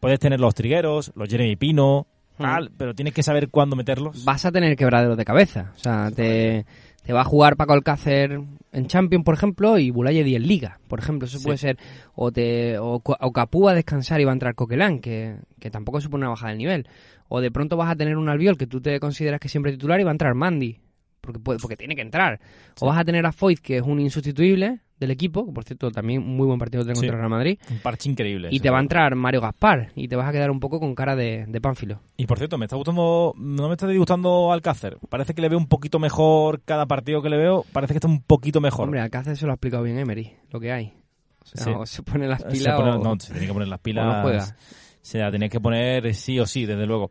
puedes 0.00 0.18
tener 0.18 0.40
los 0.40 0.54
trigueros 0.54 1.12
los 1.14 1.28
Jeremy 1.28 1.54
Pino 1.54 2.06
tal, 2.36 2.72
pero 2.76 2.94
tienes 2.94 3.14
que 3.14 3.22
saber 3.22 3.48
cuándo 3.48 3.76
meterlos 3.76 4.24
vas 4.24 4.44
a 4.44 4.50
tener 4.50 4.76
quebraderos 4.76 5.16
de 5.16 5.24
cabeza 5.24 5.72
o 5.76 5.78
sea 5.78 6.10
te 6.10 6.64
te 7.06 7.12
va 7.12 7.20
a 7.20 7.24
jugar 7.24 7.56
Paco 7.56 7.72
Alcácer 7.72 8.40
en 8.72 8.86
Champions, 8.88 9.24
por 9.24 9.34
ejemplo, 9.34 9.78
y 9.78 9.92
Bulayedi 9.92 10.34
en 10.34 10.48
Liga, 10.48 10.80
por 10.88 10.98
ejemplo. 10.98 11.28
Eso 11.28 11.40
puede 11.40 11.56
ser. 11.56 11.78
O, 12.16 12.32
te, 12.32 12.78
o, 12.80 13.00
Capú 13.32 13.68
a 13.68 13.74
descansar 13.74 14.20
y 14.20 14.24
va 14.24 14.32
a 14.32 14.34
entrar 14.34 14.56
Coquelán, 14.56 14.98
que, 14.98 15.36
que 15.60 15.70
tampoco 15.70 16.00
supone 16.00 16.24
una 16.24 16.30
bajada 16.30 16.50
de 16.50 16.58
nivel. 16.58 16.88
O 17.28 17.40
de 17.40 17.52
pronto 17.52 17.76
vas 17.76 17.90
a 17.92 17.94
tener 17.94 18.16
un 18.16 18.28
albiol 18.28 18.58
que 18.58 18.66
tú 18.66 18.80
te 18.80 18.98
consideras 18.98 19.38
que 19.38 19.48
siempre 19.48 19.70
titular 19.70 20.00
y 20.00 20.02
va 20.02 20.10
a 20.10 20.12
entrar 20.12 20.34
Mandy, 20.34 20.80
porque, 21.26 21.40
puede, 21.40 21.58
porque 21.58 21.76
tiene 21.76 21.94
que 21.94 22.02
entrar. 22.02 22.40
O 22.80 22.86
vas 22.86 22.98
a 22.98 23.04
tener 23.04 23.26
a 23.26 23.32
Foyt, 23.32 23.58
que 23.58 23.76
es 23.76 23.82
un 23.82 24.00
insustituible, 24.00 24.80
del 24.98 25.10
equipo, 25.10 25.44
que 25.44 25.52
por 25.52 25.64
cierto 25.64 25.90
también 25.90 26.22
un 26.22 26.36
muy 26.36 26.46
buen 26.46 26.58
partido 26.58 26.82
de 26.84 26.94
contra 26.94 27.16
Real 27.16 27.28
Madrid. 27.28 27.58
Un 27.70 27.78
parche 27.78 28.08
increíble. 28.08 28.48
Y 28.50 28.60
te 28.60 28.70
va 28.70 28.78
a 28.78 28.80
entrar 28.80 29.14
Mario 29.14 29.40
Gaspar 29.40 29.92
y 29.94 30.08
te 30.08 30.16
vas 30.16 30.28
a 30.28 30.32
quedar 30.32 30.50
un 30.50 30.60
poco 30.60 30.80
con 30.80 30.94
cara 30.94 31.14
de, 31.14 31.44
de 31.46 31.60
pánfilo. 31.60 32.00
Y 32.16 32.26
por 32.26 32.38
cierto, 32.38 32.56
me 32.58 32.64
está 32.64 32.76
gustando, 32.76 33.34
no 33.36 33.68
me 33.68 33.74
está 33.74 33.86
disgustando 33.86 34.52
Alcácer. 34.52 34.98
Parece 35.08 35.34
que 35.34 35.42
le 35.42 35.48
veo 35.48 35.58
un 35.58 35.68
poquito 35.68 35.98
mejor 35.98 36.62
cada 36.64 36.86
partido 36.86 37.22
que 37.22 37.28
le 37.28 37.36
veo, 37.36 37.64
parece 37.72 37.92
que 37.92 37.98
está 37.98 38.08
un 38.08 38.22
poquito 38.22 38.60
mejor. 38.60 38.84
Hombre, 38.84 39.00
Alcácer 39.00 39.36
se 39.36 39.44
lo 39.44 39.52
ha 39.52 39.54
explicado 39.54 39.82
bien 39.82 39.98
Emery, 39.98 40.32
lo 40.50 40.60
que 40.60 40.72
hay. 40.72 40.94
O 41.40 41.58
sea, 41.58 41.86
se 41.86 42.02
pone 42.02 42.26
las 42.26 42.42
pilas 42.42 42.80
No, 42.80 43.20
se 43.20 43.32
tiene 43.32 43.46
que 43.46 43.52
poner 43.52 43.68
las 43.68 43.80
pilas. 43.80 44.54
Se 45.00 45.18
la 45.18 45.30
tenía 45.30 45.48
que 45.48 45.60
poner 45.60 46.12
sí 46.14 46.40
o 46.40 46.46
sí, 46.46 46.66
desde 46.66 46.84
luego. 46.84 47.10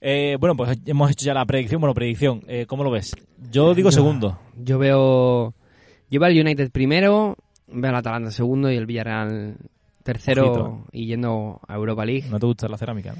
Eh, 0.00 0.36
bueno, 0.40 0.56
pues 0.56 0.78
hemos 0.86 1.10
hecho 1.10 1.26
ya 1.26 1.34
la 1.34 1.44
predicción. 1.44 1.80
Bueno, 1.80 1.94
predicción, 1.94 2.42
eh, 2.46 2.66
¿cómo 2.66 2.84
lo 2.84 2.90
ves? 2.90 3.14
Yo 3.50 3.74
digo 3.74 3.90
segundo. 3.92 4.38
Yo 4.56 4.78
veo... 4.78 5.54
Lleva 6.08 6.28
el 6.28 6.40
United 6.40 6.70
primero, 6.72 7.36
Veo 7.72 7.90
al 7.90 7.96
Atalanta 7.96 8.30
segundo 8.32 8.70
y 8.70 8.76
el 8.76 8.86
Villarreal 8.86 9.56
tercero 10.02 10.86
y 10.92 11.06
yendo 11.06 11.60
a 11.68 11.74
Europa 11.74 12.04
League. 12.04 12.28
¿No 12.28 12.40
te 12.40 12.46
gusta 12.46 12.68
la 12.68 12.76
cerámica? 12.76 13.14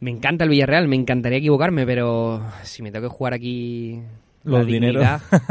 Me 0.00 0.10
encanta 0.10 0.44
el 0.44 0.50
Villarreal, 0.50 0.86
me 0.86 0.94
encantaría 0.94 1.38
equivocarme, 1.38 1.84
pero 1.84 2.40
si 2.62 2.82
me 2.82 2.92
tengo 2.92 3.08
que 3.08 3.14
jugar 3.14 3.34
aquí 3.34 4.00
los 4.44 4.64
dineros, 4.64 5.04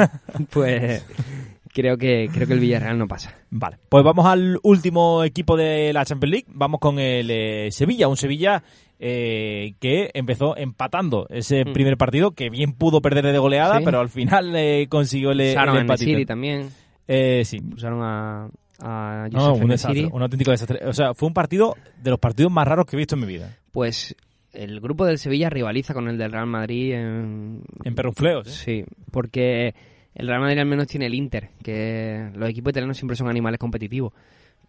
pues 0.51 1.03
creo 1.73 1.97
que 1.97 2.29
creo 2.31 2.47
que 2.47 2.53
el 2.53 2.61
Villarreal 2.61 2.97
no 2.97 3.09
pasa. 3.09 3.35
Vale, 3.49 3.77
pues 3.89 4.05
vamos 4.05 4.25
al 4.25 4.57
último 4.63 5.25
equipo 5.25 5.57
de 5.57 5.91
la 5.91 6.05
Champions 6.05 6.31
League. 6.31 6.47
Vamos 6.47 6.79
con 6.79 6.97
el 6.97 7.29
eh, 7.29 7.69
Sevilla, 7.71 8.07
un 8.07 8.15
Sevilla 8.15 8.63
eh, 8.99 9.73
que 9.79 10.09
empezó 10.13 10.57
empatando 10.57 11.27
ese 11.29 11.65
mm. 11.65 11.73
primer 11.73 11.97
partido, 11.97 12.31
que 12.31 12.49
bien 12.49 12.73
pudo 12.73 13.01
perder 13.01 13.25
de 13.25 13.37
goleada, 13.37 13.79
pero 13.83 13.99
al 13.99 14.09
final 14.09 14.55
eh, 14.55 14.87
consiguió 14.89 15.31
el, 15.31 15.41
el 15.41 16.25
también. 16.25 16.69
Eh, 17.07 17.43
sí. 17.45 17.61
Usaron 17.73 18.01
a, 18.03 18.49
a 18.79 19.27
no, 19.31 19.53
un, 19.53 19.69
desastre, 19.69 20.09
un 20.11 20.21
auténtico 20.21 20.51
desastre. 20.51 20.85
O 20.85 20.93
sea, 20.93 21.13
fue 21.13 21.27
un 21.27 21.33
partido 21.33 21.75
de 22.01 22.09
los 22.09 22.19
partidos 22.19 22.51
más 22.51 22.67
raros 22.67 22.85
que 22.85 22.95
he 22.95 22.99
visto 22.99 23.15
en 23.15 23.21
mi 23.21 23.27
vida. 23.27 23.55
Pues 23.71 24.15
el 24.53 24.79
grupo 24.79 25.05
del 25.05 25.19
Sevilla 25.19 25.49
rivaliza 25.49 25.93
con 25.93 26.07
el 26.07 26.17
del 26.17 26.31
Real 26.31 26.47
Madrid 26.47 26.93
en... 26.93 27.61
En 27.83 27.95
perrufleos, 27.95 28.47
¿eh? 28.47 28.51
Sí, 28.51 28.85
porque 29.11 29.75
el 30.15 30.27
Real 30.27 30.41
Madrid 30.41 30.57
al 30.59 30.65
menos 30.65 30.87
tiene 30.87 31.05
el 31.05 31.13
Inter, 31.13 31.51
que 31.63 32.31
los 32.35 32.49
equipos 32.49 32.71
italianos 32.71 32.97
siempre 32.97 33.15
son 33.15 33.29
animales 33.29 33.59
competitivos. 33.59 34.13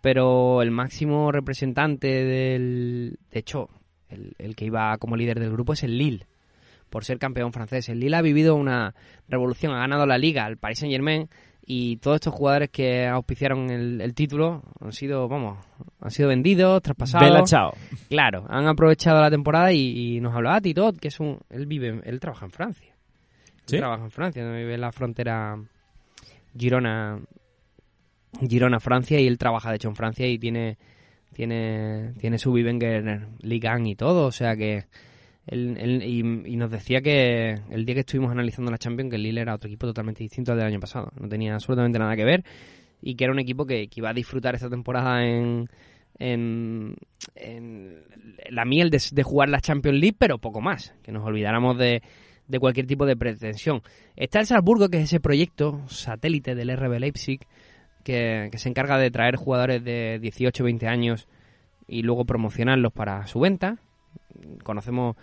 Pero 0.00 0.62
el 0.62 0.70
máximo 0.70 1.32
representante 1.32 2.06
del... 2.06 3.18
De 3.32 3.38
hecho, 3.40 3.68
el, 4.10 4.34
el 4.38 4.56
que 4.56 4.64
iba 4.64 4.96
como 4.98 5.16
líder 5.16 5.40
del 5.40 5.52
grupo 5.52 5.72
es 5.72 5.82
el 5.82 5.98
Lille, 5.98 6.26
por 6.90 7.04
ser 7.04 7.18
campeón 7.18 7.52
francés. 7.52 7.88
El 7.88 8.00
Lille 8.00 8.16
ha 8.16 8.22
vivido 8.22 8.54
una 8.54 8.94
revolución, 9.28 9.72
ha 9.72 9.78
ganado 9.78 10.06
la 10.06 10.18
Liga 10.18 10.44
al 10.44 10.56
Paris 10.56 10.80
Saint-Germain 10.80 11.28
y 11.70 11.98
todos 11.98 12.14
estos 12.14 12.32
jugadores 12.32 12.70
que 12.70 13.06
auspiciaron 13.06 13.68
el, 13.68 14.14
título 14.14 14.62
han 14.80 14.90
sido, 14.92 15.28
vamos, 15.28 15.58
han 16.00 16.10
sido 16.10 16.30
vendidos, 16.30 16.80
traspasados. 16.80 17.28
Bella 17.28 17.44
chao. 17.44 17.74
Claro, 18.08 18.46
han 18.48 18.66
aprovechado 18.66 19.20
la 19.20 19.30
temporada 19.30 19.70
y, 19.70 20.18
nos 20.20 20.34
hablaba 20.34 20.62
Tito, 20.62 20.94
que 20.94 21.08
es 21.08 21.20
un, 21.20 21.38
él 21.50 21.66
vive, 21.66 22.00
él 22.04 22.20
trabaja 22.20 22.46
en 22.46 22.52
Francia. 22.52 22.94
¿Sí? 23.66 23.76
trabaja 23.76 24.02
en 24.02 24.10
Francia, 24.10 24.50
vive 24.50 24.76
en 24.76 24.80
la 24.80 24.92
frontera 24.92 25.58
Girona, 26.56 27.20
Girona, 28.48 28.80
Francia, 28.80 29.20
y 29.20 29.26
él 29.26 29.36
trabaja 29.36 29.68
de 29.68 29.76
hecho 29.76 29.88
en 29.88 29.96
Francia 29.96 30.26
y 30.26 30.38
tiene, 30.38 30.78
tiene, 31.32 32.14
tiene 32.18 32.38
su 32.38 32.52
Vivenger 32.52 33.28
Ligan 33.40 33.86
y 33.86 33.94
todo, 33.94 34.26
o 34.26 34.32
sea 34.32 34.56
que 34.56 34.84
y, 35.50 36.56
nos 36.56 36.70
decía 36.70 37.00
que 37.00 37.58
el 37.70 37.86
día 37.86 37.94
que 37.94 38.00
estuvimos 38.00 38.30
analizando 38.30 38.70
la 38.70 38.78
Champions, 38.78 39.10
que 39.10 39.16
el 39.16 39.22
Lille 39.22 39.40
era 39.40 39.54
otro 39.54 39.68
equipo 39.68 39.86
totalmente 39.86 40.22
distinto 40.22 40.52
al 40.52 40.58
del 40.58 40.66
año 40.66 40.80
pasado. 40.80 41.10
No 41.18 41.28
tenía 41.28 41.54
absolutamente 41.54 41.98
nada 41.98 42.16
que 42.16 42.24
ver. 42.24 42.44
Y 43.00 43.14
que 43.14 43.24
era 43.24 43.32
un 43.32 43.38
equipo 43.38 43.64
que, 43.64 43.88
iba 43.94 44.10
a 44.10 44.14
disfrutar 44.14 44.54
esta 44.54 44.68
temporada 44.68 45.24
en, 45.24 45.68
en, 46.18 46.96
la 48.50 48.64
miel 48.64 48.90
de, 48.90 49.22
jugar 49.22 49.48
la 49.48 49.60
Champions 49.60 49.98
League, 49.98 50.16
pero 50.18 50.38
poco 50.38 50.60
más. 50.60 50.94
Que 51.02 51.12
nos 51.12 51.24
olvidáramos 51.24 51.78
de, 51.78 52.02
de 52.46 52.58
cualquier 52.58 52.86
tipo 52.86 53.06
de 53.06 53.16
pretensión. 53.16 53.82
Está 54.16 54.40
el 54.40 54.46
Salzburgo, 54.46 54.90
que 54.90 54.98
es 54.98 55.04
ese 55.04 55.20
proyecto 55.20 55.80
satélite 55.88 56.54
del 56.54 56.76
RB 56.76 56.98
Leipzig, 56.98 57.40
que, 58.04 58.48
que 58.50 58.58
se 58.58 58.68
encarga 58.68 58.98
de 58.98 59.10
traer 59.10 59.36
jugadores 59.36 59.82
de 59.84 60.18
18 60.20 60.64
20 60.64 60.86
años 60.86 61.28
y 61.86 62.02
luego 62.02 62.24
promocionarlos 62.24 62.92
para 62.92 63.26
su 63.26 63.40
venta. 63.40 63.78
Conocemos 64.62 65.16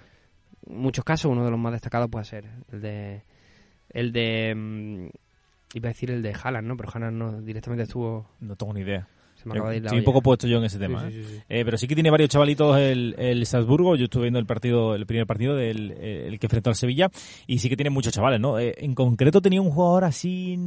muchos 0.67 1.05
casos, 1.05 1.31
uno 1.31 1.45
de 1.45 1.51
los 1.51 1.59
más 1.59 1.71
destacados 1.71 2.09
puede 2.09 2.25
ser 2.25 2.45
el 2.71 2.81
de. 2.81 3.23
El 3.89 4.11
de. 4.11 4.53
Mm, 4.55 5.07
iba 5.75 5.89
a 5.89 5.93
decir 5.93 6.11
el 6.11 6.21
de 6.21 6.33
Haaland, 6.33 6.67
¿no? 6.67 6.75
Pero 6.75 6.89
Haaland 6.93 7.17
no 7.17 7.41
directamente 7.41 7.83
estuvo. 7.83 8.27
No 8.39 8.55
tengo 8.55 8.73
ni 8.73 8.81
idea. 8.81 9.07
Se 9.35 9.47
me 9.47 9.53
acaba 9.53 9.71
de 9.71 9.77
ir 9.77 9.83
la 9.83 9.93
un 9.93 10.03
poco 10.03 10.21
puesto 10.21 10.47
yo 10.47 10.57
en 10.57 10.63
ese 10.63 10.79
tema. 10.79 11.07
¿eh? 11.09 11.43
Eh, 11.49 11.65
pero 11.65 11.77
sí 11.77 11.87
que 11.87 11.93
tiene 11.93 12.09
varios 12.09 12.29
chavalitos 12.29 12.77
el, 12.77 13.15
el 13.17 13.45
Salzburgo. 13.45 13.95
Yo 13.95 14.05
estuve 14.05 14.23
viendo 14.23 14.39
el 14.39 14.45
partido, 14.45 14.95
el 14.95 15.05
primer 15.05 15.27
partido 15.27 15.55
del 15.55 15.91
el 15.91 16.39
que 16.39 16.47
enfrentó 16.47 16.69
al 16.69 16.75
Sevilla. 16.75 17.11
Y 17.45 17.59
sí 17.59 17.69
que 17.69 17.75
tiene 17.75 17.89
muchos 17.89 18.13
chavales, 18.13 18.39
¿no? 18.39 18.57
Eh, 18.59 18.75
en 18.77 18.95
concreto 18.95 19.41
tenía 19.41 19.61
un 19.61 19.71
jugador 19.71 20.05
así. 20.05 20.57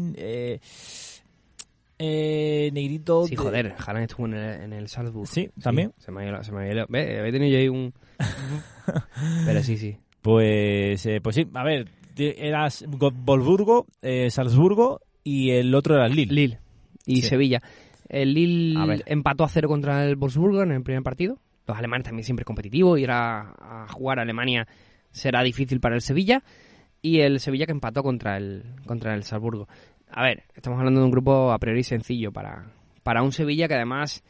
Eh, 1.99 2.70
negrito. 2.72 3.26
Sí, 3.26 3.34
joder, 3.34 3.74
Haaland 3.76 4.09
estuvo 4.09 4.26
en 4.26 4.34
el, 4.34 4.61
en 4.62 4.72
el 4.72 4.88
Salzburg. 4.88 5.26
Sí, 5.26 5.51
también. 5.61 5.92
se 5.99 6.12
me 6.12 6.22
había, 6.22 6.42
se 6.44 6.53
me 6.53 6.68
había, 6.70 6.86
ve, 6.88 7.18
había 7.18 7.32
tenido 7.32 7.53
yo 7.53 7.59
ahí 7.59 7.68
un. 7.68 7.92
Pero 9.46 9.62
sí, 9.62 9.76
sí. 9.76 9.96
Pues, 10.22 11.05
eh, 11.07 11.20
pues 11.20 11.36
sí, 11.36 11.49
a 11.55 11.64
ver, 11.64 11.88
eras 12.16 12.84
Wolfsburgo, 12.88 13.86
eh, 14.03 14.30
Salzburgo 14.30 15.01
y 15.24 15.51
el 15.51 15.74
otro 15.74 15.96
era 15.96 16.09
Lille. 16.09 16.32
Lille 16.32 16.59
y 17.05 17.22
Sevilla. 17.22 17.62
El 18.09 18.34
Lille 18.34 19.03
empató 19.07 19.44
a 19.44 19.49
cero 19.49 19.68
contra 19.68 20.05
el 20.05 20.16
Wolfsburgo 20.16 20.62
en 20.62 20.72
el 20.72 20.82
primer 20.82 21.03
partido. 21.03 21.38
Los 21.66 21.76
alemanes 21.76 22.05
también 22.05 22.24
siempre 22.24 22.44
competitivos. 22.44 22.99
Ir 22.99 23.11
a, 23.11 23.53
a 23.59 23.88
jugar 23.88 24.18
a 24.18 24.22
Alemania 24.22 24.66
será 25.11 25.42
difícil 25.42 25.80
para 25.80 25.94
el 25.94 26.01
Sevilla. 26.01 26.42
Y 27.03 27.20
el 27.20 27.38
Sevilla 27.40 27.66
que 27.66 27.72
empató 27.72 28.03
contra 28.03 28.36
el, 28.36 28.64
contra 28.86 29.14
el 29.14 29.22
Salzburgo. 29.22 29.68
A 30.11 30.23
ver, 30.23 30.45
estamos 30.55 30.79
hablando 30.79 31.01
de 31.01 31.07
un 31.07 31.13
grupo 31.13 31.53
a 31.53 31.59
priori 31.59 31.85
sencillo 31.85 32.33
para, 32.33 32.67
para 33.03 33.23
un 33.23 33.33
Sevilla 33.33 33.69
que 33.69 33.75
además 33.75 34.23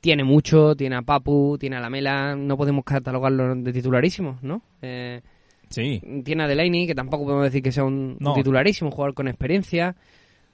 tiene 0.00 0.24
mucho, 0.24 0.74
tiene 0.76 0.96
a 0.96 1.02
Papu, 1.02 1.56
tiene 1.58 1.76
a 1.76 1.80
Lamela, 1.80 2.36
no 2.36 2.56
podemos 2.56 2.84
catalogarlo 2.84 3.54
de 3.54 3.72
titularísimo, 3.72 4.38
¿no? 4.42 4.62
Eh, 4.82 5.20
sí. 5.68 6.00
Tiene 6.24 6.44
a 6.44 6.48
Delaney, 6.48 6.86
que 6.86 6.94
tampoco 6.94 7.24
podemos 7.24 7.44
decir 7.44 7.62
que 7.62 7.72
sea 7.72 7.84
un, 7.84 8.18
titularísimo, 8.34 8.90
un 8.90 8.94
jugador 8.94 9.14
con 9.14 9.28
experiencia, 9.28 9.96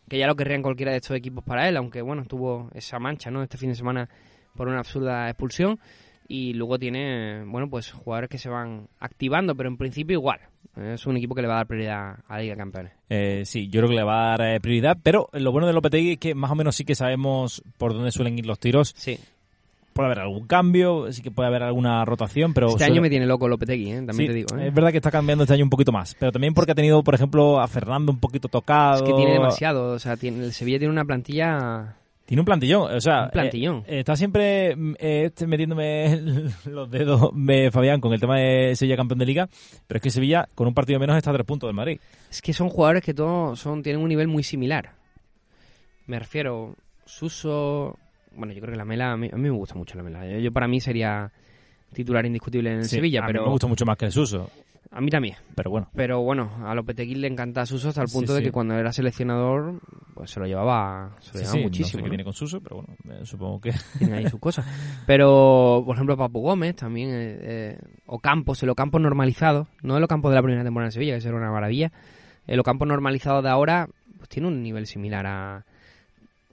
que 0.08 0.18
ya 0.18 0.26
lo 0.26 0.36
querrían 0.36 0.62
cualquiera 0.62 0.92
de 0.92 0.98
estos 0.98 1.16
equipos 1.16 1.44
para 1.44 1.68
él, 1.68 1.76
aunque 1.76 2.02
bueno, 2.02 2.24
tuvo 2.24 2.70
esa 2.74 2.98
mancha, 2.98 3.30
¿no? 3.30 3.42
Este 3.42 3.58
fin 3.58 3.70
de 3.70 3.74
semana 3.74 4.08
por 4.54 4.68
una 4.68 4.78
absurda 4.78 5.28
expulsión. 5.28 5.78
Y 6.28 6.54
luego 6.54 6.78
tiene, 6.78 7.44
bueno, 7.44 7.68
pues 7.68 7.92
jugadores 7.92 8.30
que 8.30 8.38
se 8.38 8.48
van 8.48 8.88
activando, 9.00 9.54
pero 9.54 9.68
en 9.68 9.76
principio 9.76 10.14
igual. 10.14 10.40
Es 10.76 11.06
un 11.06 11.16
equipo 11.16 11.34
que 11.34 11.42
le 11.42 11.48
va 11.48 11.54
a 11.54 11.56
dar 11.58 11.66
prioridad 11.66 12.16
a 12.26 12.36
la 12.36 12.40
Liga 12.40 12.54
de 12.54 12.58
Campeones. 12.58 12.92
Eh, 13.10 13.42
sí, 13.44 13.68
yo 13.68 13.80
creo 13.80 13.90
que 13.90 13.96
le 13.96 14.04
va 14.04 14.32
a 14.32 14.38
dar 14.38 14.54
eh, 14.54 14.60
prioridad, 14.60 14.96
pero 15.02 15.28
lo 15.32 15.52
bueno 15.52 15.66
de 15.66 15.74
Lopetegui 15.74 16.12
es 16.12 16.18
que 16.18 16.34
más 16.34 16.50
o 16.50 16.54
menos 16.54 16.76
sí 16.76 16.84
que 16.84 16.94
sabemos 16.94 17.62
por 17.76 17.92
dónde 17.92 18.10
suelen 18.10 18.38
ir 18.38 18.46
los 18.46 18.58
tiros. 18.58 18.94
Sí. 18.96 19.18
Puede 19.92 20.06
haber 20.06 20.20
algún 20.20 20.46
cambio, 20.46 21.12
sí 21.12 21.20
que 21.20 21.30
puede 21.30 21.48
haber 21.48 21.62
alguna 21.62 22.02
rotación, 22.06 22.54
pero... 22.54 22.68
Este 22.68 22.84
año 22.84 23.02
me 23.02 23.10
tiene 23.10 23.26
loco 23.26 23.46
Lopetegui, 23.46 23.92
¿eh? 23.92 24.02
también 24.06 24.30
te 24.30 24.34
digo. 24.34 24.56
Es 24.56 24.72
verdad 24.72 24.90
que 24.90 24.96
está 24.96 25.10
cambiando 25.10 25.44
este 25.44 25.52
año 25.52 25.64
un 25.64 25.70
poquito 25.70 25.92
más, 25.92 26.16
pero 26.18 26.32
también 26.32 26.54
porque 26.54 26.72
ha 26.72 26.74
tenido, 26.74 27.02
por 27.02 27.14
ejemplo, 27.14 27.60
a 27.60 27.68
Fernando 27.68 28.10
un 28.10 28.18
poquito 28.18 28.48
tocado. 28.48 28.96
Es 28.96 29.02
que 29.02 29.12
tiene 29.12 29.32
demasiado, 29.32 29.92
o 29.92 29.98
sea, 29.98 30.16
tiene, 30.16 30.46
el 30.46 30.54
Sevilla 30.54 30.78
tiene 30.78 30.92
una 30.92 31.04
plantilla 31.04 31.96
tiene 32.24 32.40
un 32.40 32.44
plantillón, 32.44 32.94
o 32.94 33.00
sea, 33.00 33.24
un 33.24 33.30
plantillón. 33.30 33.84
Eh, 33.86 34.00
está 34.00 34.16
siempre 34.16 34.76
mm, 34.76 34.94
eh, 34.98 35.24
este, 35.26 35.46
metiéndome 35.46 36.20
los 36.64 36.90
dedos 36.90 37.30
de 37.34 37.70
Fabián 37.70 38.00
con 38.00 38.12
el 38.12 38.20
tema 38.20 38.38
de 38.38 38.76
Sevilla 38.76 38.96
campeón 38.96 39.18
de 39.18 39.26
liga, 39.26 39.48
pero 39.86 39.98
es 39.98 40.02
que 40.02 40.10
Sevilla 40.10 40.48
con 40.54 40.66
un 40.66 40.74
partido 40.74 40.98
menos 41.00 41.16
está 41.16 41.30
a 41.30 41.34
tres 41.34 41.46
puntos 41.46 41.68
del 41.68 41.76
Madrid. 41.76 41.98
Es 42.30 42.40
que 42.40 42.52
son 42.52 42.68
jugadores 42.68 43.02
que 43.02 43.14
todos 43.14 43.58
son 43.58 43.82
tienen 43.82 44.02
un 44.02 44.08
nivel 44.08 44.28
muy 44.28 44.42
similar. 44.42 44.92
Me 46.06 46.18
refiero, 46.18 46.76
Suso, 47.04 47.98
bueno, 48.34 48.52
yo 48.52 48.60
creo 48.60 48.72
que 48.72 48.78
la 48.78 48.84
Mela, 48.84 49.12
a 49.12 49.16
mí, 49.16 49.28
me 49.34 49.50
gusta 49.50 49.74
mucho 49.74 49.96
la 49.96 50.02
Mela. 50.02 50.38
Yo, 50.38 50.52
para 50.52 50.68
mí 50.68 50.80
sería 50.80 51.30
titular 51.92 52.24
indiscutible 52.24 52.72
en 52.72 52.78
el 52.78 52.88
Sevilla, 52.88 53.22
pero 53.26 53.44
me 53.44 53.50
gusta 53.50 53.66
mucho 53.66 53.84
más 53.84 53.96
que 53.96 54.06
el 54.06 54.12
Suso. 54.12 54.50
A 54.90 55.00
mí 55.00 55.10
también. 55.10 55.36
Pero 55.54 55.70
bueno. 55.70 55.88
Pero 55.94 56.20
bueno, 56.20 56.50
a 56.66 56.74
Lopetegui 56.74 57.14
le 57.14 57.26
encanta 57.26 57.64
Suso 57.64 57.88
hasta 57.88 58.02
el 58.02 58.08
punto 58.08 58.34
de 58.34 58.42
que 58.42 58.52
cuando 58.52 58.74
era 58.74 58.92
seleccionador, 58.92 59.80
pues 60.14 60.30
se 60.30 60.40
lo 60.40 60.46
llevaba, 60.46 61.16
se 61.20 61.32
lo 61.32 61.40
llevaba 61.40 61.62
muchísimo. 61.62 61.84
No 61.84 61.98
sé 61.98 62.02
qué 62.02 62.08
tiene 62.10 62.24
con 62.24 62.32
Suso, 62.34 62.60
pero 62.60 62.76
bueno, 62.76 62.94
eh, 63.10 63.24
supongo 63.24 63.60
que. 63.60 63.72
Tiene 63.98 64.16
ahí 64.18 64.28
sus 64.28 64.38
cosas. 64.38 64.66
Pero, 65.06 65.82
por 65.86 65.96
ejemplo, 65.96 66.16
Papu 66.16 66.40
Gómez 66.40 66.76
también, 66.76 67.10
eh, 67.10 67.38
eh, 67.40 67.78
Ocampos, 68.06 68.62
el 68.62 68.68
Ocampo 68.68 68.98
normalizado, 68.98 69.68
no 69.82 69.96
el 69.96 70.04
Ocampo 70.04 70.28
de 70.28 70.34
la 70.34 70.42
primera 70.42 70.62
temporada 70.62 70.88
en 70.88 70.92
Sevilla, 70.92 71.12
que 71.14 71.18
eso 71.18 71.28
era 71.28 71.38
una 71.38 71.50
maravilla. 71.50 71.90
El 72.46 72.60
Ocampo 72.60 72.84
normalizado 72.84 73.40
de 73.40 73.48
ahora, 73.48 73.88
pues 74.18 74.28
tiene 74.28 74.48
un 74.48 74.62
nivel 74.62 74.86
similar 74.86 75.26
a. 75.26 75.64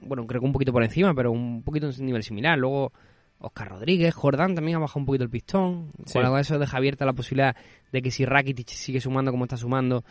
Bueno, 0.02 0.26
creo 0.28 0.40
que 0.40 0.48
un 0.48 0.54
poquito 0.54 0.72
por 0.72 0.84
encima, 0.84 1.14
pero 1.14 1.32
un 1.32 1.62
poquito 1.64 1.88
un 1.88 2.06
nivel 2.06 2.24
similar. 2.24 2.58
Luego. 2.58 2.94
Oscar 3.40 3.70
Rodríguez, 3.70 4.14
Jordán 4.14 4.56
también 4.56 4.78
ha 4.78 4.80
bajado 4.82 5.00
un 5.00 5.06
poquito 5.06 5.24
el 5.24 5.30
pistón. 5.30 5.92
Algo 6.14 6.36
de 6.36 6.42
eso 6.42 6.60
deja 6.60 6.78
abierta 6.78 7.06
la 7.06 7.14
posibilidad 7.14 7.56
de 7.92 8.02
que 8.02 8.12
si 8.12 8.26
Rakitic 8.26 8.68
sigue 8.68 9.00
sumando 9.00 9.32
como 9.32 9.46
está 9.46 9.58
sumando, 9.58 10.04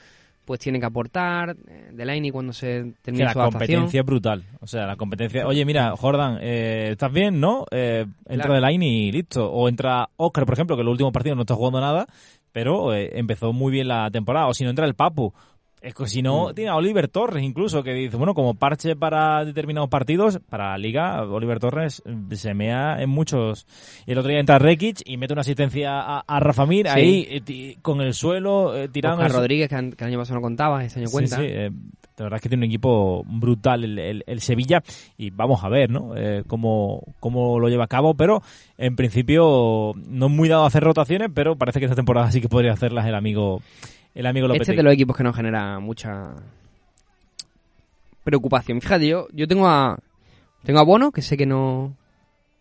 pues 0.49 0.61
tiene 0.61 0.81
que 0.81 0.87
aportar. 0.87 1.57
Eh, 1.69 1.91
Delaney 1.93 2.31
cuando 2.31 2.55
se 2.55 2.95
termine 3.03 3.31
su 3.31 3.39
La 3.39 3.45
competencia 3.45 4.01
es 4.01 4.07
brutal. 4.07 4.45
O 4.61 4.67
sea, 4.67 4.87
la 4.87 4.97
competencia. 4.97 5.47
Oye, 5.47 5.65
mira, 5.67 5.95
Jordan, 5.95 6.39
eh, 6.41 6.89
¿estás 6.93 7.13
bien, 7.13 7.39
no? 7.39 7.67
Eh, 7.71 8.07
entra 8.27 8.55
Delaney 8.55 9.09
y 9.09 9.13
listo. 9.13 9.47
O 9.51 9.69
entra 9.69 10.09
Oscar, 10.17 10.47
por 10.47 10.55
ejemplo, 10.55 10.75
que 10.75 10.81
en 10.81 10.87
los 10.87 10.93
últimos 10.93 11.13
partidos 11.13 11.37
no 11.37 11.43
está 11.43 11.55
jugando 11.55 11.83
nada, 11.83 12.07
pero 12.51 12.95
eh, 12.95 13.11
empezó 13.19 13.53
muy 13.53 13.71
bien 13.71 13.89
la 13.89 14.11
temporada. 14.11 14.47
O 14.47 14.55
si 14.55 14.65
no 14.65 14.71
entra 14.71 14.87
el 14.87 14.95
Papu. 14.95 15.35
Es 15.81 15.95
que 15.95 16.07
si 16.07 16.23
no, 16.23 16.49
mm. 16.49 16.55
tiene 16.55 16.71
a 16.71 16.77
Oliver 16.77 17.09
Torres 17.09 17.43
incluso, 17.43 17.83
que 17.83 17.93
dice, 17.93 18.17
bueno, 18.17 18.35
como 18.35 18.55
parche 18.55 18.97
para 18.97 19.45
determinados 19.45 19.89
partidos, 19.89 20.41
para 20.49 20.71
la 20.71 20.79
liga, 20.79 21.23
Oliver 21.23 21.61
Torres 21.61 22.03
mm, 22.05 22.33
se 22.33 22.55
mea 22.55 23.01
en 23.01 23.11
muchos. 23.11 23.67
Y 24.07 24.13
el 24.13 24.19
otro 24.19 24.31
día 24.31 24.41
entra 24.41 24.59
Rekic 24.59 25.03
y 25.05 25.17
mete 25.17 25.33
una 25.33 25.43
asistencia 25.43 26.19
a, 26.19 26.41
Rafa 26.41 26.67
Mir 26.67 26.89
ahí 26.89 27.27
eh, 27.31 27.77
con 27.83 28.01
el 28.01 28.15
suelo, 28.15 28.77
eh, 28.77 28.89
tirando. 28.89 29.23
A 29.23 29.29
Rodríguez, 29.29 29.69
que, 29.69 29.77
el 29.77 29.95
año 30.01 30.19
pasado 30.19 30.37
no 30.37 30.43
contaba, 30.43 30.85
este 30.85 31.01
año 31.01 31.11
cuenta. 31.11 31.37
Sí, 31.37 31.45
eh, 31.47 31.71
la 32.17 32.25
verdad 32.25 32.39
es 32.39 32.43
que 32.43 32.49
tiene 32.49 32.65
un 32.65 32.71
equipo 32.71 33.23
brutal 33.25 33.85
el, 33.85 34.41
Sevilla 34.41 34.83
y 35.17 35.31
vamos 35.31 35.63
a 35.63 35.69
ver 35.69 35.89
¿no? 35.89 36.15
cómo, 36.49 37.05
cómo 37.21 37.61
lo 37.61 37.69
lleva 37.69 37.85
a 37.85 37.89
cabo, 37.89 38.15
pero 38.15 38.43
en 38.77 38.97
principio 38.97 39.93
no 39.95 40.27
es 40.27 40.33
muy 40.33 40.49
dado 40.49 40.65
a 40.65 40.67
hacer 40.67 40.83
rotaciones, 40.83 41.31
pero 41.33 41.55
parece 41.55 41.79
que 41.79 41.85
esta 41.85 41.95
temporada 41.95 42.33
sí 42.33 42.41
que 42.41 42.49
podría 42.49 42.73
hacerlas 42.73 43.07
el 43.07 43.15
amigo 43.15 43.63
el 44.15 44.27
amigo 44.27 44.53
Este 44.53 44.73
es 44.73 44.77
de 44.77 44.83
los 44.83 44.93
equipos 44.93 45.17
que 45.17 45.23
nos 45.23 45.37
genera 45.37 45.79
mucha 45.79 46.35
preocupación. 48.25 48.81
Fíjate, 48.81 49.07
yo, 49.07 49.29
yo 49.33 49.47
tengo 49.47 49.67
a 49.69 49.99
tengo 50.63 50.81
a 50.81 50.83
Bono, 50.83 51.13
que 51.13 51.23
sé 51.23 51.37
que 51.37 51.47
no 51.47 51.97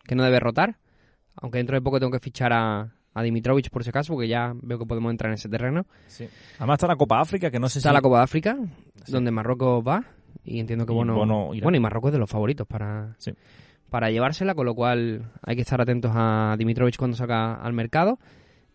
que 0.06 0.14
no 0.14 0.22
debe 0.24 0.40
rotar, 0.40 0.76
aunque 1.36 1.58
dentro 1.58 1.76
de 1.76 1.82
poco 1.82 1.98
tengo 1.98 2.12
que 2.12 2.20
fichar 2.20 2.52
a, 2.52 2.94
a 3.12 3.22
Dimitrovich 3.22 3.68
por 3.70 3.84
si 3.84 3.90
acaso, 3.90 4.14
porque 4.14 4.28
ya 4.28 4.54
veo 4.62 4.78
que 4.78 4.86
podemos 4.86 5.10
entrar 5.10 5.30
en 5.30 5.34
ese 5.34 5.48
terreno. 5.48 5.84
Sí. 6.06 6.26
Además 6.56 6.76
está 6.76 6.86
la 6.86 6.96
Copa 6.96 7.20
África, 7.20 7.50
que 7.50 7.58
no 7.58 7.68
sé 7.68 7.80
está 7.80 7.92
la 7.92 8.00
Copa 8.00 8.22
África, 8.22 8.56
donde 9.06 9.30
Marruecos 9.30 9.86
va, 9.86 10.04
y 10.44 10.60
entiendo 10.60 10.86
que 10.86 10.92
Bono... 10.92 11.16
Bueno, 11.16 11.76
y 11.76 11.80
Marruecos 11.80 12.08
es 12.08 12.12
de 12.14 12.18
los 12.18 12.30
favoritos 12.30 12.66
para, 12.66 13.16
para 13.90 14.10
llevársela, 14.10 14.54
con 14.54 14.64
lo 14.64 14.74
cual 14.74 15.32
hay 15.42 15.56
que 15.56 15.62
estar 15.62 15.80
atentos 15.80 16.12
a 16.14 16.56
Dimitrovich 16.58 16.96
cuando 16.96 17.16
saca 17.16 17.56
al 17.56 17.74
mercado. 17.74 18.18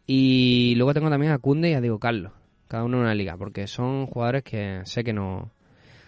Y 0.05 0.76
luego 0.76 0.93
tengo 0.93 1.09
también 1.09 1.32
a 1.32 1.39
Kunde 1.39 1.71
y 1.71 1.74
a 1.74 1.82
Diego 1.82 1.97
Carlos 1.97 2.34
cada 2.74 2.86
uno 2.86 2.97
en 2.97 3.03
una 3.03 3.13
liga, 3.13 3.38
porque 3.38 3.67
son 3.67 4.07
jugadores 4.07 4.41
que 4.41 4.82
sé 4.86 5.03
que 5.03 5.13
no... 5.13 5.51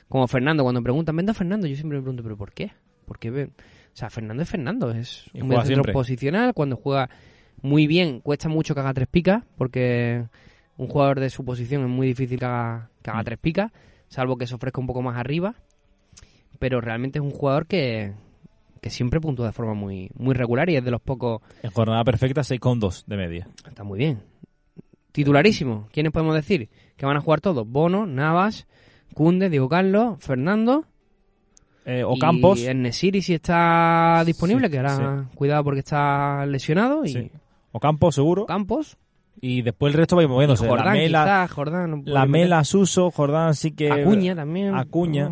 Como 0.10 0.28
Fernando, 0.28 0.64
cuando 0.64 0.82
preguntan, 0.82 1.16
vendo 1.16 1.32
a 1.32 1.36
Fernando, 1.36 1.68
yo 1.68 1.76
siempre 1.76 2.00
me 2.00 2.02
pregunto, 2.02 2.24
¿pero 2.24 2.36
por 2.36 2.54
qué? 2.54 2.72
Porque, 3.06 3.30
o 3.30 3.50
sea, 3.94 4.10
Fernando 4.10 4.42
es 4.42 4.50
Fernando, 4.50 4.90
es 4.90 5.30
un 5.36 5.64
centro 5.64 5.94
posicional, 5.94 6.56
cuando 6.56 6.76
juega 6.76 7.08
muy 7.62 7.86
bien, 7.86 8.20
cuesta 8.20 8.50
mucho 8.50 8.74
que 8.74 8.80
haga 8.80 8.96
tres 8.96 9.08
picas, 9.08 9.44
porque 9.60 10.26
un 10.78 10.88
jugador 10.88 11.20
de 11.20 11.30
su 11.30 11.46
posición 11.46 11.84
es 11.84 11.88
muy 11.88 12.08
difícil 12.08 12.40
que 12.40 12.46
haga, 12.46 12.90
que 13.04 13.12
haga 13.12 13.22
mm. 13.22 13.26
tres 13.26 13.38
picas, 13.38 13.72
salvo 14.08 14.36
que 14.36 14.48
se 14.48 14.56
ofrezca 14.56 14.82
un 14.82 14.88
poco 14.88 15.04
más 15.04 15.18
arriba, 15.18 15.54
pero 16.58 16.82
realmente 16.82 17.20
es 17.20 17.24
un 17.24 17.30
jugador 17.30 17.68
que, 17.68 18.16
que 18.82 18.90
siempre 18.90 19.22
puntúa 19.22 19.46
de 19.46 19.54
forma 19.54 19.76
muy, 19.76 20.10
muy 20.16 20.34
regular 20.34 20.68
y 20.72 20.78
es 20.78 20.84
de 20.84 20.90
los 20.90 21.02
pocos... 21.02 21.44
En 21.62 21.70
jornada 21.70 22.04
perfecta 22.04 22.42
6,2 22.42 23.06
de 23.06 23.18
media. 23.18 23.48
Está 23.68 23.84
muy 23.84 24.00
bien. 24.00 24.24
Titularísimo. 25.16 25.88
¿Quiénes 25.94 26.12
podemos 26.12 26.36
decir? 26.36 26.68
Que 26.98 27.06
van 27.06 27.16
a 27.16 27.22
jugar 27.22 27.40
todos. 27.40 27.66
Bono, 27.66 28.06
Navas, 28.06 28.68
Cunde, 29.14 29.50
Diego 29.50 29.70
Carlos, 29.70 30.18
Fernando. 30.20 30.84
Eh, 31.86 32.04
o 32.04 32.18
Campos. 32.18 32.60
Y 32.60 32.74
Nesiri 32.74 33.22
si 33.22 33.36
está 33.36 34.24
disponible, 34.26 34.70
que 34.70 34.78
ahora 34.78 35.30
cuidado 35.34 35.64
porque 35.64 35.80
está 35.80 36.46
lesionado. 36.46 37.06
Y... 37.06 37.32
O 37.72 37.80
Campos, 37.80 38.16
seguro. 38.16 38.46
Campos. 38.46 38.98
Y 39.40 39.62
después 39.62 39.94
el 39.94 40.00
resto 40.00 40.18
va 40.18 40.28
moviéndose. 40.28 40.68
Jordán, 40.68 40.86
la 40.86 40.94
Mela, 40.94 41.48
Jordán, 41.48 42.02
la 42.04 42.26
Mela, 42.26 42.64
Suso, 42.66 43.10
Jordán 43.10 43.56
sí 43.56 43.72
que... 43.72 43.90
Acuña 43.90 44.36
también. 44.36 44.76
Acuña. 44.76 45.32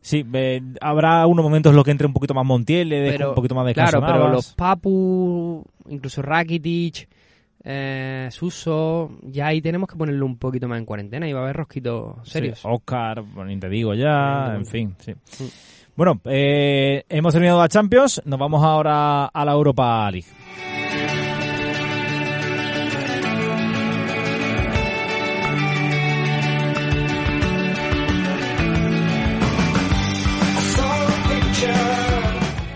Sí, 0.00 0.24
habrá 0.80 1.26
unos 1.26 1.44
momentos 1.44 1.70
en 1.70 1.76
los 1.76 1.84
que 1.84 1.90
entre 1.90 2.06
un 2.06 2.14
poquito 2.14 2.32
más 2.32 2.46
Montiel, 2.46 2.88
le 2.88 3.00
deja 3.00 3.28
un 3.28 3.34
poquito 3.34 3.54
más 3.54 3.66
de 3.66 3.74
Claro, 3.74 4.00
pero 4.00 4.28
los 4.30 4.54
Papu, 4.54 5.62
incluso 5.90 6.22
Rakitic, 6.22 7.06
eh, 7.64 8.28
Suso, 8.30 9.18
ya 9.22 9.46
ahí 9.48 9.60
tenemos 9.60 9.88
que 9.88 9.96
ponerlo 9.96 10.26
un 10.26 10.38
poquito 10.38 10.68
más 10.68 10.78
en 10.78 10.84
cuarentena 10.84 11.28
y 11.28 11.32
va 11.32 11.40
a 11.40 11.42
haber 11.44 11.56
rosquitos 11.56 12.16
serios. 12.28 12.60
Oscar, 12.64 13.24
ni 13.46 13.58
te 13.58 13.68
digo 13.68 13.94
ya, 13.94 14.54
en 14.54 14.66
fin, 14.66 14.94
sí. 14.98 15.12
Mm. 15.12 15.46
Bueno, 15.94 16.20
eh, 16.24 17.04
hemos 17.08 17.32
terminado 17.32 17.60
la 17.60 17.68
Champions, 17.68 18.22
nos 18.24 18.38
vamos 18.38 18.62
ahora 18.64 19.26
a 19.26 19.44
la 19.44 19.52
Europa 19.52 20.10
League. 20.10 20.26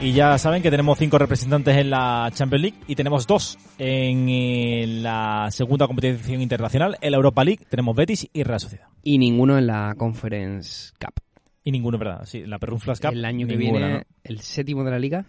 Y 0.06 0.12
ya 0.12 0.38
saben 0.38 0.62
que 0.62 0.70
tenemos 0.70 0.98
cinco 0.98 1.18
representantes 1.18 1.76
en 1.76 1.90
la 1.90 2.30
Champions 2.32 2.62
League 2.62 2.78
y 2.86 2.94
tenemos 2.94 3.26
dos 3.26 3.58
en 3.76 4.28
eh, 4.28 4.86
la 4.86 5.48
segunda 5.50 5.88
competición 5.88 6.40
internacional, 6.40 6.96
en 7.00 7.10
la 7.10 7.16
Europa 7.16 7.42
League. 7.42 7.66
Tenemos 7.68 7.96
Betis 7.96 8.28
y 8.32 8.44
Real 8.44 8.60
Sociedad. 8.60 8.86
Y 9.02 9.18
ninguno 9.18 9.58
en 9.58 9.66
la 9.66 9.96
Conference 9.98 10.92
Cup. 11.00 11.14
Y 11.64 11.72
ninguno, 11.72 11.98
¿verdad? 11.98 12.24
Sí, 12.24 12.46
la 12.46 12.60
Perrunflas 12.60 13.00
Cup. 13.00 13.14
El 13.14 13.24
año 13.24 13.48
que 13.48 13.56
viene, 13.56 14.04
el 14.22 14.38
séptimo 14.42 14.84
de 14.84 14.92
la 14.92 15.00
liga 15.00 15.26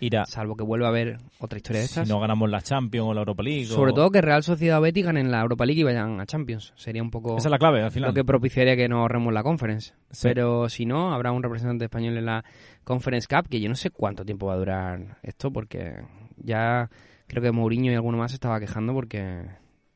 Irá. 0.00 0.24
salvo 0.26 0.56
que 0.56 0.64
vuelva 0.64 0.86
a 0.86 0.90
haber 0.90 1.18
otra 1.38 1.56
historia 1.58 1.80
de 1.80 1.86
Si 1.86 1.92
estas. 1.92 2.08
no 2.08 2.20
ganamos 2.20 2.50
la 2.50 2.60
Champions 2.60 3.08
o 3.08 3.14
la 3.14 3.20
Europa 3.20 3.42
League. 3.42 3.64
o- 3.64 3.74
Sobre 3.74 3.92
todo 3.92 4.10
que 4.10 4.20
Real 4.20 4.42
Sociedad 4.42 4.80
Betis 4.80 5.04
ganen 5.04 5.30
la 5.30 5.40
Europa 5.40 5.64
League 5.66 5.80
y 5.80 5.84
vayan 5.84 6.20
a 6.20 6.26
Champions. 6.26 6.72
Sería 6.76 7.02
un 7.02 7.10
poco 7.10 7.36
Esa 7.38 7.48
es 7.48 7.50
la 7.50 7.58
clave 7.58 7.82
al 7.82 7.90
final. 7.90 8.10
lo 8.10 8.14
que 8.14 8.24
propiciaría 8.24 8.76
que 8.76 8.88
nos 8.88 8.98
ahorremos 9.00 9.32
la 9.32 9.42
Conference. 9.42 9.94
Sí. 10.10 10.28
Pero 10.28 10.68
si 10.68 10.84
no, 10.86 11.12
habrá 11.14 11.32
un 11.32 11.42
representante 11.42 11.84
español 11.84 12.16
en 12.18 12.26
la 12.26 12.44
Conference 12.84 13.26
Cup, 13.28 13.48
que 13.48 13.60
yo 13.60 13.68
no 13.68 13.74
sé 13.76 13.90
cuánto 13.90 14.24
tiempo 14.24 14.46
va 14.46 14.54
a 14.54 14.58
durar 14.58 15.18
esto, 15.22 15.50
porque 15.52 15.94
ya 16.36 16.90
creo 17.26 17.42
que 17.42 17.52
Mourinho 17.52 17.90
y 17.90 17.94
alguno 17.94 18.18
más 18.18 18.32
se 18.32 18.36
estaba 18.36 18.60
quejando 18.60 18.92
porque... 18.92 19.46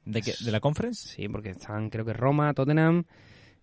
¿De, 0.04 0.22
qué? 0.22 0.32
¿De 0.42 0.50
la 0.50 0.60
Conference? 0.60 1.06
Sí, 1.08 1.28
porque 1.28 1.50
están 1.50 1.90
creo 1.90 2.04
que 2.06 2.14
Roma, 2.14 2.54
Tottenham 2.54 3.04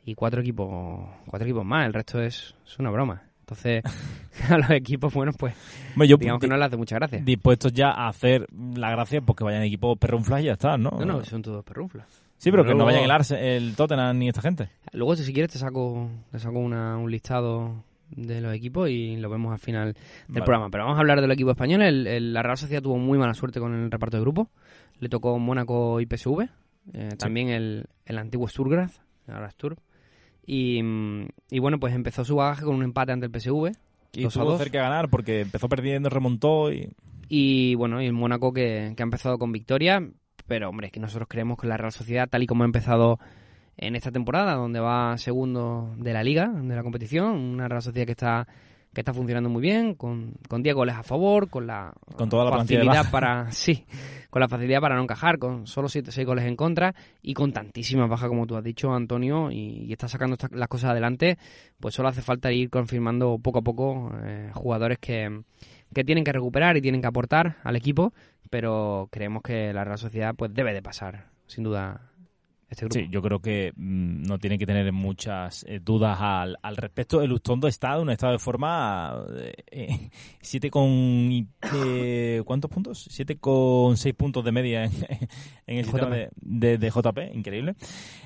y 0.04 0.14
cuatro 0.14 0.42
equipos 0.42 1.10
cuatro 1.26 1.48
equipos 1.48 1.66
más. 1.66 1.88
El 1.88 1.94
resto 1.94 2.22
es, 2.22 2.54
es 2.68 2.78
una 2.78 2.92
broma. 2.92 3.24
Entonces, 3.48 3.84
a 4.50 4.58
los 4.58 4.70
equipos 4.72 5.14
buenos, 5.14 5.36
pues 5.38 5.54
Hombre, 5.94 6.08
yo 6.08 6.18
digamos 6.18 6.42
que 6.42 6.48
no 6.48 6.58
les 6.58 6.66
hace 6.66 6.78
mucha 6.78 6.96
gracia. 6.96 7.20
dispuestos 7.24 7.72
ya 7.74 7.92
a 7.92 8.08
hacer 8.08 8.48
la 8.76 8.90
gracia 8.90 9.22
porque 9.22 9.44
vayan 9.44 9.62
equipos 9.62 9.98
perrunflas 10.00 10.42
y 10.42 10.46
ya 10.46 10.54
está, 10.54 10.78
¿no? 10.78 10.90
No, 10.92 11.06
no, 11.06 11.24
son 11.24 11.44
todos 11.44 11.64
perrunflas. 11.64 12.08
Sí, 12.38 12.50
pero 12.52 12.66
que 12.66 12.74
no 12.74 12.86
vayan 12.86 13.04
el, 13.04 13.12
Arse- 13.12 13.38
el 13.40 13.76
Tottenham 13.76 14.18
ni 14.18 14.28
esta 14.28 14.42
gente. 14.42 14.70
Luego, 14.94 15.16
si 15.16 15.32
quieres, 15.32 15.52
te 15.52 15.60
saco, 15.60 16.10
te 16.32 16.40
saco 16.40 16.58
una- 16.60 16.98
un 16.98 17.10
listado 17.12 17.84
de 18.10 18.42
los 18.42 18.54
equipos 18.54 18.90
y 18.90 19.16
lo 19.18 19.30
vemos 19.30 19.52
al 19.54 19.60
final 19.60 19.94
del 19.94 20.04
Vale. 20.28 20.46
programa. 20.46 20.70
Pero 20.72 20.84
vamos 20.86 20.98
a 20.98 21.02
hablar 21.02 21.22
del 21.22 21.32
equipo 21.32 21.52
español. 21.52 21.82
El- 21.84 22.08
el- 22.08 22.34
la 22.34 22.42
Real 22.44 22.58
Sociedad 22.58 22.82
tuvo 22.82 22.98
muy 22.98 23.18
mala 23.20 23.34
suerte 23.36 23.60
con 23.60 23.74
el 23.76 23.92
reparto 23.92 24.18
de 24.18 24.22
grupo. 24.22 24.50
Le 25.00 25.08
tocó 25.08 25.38
Mónaco 25.40 26.02
y 26.02 26.06
PSV. 26.08 26.50
eh, 26.94 27.10
También 27.18 27.50
el, 27.50 27.86
el 28.06 28.18
antiguo 28.18 28.48
Sturgraz, 28.48 29.02
ahora 29.28 29.50
Sturm. 29.52 29.78
Y, 30.46 30.82
mm, 30.82 31.28
y 31.52 31.60
bueno, 31.60 31.80
pues 31.80 31.94
empezó 31.94 32.24
su 32.24 32.36
bagaje 32.36 32.64
con 32.64 32.76
un 32.76 32.84
empate 32.84 33.12
ante 33.12 33.26
el 33.26 33.32
PSV. 33.32 33.72
Y 34.14 34.28
tuvo 34.28 34.58
de 34.58 34.70
ganar 34.70 35.10
porque 35.10 35.42
empezó 35.42 35.68
perdiendo, 35.68 36.10
remontó 36.10 36.72
y... 36.72 36.90
Y 37.28 37.74
bueno, 37.76 38.02
y 38.02 38.06
el 38.06 38.14
Mónaco 38.14 38.54
que, 38.54 38.94
que 38.96 39.02
ha 39.02 39.04
empezado 39.04 39.40
con 39.40 39.52
victoria. 39.52 40.08
Pero 40.48 40.70
hombre, 40.70 40.88
es 40.88 40.94
que 40.94 41.00
nosotros 41.00 41.28
creemos 41.28 41.58
que 41.58 41.68
la 41.68 41.76
Real 41.76 41.92
Sociedad, 41.92 42.30
tal 42.30 42.44
y 42.44 42.48
como 42.48 42.64
ha 42.64 42.66
empezado 42.66 43.20
en 43.78 43.96
esta 43.96 44.12
temporada, 44.12 44.54
donde 44.54 44.80
va 44.80 45.18
segundo 45.18 45.94
de 45.98 46.14
la 46.14 46.24
liga, 46.24 46.48
de 46.48 46.76
la 46.76 46.84
competición, 46.84 47.36
una 47.36 47.68
Real 47.68 47.82
Sociedad 47.82 48.06
que 48.06 48.12
está 48.12 48.48
que 48.96 49.02
está 49.02 49.14
funcionando 49.14 49.50
muy 49.50 49.62
bien, 49.62 49.94
con, 49.94 50.34
con 50.48 50.64
10 50.64 50.74
goles 50.74 50.96
a 50.96 51.04
favor, 51.04 51.50
con 51.50 51.68
la 51.68 51.94
Con 52.16 52.30
toda 52.30 52.46
la 52.46 52.52
facilidad 52.58 53.12
para 53.12 53.52
sí, 53.52 53.86
con 54.32 54.40
la 54.40 54.48
facilidad 54.48 54.80
para 54.82 54.96
no 54.96 55.04
encajar, 55.04 55.38
con 55.38 55.68
solo 55.68 55.90
7 55.90 56.12
6 56.12 56.26
goles 56.26 56.46
en 56.46 56.56
contra 56.56 56.96
y 57.22 57.34
con 57.34 57.52
tantísimas 57.52 58.10
bajas 58.10 58.30
como 58.30 58.48
tú 58.48 58.56
has 58.56 58.64
dicho, 58.64 58.94
Antonio, 58.94 59.52
y, 59.52 59.84
y 59.86 59.92
está 59.92 60.08
sacando 60.08 60.36
estas- 60.36 60.52
las 60.54 60.70
cosas 60.70 60.92
adelante, 60.92 61.38
pues 61.80 61.94
solo 61.94 62.08
hace 62.08 62.22
falta 62.22 62.52
ir 62.54 62.70
confirmando 62.70 63.38
poco 63.38 63.60
a 63.60 63.62
poco 63.62 64.12
eh, 64.24 64.50
jugadores 64.54 64.98
que, 64.98 65.42
que 65.94 66.04
tienen 66.06 66.24
que 66.24 66.32
recuperar 66.32 66.78
y 66.78 66.82
tienen 66.82 67.02
que 67.02 67.08
aportar 67.08 67.58
al 67.64 67.76
equipo, 67.76 68.14
pero 68.50 69.10
creemos 69.12 69.44
que 69.44 69.74
la 69.74 69.84
Real 69.84 69.98
Sociedad 69.98 70.34
pues 70.36 70.54
debe 70.54 70.74
de 70.74 70.82
pasar, 70.82 71.26
sin 71.48 71.66
duda, 71.66 72.00
este 72.76 72.86
grupo. 72.86 73.00
Sí, 73.00 73.08
yo 73.12 73.22
creo 73.22 73.40
que 73.40 73.72
mm, 73.76 74.24
no 74.28 74.38
tiene 74.38 74.58
que 74.58 74.66
tener 74.66 74.92
muchas 74.92 75.66
eh, 75.68 75.80
dudas 75.84 76.18
al, 76.22 76.58
al 76.62 76.76
respecto. 76.78 77.22
El 77.22 77.32
Ustondo 77.32 77.68
está 77.68 77.96
en 77.96 78.02
un 78.02 78.10
estado 78.12 78.34
de 78.34 78.40
forma 78.40 79.26
eh, 79.72 80.10
7 80.42 80.70
con... 80.70 81.48
eh, 81.74 82.42
¿Cuántos 82.46 82.70
puntos? 82.70 83.08
7 83.10 83.38
con 83.38 83.98
6 83.98 84.14
puntos 84.16 84.44
de 84.46 84.52
media 84.52 84.84
en, 84.86 84.92
en 85.68 85.78
el 85.78 85.86
sistema 85.86 86.16
de, 86.16 86.30
de- 86.36 86.78
de 86.78 86.90
JP. 86.90 87.18
Increíble. 87.34 87.76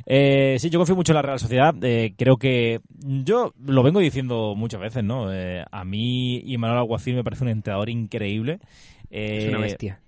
Eh, 0.06 0.58
sí, 0.60 0.70
yo 0.70 0.80
confío 0.80 0.96
mucho 0.96 1.12
en 1.12 1.16
la 1.18 1.22
Real 1.22 1.40
Sociedad. 1.40 1.74
Eh, 1.84 2.14
creo 2.18 2.38
que... 2.38 2.82
Yo 3.24 3.54
lo 3.66 3.84
vengo 3.84 4.00
diciendo 4.00 4.54
muchas 4.56 4.82
veces, 4.82 5.04
¿no? 5.04 5.32
Eh, 5.34 5.64
a 5.72 5.86
mí 5.86 6.38
y 6.46 6.58
Manuel 6.58 6.80
Alguacil 6.80 7.16
me 7.16 7.24
parece 7.24 7.44
un 7.44 7.50
entrenador 7.50 7.90
increíble. 7.90 8.60
es 9.10 9.48
una 9.50 9.60
Eh, 9.60 9.62
bestia. 9.62 10.00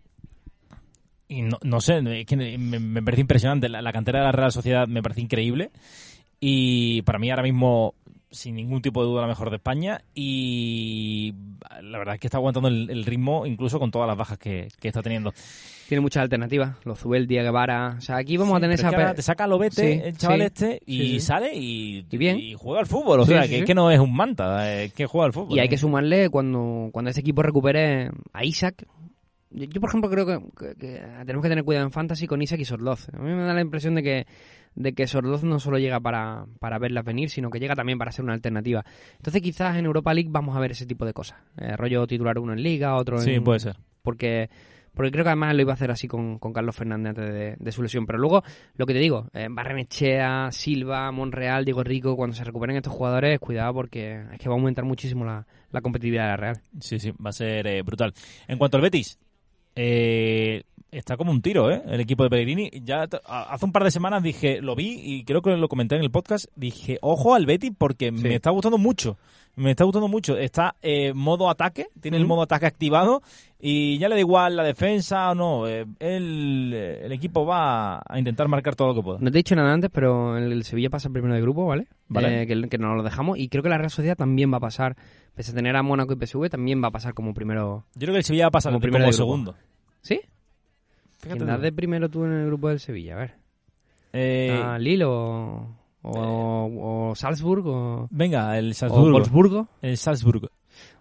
Y 1.32 1.42
no, 1.44 1.58
no 1.64 1.80
sé, 1.80 2.02
es 2.20 2.26
que 2.26 2.36
me, 2.36 2.58
me 2.58 3.02
parece 3.02 3.22
impresionante. 3.22 3.70
La, 3.70 3.82
la 3.82 3.94
cantera 3.94 4.20
de 4.20 4.26
la 4.26 4.32
Real 4.34 4.52
Sociedad 4.52 4.88
me 4.88 5.02
parece 5.02 5.22
increíble. 5.22 5.72
Y 6.42 7.04
para 7.04 7.20
mí 7.20 7.30
ahora 7.30 7.44
mismo, 7.44 7.94
sin 8.32 8.56
ningún 8.56 8.82
tipo 8.82 9.02
de 9.02 9.08
duda, 9.10 9.22
la 9.22 9.28
mejor 9.28 9.50
de 9.50 9.58
España. 9.58 10.02
Y 10.14 11.34
la 11.82 12.00
verdad 12.00 12.16
es 12.16 12.20
que 12.20 12.28
está 12.28 12.38
aguantando 12.38 12.68
el, 12.68 12.90
el 12.90 13.06
ritmo, 13.06 13.46
incluso 13.46 13.80
con 13.80 13.92
todas 13.92 14.08
las 14.08 14.18
bajas 14.18 14.38
que, 14.38 14.68
que 14.80 14.88
está 14.90 15.02
teniendo. 15.02 15.34
Tiene 15.88 16.02
muchas 16.02 16.24
alternativas, 16.24 16.78
los 16.86 17.00
Zubeldia, 17.00 17.44
Guevara, 17.44 17.96
o 17.98 18.02
sea, 18.02 18.16
aquí 18.18 18.38
vamos 18.38 18.56
a 18.56 18.62
tener 18.62 18.78
Pero 18.78 18.90
es 18.90 18.94
esa... 18.96 19.08
que 19.10 19.14
te 19.16 19.22
saca 19.22 19.46
lo 19.46 19.60
vete 19.60 19.76
Sí, 19.76 20.02
el 20.06 20.18
chaval 20.18 20.40
sí, 20.40 20.46
este 20.46 20.82
y 20.86 21.20
sale 21.20 21.54
y, 21.54 22.06
Y 22.10 22.18
bien. 22.18 22.58
juega 22.58 22.80
al 22.80 22.88
fútbol. 22.88 23.20
O 23.20 23.26
sea, 23.26 23.48
que 23.48 23.60
es 23.60 23.66
que 23.66 23.76
no 23.76 23.92
es 23.92 24.00
un 24.00 24.16
manta, 24.16 24.74
es 24.84 24.94
que 24.94 25.06
juega 25.06 25.26
al 25.28 25.34
fútbol. 25.34 25.58
Y 25.58 25.60
hay 25.60 25.70
que 25.70 25.78
sumarle 25.78 26.30
cuando, 26.30 26.90
cuando 26.92 27.10
este 27.10 27.22
equipo 27.22 27.42
recupere 27.42 28.10
a 28.34 28.44
Isaac. 28.46 28.86
Yo, 29.52 29.82
por 29.82 29.90
ejemplo, 29.90 30.10
creo 30.10 30.26
que, 30.26 30.40
que- 30.58 30.76
que 30.76 31.02
tenemos 31.26 31.44
que 31.44 31.50
tener 31.50 31.64
cuidado 31.64 31.86
en 31.86 31.92
Fantasy 31.92 32.26
con 32.28 32.42
Isaac 32.42 32.60
y 32.62 32.66
Sorloz. 32.66 33.10
A 33.14 33.18
mí 33.20 33.30
me 33.34 33.44
da 33.44 33.54
la 33.54 33.62
impresión 33.62 33.96
de 33.96 34.04
que, 34.04 34.26
de 34.76 34.94
que 34.94 35.08
Sorloz 35.08 35.44
no 35.44 35.60
solo 35.60 35.78
llega 35.78 36.00
para, 36.00 36.46
para 36.60 36.80
verlas 36.80 37.04
venir, 37.04 37.30
sino 37.30 37.50
que 37.50 37.60
llega 37.60 37.76
también 37.76 37.98
para 37.98 38.12
ser 38.12 38.24
una 38.24 38.34
alternativa. 38.34 38.86
Entonces, 39.18 39.42
quizás 39.42 39.76
en 39.78 39.86
Europa 39.86 40.14
League 40.14 40.30
vamos 40.32 40.56
a 40.56 40.60
ver 40.60 40.72
ese 40.72 40.86
tipo 40.86 41.06
de 41.06 41.14
cosas. 41.14 41.38
Eh, 41.58 41.76
rollo 41.76 42.08
titular 42.08 42.40
uno 42.40 42.54
en 42.54 42.64
Liga, 42.64 42.96
otro 42.96 43.18
en... 43.18 43.24
Sí, 43.24 43.40
puede 43.42 43.60
ser. 43.60 43.76
Porque, 44.02 44.50
porque 44.94 45.12
creo 45.12 45.24
que 45.26 45.30
además 45.32 45.54
lo 45.56 45.62
iba 45.62 45.72
a 45.72 45.76
hacer 45.76 45.92
así 45.92 46.08
con, 46.08 46.40
con 46.40 46.54
Carlos 46.54 46.76
Fernández 46.76 47.10
antes 47.10 47.34
de, 47.34 47.56
de 47.60 47.72
su 47.74 47.84
lesión. 47.84 48.06
Pero 48.06 48.20
luego, 48.20 48.44
lo 48.78 48.86
que 48.86 48.94
te 48.94 49.00
digo, 49.00 49.28
eh, 49.34 49.48
Barrenechea, 49.52 50.50
Silva, 50.52 51.12
Monreal, 51.12 51.66
Diego 51.66 51.84
Rico, 51.84 52.16
cuando 52.16 52.36
se 52.36 52.44
recuperen 52.44 52.78
estos 52.78 52.94
jugadores, 52.94 53.38
cuidado 53.40 53.74
porque 53.74 54.22
es 54.32 54.40
que 54.40 54.48
va 54.50 54.56
a 54.56 54.58
aumentar 54.58 54.86
muchísimo 54.86 55.26
la, 55.26 55.46
la 55.72 55.82
competitividad 55.82 56.24
de 56.24 56.30
la 56.30 56.38
Real. 56.38 56.62
Sí, 56.80 57.00
sí, 57.00 57.12
va 57.12 57.30
a 57.30 57.34
ser 57.34 57.68
eh, 57.68 57.82
brutal. 57.84 58.14
En 58.48 58.58
cuanto 58.58 58.78
al 58.78 58.84
Betis, 58.84 59.20
eh, 59.76 60.64
está 60.92 61.18
como 61.18 61.32
un 61.32 61.42
tiro, 61.42 61.72
¿eh? 61.72 61.82
El 61.88 62.00
equipo 62.02 62.24
de 62.24 62.30
Pellegrini. 62.30 62.70
Ya 62.84 63.08
hace 63.26 63.66
un 63.66 63.72
par 63.72 63.84
de 63.84 63.92
semanas 63.92 64.22
dije, 64.24 64.62
lo 64.62 64.76
vi 64.76 65.00
y 65.02 65.24
creo 65.24 65.42
que 65.42 65.56
lo 65.56 65.68
comenté 65.70 65.96
en 65.96 66.02
el 66.04 66.12
podcast. 66.12 66.46
Dije, 66.56 66.98
ojo 67.02 67.34
al 67.36 67.46
Betis 67.46 67.72
porque 67.78 68.12
me 68.12 68.36
está 68.36 68.50
gustando 68.50 68.78
mucho. 68.78 69.18
Me 69.56 69.72
está 69.72 69.84
gustando 69.84 70.08
mucho. 70.08 70.38
Está 70.38 70.76
eh, 70.82 71.14
modo 71.14 71.50
ataque, 71.50 71.88
tiene 72.00 72.18
el 72.18 72.26
modo 72.26 72.42
ataque 72.44 72.66
activado 72.66 73.22
y 73.60 73.98
ya 74.00 74.08
le 74.08 74.16
da 74.16 74.22
igual 74.22 74.56
la 74.56 74.64
defensa 74.64 75.30
o 75.32 75.36
no. 75.36 75.68
eh, 75.68 75.86
el, 76.00 76.74
el 76.74 77.12
equipo 77.12 77.46
va 77.46 78.02
a 78.08 78.18
intentar 78.18 78.48
marcar 78.48 78.76
todo 78.76 78.90
lo 78.90 78.96
que 78.96 79.02
pueda. 79.02 79.20
No 79.20 79.30
te 79.30 79.38
he 79.38 79.40
dicho 79.40 79.56
nada 79.56 79.74
antes, 79.74 79.90
pero 79.94 80.38
el, 80.38 80.52
el 80.52 80.64
Sevilla 80.64 80.90
pasa 80.90 81.10
primero 81.10 81.34
de 81.34 81.42
grupo, 81.42 81.66
¿vale? 81.66 81.88
Vale. 82.08 82.44
Eh, 82.44 82.48
que, 82.48 82.70
que 82.70 82.78
nos 82.78 82.96
lo 82.96 83.04
dejamos. 83.04 83.38
Y 83.38 83.50
creo 83.50 83.62
que 83.62 83.70
la 83.70 83.78
Real 83.78 83.92
Sociedad 83.92 84.16
también 84.18 84.52
va 84.54 84.58
a 84.58 84.62
pasar, 84.62 84.96
pese 85.36 85.52
a 85.52 85.56
tener 85.56 85.76
a 85.76 85.84
Mónaco 85.84 86.14
y 86.14 86.26
PSV, 86.26 86.50
también 86.50 86.84
va 86.84 86.88
a 86.88 86.92
pasar 86.92 87.14
como 87.14 87.34
primero. 87.34 87.86
Yo 87.96 88.02
creo 88.02 88.14
que 88.14 88.18
el 88.20 88.24
Sevilla 88.24 88.46
va 88.46 88.50
a 88.50 88.52
pasar 88.52 88.72
Como 88.72 88.78
como, 88.80 88.82
primero 88.84 89.06
grupo. 89.06 89.18
segundo. 89.18 89.56
¿Sí? 90.02 90.20
Fíjate 91.20 91.38
¿Quién 91.40 91.48
das 91.48 91.62
de 91.62 91.72
primero 91.72 92.10
tú 92.10 92.26
en 92.26 92.32
el 92.32 92.46
grupo 92.48 92.70
del 92.70 92.80
Sevilla? 92.80 93.16
A 93.16 93.20
ver. 93.20 93.36
Eh, 94.14 94.62
¿A 94.62 94.78
Lille 94.78 95.06
o, 95.06 95.76
o, 96.02 97.10
o 97.12 97.16
Salzburg 97.16 97.66
o, 97.68 98.08
venga, 98.12 98.58
el 98.58 98.72
o 98.72 98.74
Salzburgo. 98.74 99.12
Wolfsburgo? 99.12 99.68
El 99.82 99.98
Salzburgo. 99.98 100.50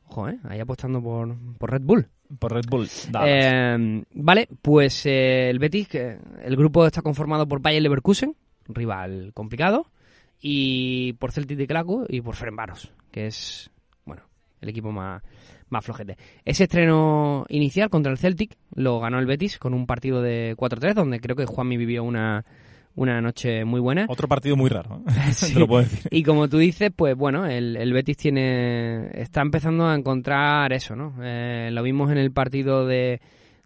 Ojo, 0.07 0.29
¿eh? 0.29 0.39
Ahí 0.45 0.61
apostando 0.61 1.01
por, 1.03 1.37
por 1.59 1.71
Red 1.71 1.83
Bull. 1.83 2.09
Por 2.39 2.53
Red 2.53 2.67
Bull. 2.69 2.89
Eh, 3.25 4.05
vale, 4.15 4.49
pues 4.61 5.07
eh, 5.07 5.49
el 5.51 5.59
Betis, 5.59 5.89
que 5.89 6.19
el 6.43 6.57
grupo 6.57 6.87
está 6.87 7.01
conformado 7.03 7.47
por 7.47 7.61
Bayer 7.61 7.83
Leverkusen, 7.83 8.37
rival 8.69 9.33
complicado, 9.35 9.87
y 10.41 11.13
por 11.15 11.33
Celtic 11.33 11.57
de 11.59 11.67
Krakow 11.67 12.07
y 12.09 12.21
por 12.21 12.35
Ferencváros, 12.37 12.93
que 13.11 13.27
es, 13.27 13.71
el 14.61 14.69
equipo 14.69 14.93
más, 14.93 15.23
más 15.69 15.85
flojete. 15.85 16.17
Ese 16.45 16.65
estreno 16.65 17.47
inicial 17.49 17.91
contra 17.91 18.13
el 18.13 18.19
Celtic 18.19 18.57
lo 18.75 19.01
ganó 19.01 19.19
el 19.19 19.27
Betis 19.27 19.59
con 19.59 19.75
un 19.75 19.87
partido 19.87 20.23
de 20.23 20.55
4-3, 20.57 20.95
donde 20.95 21.21
creo 21.21 21.37
que 21.37 21.47
Juanmi 21.47 21.77
vivió 21.77 22.05
una, 22.05 22.45
una 22.95 23.21
noche 23.21 23.65
muy 23.65 23.81
buena. 23.81 24.07
Otro 24.09 24.29
partido 24.29 24.57
muy 24.57 24.69
raro, 24.69 25.03
¿eh? 25.09 25.13
Sí. 25.33 25.55
te 25.55 25.61
lo 25.61 25.67
puedo 25.67 25.83
decir. 25.83 26.09
Y 26.11 26.23
como 26.23 26.49
tú 26.49 26.59
dices, 26.59 26.91
pues 26.95 27.17
bueno, 27.17 27.47
el, 27.47 27.77
el 27.77 27.93
Betis 27.93 28.17
tiene 28.17 29.09
está 29.15 29.43
empezando 29.43 29.87
a 29.87 29.95
encontrar 29.95 30.73
eso, 30.73 30.97
¿no? 30.97 31.15
Eh, 31.23 31.71
lo 31.73 31.83
vimos 31.83 32.11
en 32.11 32.19
el 32.19 32.33
partido 32.33 32.87
de, 32.87 33.21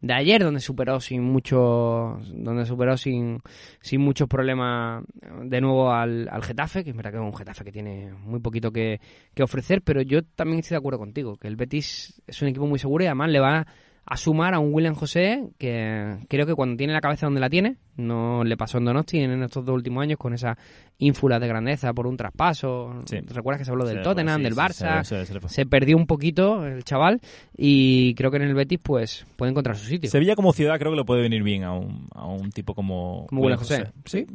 de 0.06 0.12
ayer, 0.12 0.44
donde 0.44 0.60
superó 0.60 1.00
sin 1.00 1.22
mucho, 1.22 2.18
donde 2.34 2.66
superó 2.66 2.96
sin, 2.98 3.40
sin 3.80 4.02
muchos 4.02 4.28
problemas 4.28 5.02
de 5.44 5.60
nuevo 5.62 5.90
al, 5.90 6.28
al 6.30 6.42
Getafe, 6.42 6.84
que 6.84 6.90
es 6.90 6.96
verdad 6.96 7.12
que 7.12 7.16
es 7.16 7.22
un 7.22 7.34
Getafe 7.34 7.64
que 7.64 7.72
tiene 7.72 8.12
muy 8.12 8.40
poquito 8.40 8.70
que, 8.70 9.00
que 9.32 9.42
ofrecer, 9.42 9.80
pero 9.80 10.02
yo 10.02 10.22
también 10.22 10.58
estoy 10.58 10.74
de 10.74 10.80
acuerdo 10.80 10.98
contigo, 10.98 11.38
que 11.38 11.48
el 11.48 11.56
Betis 11.56 12.20
es 12.26 12.42
un 12.42 12.48
equipo 12.48 12.66
muy 12.66 12.78
seguro 12.78 13.02
y 13.02 13.06
además 13.06 13.30
le 13.30 13.40
va 13.40 13.66
a 14.06 14.16
sumar 14.16 14.52
a 14.54 14.58
un 14.58 14.74
William 14.74 14.94
José 14.94 15.48
que 15.58 16.18
creo 16.28 16.44
que 16.46 16.54
cuando 16.54 16.76
tiene 16.76 16.92
la 16.92 17.00
cabeza 17.00 17.26
donde 17.26 17.40
la 17.40 17.48
tiene, 17.48 17.76
no 17.96 18.44
le 18.44 18.56
pasó 18.56 18.78
en 18.78 18.84
Donosti 18.84 19.18
en 19.20 19.42
estos 19.42 19.64
dos 19.64 19.74
últimos 19.74 20.02
años 20.02 20.18
con 20.18 20.34
esa 20.34 20.58
ínfula 20.98 21.38
de 21.40 21.48
grandeza 21.48 21.92
por 21.94 22.06
un 22.06 22.16
traspaso. 22.16 23.02
Sí. 23.06 23.18
¿Recuerdas 23.20 23.60
que 23.60 23.64
se 23.64 23.70
habló 23.70 23.84
del 23.86 24.02
Tottenham, 24.02 24.38
sí, 24.38 24.42
del 24.44 24.54
Barça? 24.54 25.04
se- 25.04 25.24
se- 25.26 25.48
se 25.48 25.66
perdió 25.66 25.96
un 25.96 26.06
poquito 26.06 26.66
el 26.66 26.84
chaval 26.84 27.20
y 27.56 28.14
creo 28.14 28.30
que 28.30 28.36
en 28.36 28.42
el 28.42 28.54
Betis 28.54 28.78
pues 28.82 29.26
puede 29.36 29.50
encontrar 29.52 29.76
su 29.76 29.86
sitio. 29.86 30.10
Sevilla 30.10 30.34
como 30.36 30.52
ciudad 30.52 30.78
creo 30.78 30.92
que 30.92 30.98
le 30.98 31.04
puede 31.04 31.22
venir 31.22 31.42
bien 31.42 31.64
a 31.64 31.72
un, 31.72 32.06
a 32.14 32.26
un 32.26 32.50
tipo 32.50 32.74
como... 32.74 33.26
Como 33.28 33.40
William 33.42 33.58
José. 33.58 33.86
Sí, 34.04 34.26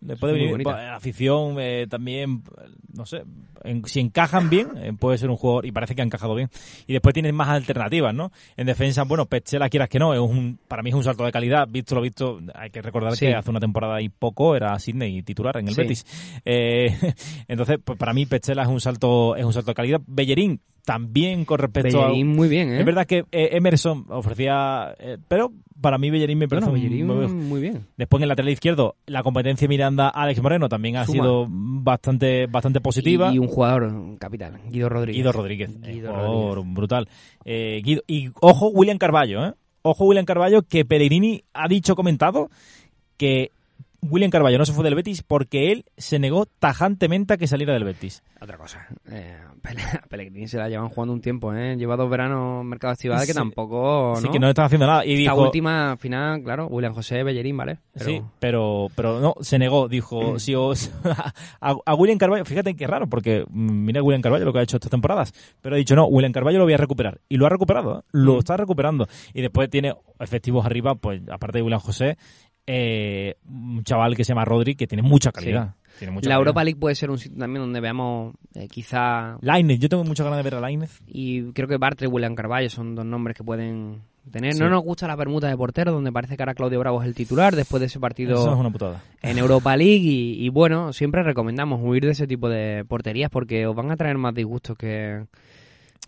Le 0.00 0.16
puede 0.16 0.34
venir 0.34 0.66
afición 0.68 1.56
eh, 1.58 1.86
también, 1.88 2.42
no 2.94 3.04
sé, 3.06 3.22
en- 3.64 3.84
si 3.86 4.00
encajan 4.00 4.48
bien, 4.48 4.68
eh, 4.76 4.92
puede 4.98 5.18
ser 5.18 5.28
un 5.30 5.36
jugador 5.36 5.66
y 5.66 5.72
parece 5.72 5.94
que 5.94 6.02
ha 6.02 6.04
encajado 6.04 6.34
bien. 6.34 6.48
Y 6.86 6.92
después 6.92 7.12
tienes 7.12 7.32
más 7.34 7.48
alternativas, 7.48 8.14
¿no? 8.14 8.32
En 8.56 8.66
defensa, 8.66 9.04
bueno, 9.04 9.26
Pechela, 9.26 9.68
quieras 9.68 9.88
que 9.88 9.98
no, 9.98 10.14
es 10.14 10.20
un, 10.20 10.58
para 10.68 10.82
mí 10.82 10.90
es 10.90 10.96
un 10.96 11.04
salto 11.04 11.24
de 11.24 11.32
calidad. 11.32 11.68
Visto 11.68 11.94
lo 11.94 12.00
visto, 12.00 12.40
hay 12.54 12.70
que 12.70 12.80
recordar 12.82 13.14
Sí. 13.16 13.26
que 13.26 13.34
hace 13.34 13.50
una 13.50 13.60
temporada 13.60 14.00
y 14.00 14.08
poco 14.08 14.56
era 14.56 14.78
Sidney 14.78 15.22
titular 15.22 15.56
en 15.58 15.68
el 15.68 15.74
Sí. 15.74 15.82
Betis. 15.82 16.06
Eh, 16.44 16.86
entonces, 17.48 17.78
pues 17.84 17.98
para 17.98 18.12
mí 18.12 18.26
Pechela 18.26 18.62
es 18.62 18.68
un 18.68 18.80
salto, 18.80 19.36
es 19.36 19.44
un 19.44 19.52
salto 19.52 19.70
de 19.72 19.74
calidad. 19.74 20.00
Bellerín 20.06 20.60
también 20.84 21.44
con 21.44 21.58
respecto 21.58 22.00
a 22.02 22.06
Bellerín 22.06 22.28
muy 22.28 22.48
bien, 22.48 22.70
¿eh? 22.72 22.80
es 22.80 22.84
verdad 22.86 23.06
que 23.06 23.24
eh, 23.32 23.50
Emerson 23.52 24.06
ofrecía, 24.08 24.94
eh, 24.98 25.18
pero 25.28 25.52
para 25.80 25.98
mí 25.98 26.10
Bellerín 26.10 26.38
me 26.38 26.48
parece 26.48 26.68
Bueno, 26.68 26.82
un- 26.82 26.90
Bellerín 26.90 27.06
muy- 27.06 27.26
muy 27.48 27.60
bien. 27.60 27.86
Después 27.96 28.18
en 28.20 28.24
el 28.24 28.28
lateral 28.30 28.50
izquierdo, 28.50 28.96
la 29.06 29.22
competencia 29.22 29.66
Miranda-Alex 29.68 30.42
Moreno 30.42 30.68
también 30.68 30.96
ha 30.96 31.06
Suma. 31.06 31.14
sido 31.22 31.46
bastante 31.48 32.46
bastante 32.46 32.80
positiva. 32.80 33.30
Y, 33.32 33.36
y 33.36 33.38
un 33.38 33.48
jugador 33.48 34.18
capital, 34.18 34.58
Guido 34.68 34.88
Rodríguez. 34.88 35.16
Guido 35.16 35.32
Rodríguez, 35.32 35.80
Guido 35.80 36.10
eh, 36.10 36.12
jugador 36.12 36.54
Rodríguez. 36.56 36.74
brutal. 36.74 37.08
Eh, 37.44 37.80
Guido- 37.84 38.02
y 38.06 38.30
ojo 38.40 38.68
William 38.68 38.98
Carballo, 38.98 39.46
¿eh? 39.46 39.52
Ojo 39.82 40.04
William 40.04 40.26
Carballo 40.26 40.62
que 40.62 40.84
Pellegrini 40.84 41.42
ha 41.54 41.66
dicho, 41.66 41.96
comentado, 41.96 42.50
que 43.16 43.50
William 44.02 44.30
Carballo 44.30 44.58
no 44.58 44.64
se 44.64 44.72
fue 44.72 44.82
del 44.84 44.94
Betis 44.94 45.22
porque 45.22 45.72
él 45.72 45.84
se 45.96 46.18
negó 46.18 46.46
tajantemente 46.46 47.34
a 47.34 47.36
que 47.36 47.46
saliera 47.46 47.72
del 47.74 47.84
Betis. 47.84 48.22
Otra 48.40 48.56
cosa. 48.56 48.86
Eh, 49.10 49.36
Pellegrini 50.08 50.48
se 50.48 50.56
la 50.56 50.68
llevan 50.68 50.88
jugando 50.88 51.12
un 51.12 51.20
tiempo, 51.20 51.52
¿eh? 51.54 51.76
Lleva 51.76 51.96
dos 51.96 52.08
veranos 52.08 52.64
mercado 52.64 52.94
estival 52.94 53.20
que 53.20 53.26
Sí. 53.26 53.34
tampoco, 53.34 54.14
¿no? 54.22 54.30
que 54.32 54.38
no 54.38 54.48
están 54.48 54.64
haciendo 54.66 54.86
nada. 54.86 55.04
Y 55.04 55.12
Esta 55.24 55.32
dijo, 55.34 55.42
última 55.42 55.96
final, 55.98 56.42
claro, 56.42 56.66
William 56.68 56.94
José 56.94 57.22
Bellerín, 57.22 57.56
¿vale? 57.56 57.78
Pero- 57.92 58.04
Sí, 58.06 58.22
pero, 58.38 58.86
pero 58.94 59.20
no, 59.20 59.34
se 59.40 59.58
negó, 59.58 59.88
dijo, 59.88 60.38
si 60.38 60.54
os, 60.54 60.90
a, 61.60 61.74
a 61.84 61.94
William 61.94 62.18
Carballo, 62.18 62.44
fíjate 62.46 62.74
qué 62.74 62.86
raro, 62.86 63.06
porque 63.08 63.44
mm, 63.48 63.84
mira 63.84 64.02
William 64.02 64.22
Carballo 64.22 64.46
lo 64.46 64.52
que 64.54 64.60
ha 64.60 64.62
hecho 64.62 64.78
estas 64.78 64.90
temporadas, 64.90 65.32
pero 65.60 65.74
ha 65.74 65.78
dicho, 65.78 65.94
no, 65.94 66.06
William 66.06 66.32
Carballo 66.32 66.58
lo 66.58 66.64
voy 66.64 66.72
a 66.74 66.78
recuperar, 66.78 67.20
y 67.28 67.36
lo 67.36 67.44
ha 67.44 67.50
recuperado, 67.50 67.98
¿eh? 68.00 68.02
lo 68.12 68.36
Mm. 68.36 68.38
está 68.38 68.56
recuperando, 68.56 69.06
y 69.34 69.42
después 69.42 69.68
tiene 69.68 69.94
efectivos 70.18 70.64
arriba, 70.64 70.94
pues 70.94 71.20
aparte 71.30 71.58
de 71.58 71.62
William 71.62 71.80
José, 71.80 72.16
eh, 72.72 73.34
un 73.48 73.82
chaval 73.82 74.14
que 74.16 74.22
se 74.24 74.28
llama 74.28 74.44
Rodri, 74.44 74.76
que 74.76 74.86
tiene 74.86 75.02
mucha 75.02 75.32
calidad. 75.32 75.74
Tiene 75.98 76.12
mucha 76.12 76.28
La 76.28 76.34
calidad. 76.34 76.38
Europa 76.38 76.64
League 76.64 76.78
puede 76.78 76.94
ser 76.94 77.10
un 77.10 77.18
sitio 77.18 77.36
también 77.38 77.62
donde 77.62 77.80
veamos 77.80 78.34
eh, 78.54 78.68
quizá... 78.68 79.36
Lainez, 79.42 79.80
yo 79.80 79.88
tengo 79.88 80.04
muchas 80.04 80.24
ganas 80.24 80.38
de 80.38 80.42
ver 80.44 80.54
a 80.54 80.60
Lainez. 80.60 81.00
Y 81.06 81.52
creo 81.52 81.66
que 81.66 81.76
Bartra 81.78 82.06
y 82.06 82.10
William 82.10 82.34
Carvalho 82.36 82.70
son 82.70 82.94
dos 82.94 83.04
nombres 83.04 83.36
que 83.36 83.42
pueden 83.44 84.02
tener. 84.30 84.54
Sí. 84.54 84.60
No 84.60 84.70
nos 84.70 84.82
gusta 84.84 85.08
la 85.08 85.16
permuta 85.16 85.48
de 85.48 85.56
portero, 85.56 85.90
donde 85.92 86.12
parece 86.12 86.36
que 86.36 86.42
ahora 86.42 86.54
Claudio 86.54 86.78
Bravo 86.78 87.02
es 87.02 87.08
el 87.08 87.14
titular 87.14 87.56
después 87.56 87.80
de 87.80 87.86
ese 87.86 87.98
partido 87.98 88.34
Eso 88.34 88.52
es 88.52 88.58
una 88.58 88.70
putada. 88.70 89.02
en 89.20 89.36
Europa 89.38 89.76
League. 89.76 90.04
Y, 90.04 90.44
y 90.44 90.48
bueno, 90.48 90.92
siempre 90.92 91.22
recomendamos 91.24 91.80
huir 91.82 92.04
de 92.04 92.12
ese 92.12 92.26
tipo 92.26 92.48
de 92.48 92.84
porterías 92.86 93.30
porque 93.30 93.66
os 93.66 93.74
van 93.74 93.90
a 93.90 93.96
traer 93.96 94.16
más 94.16 94.34
disgustos 94.34 94.78
que, 94.78 95.24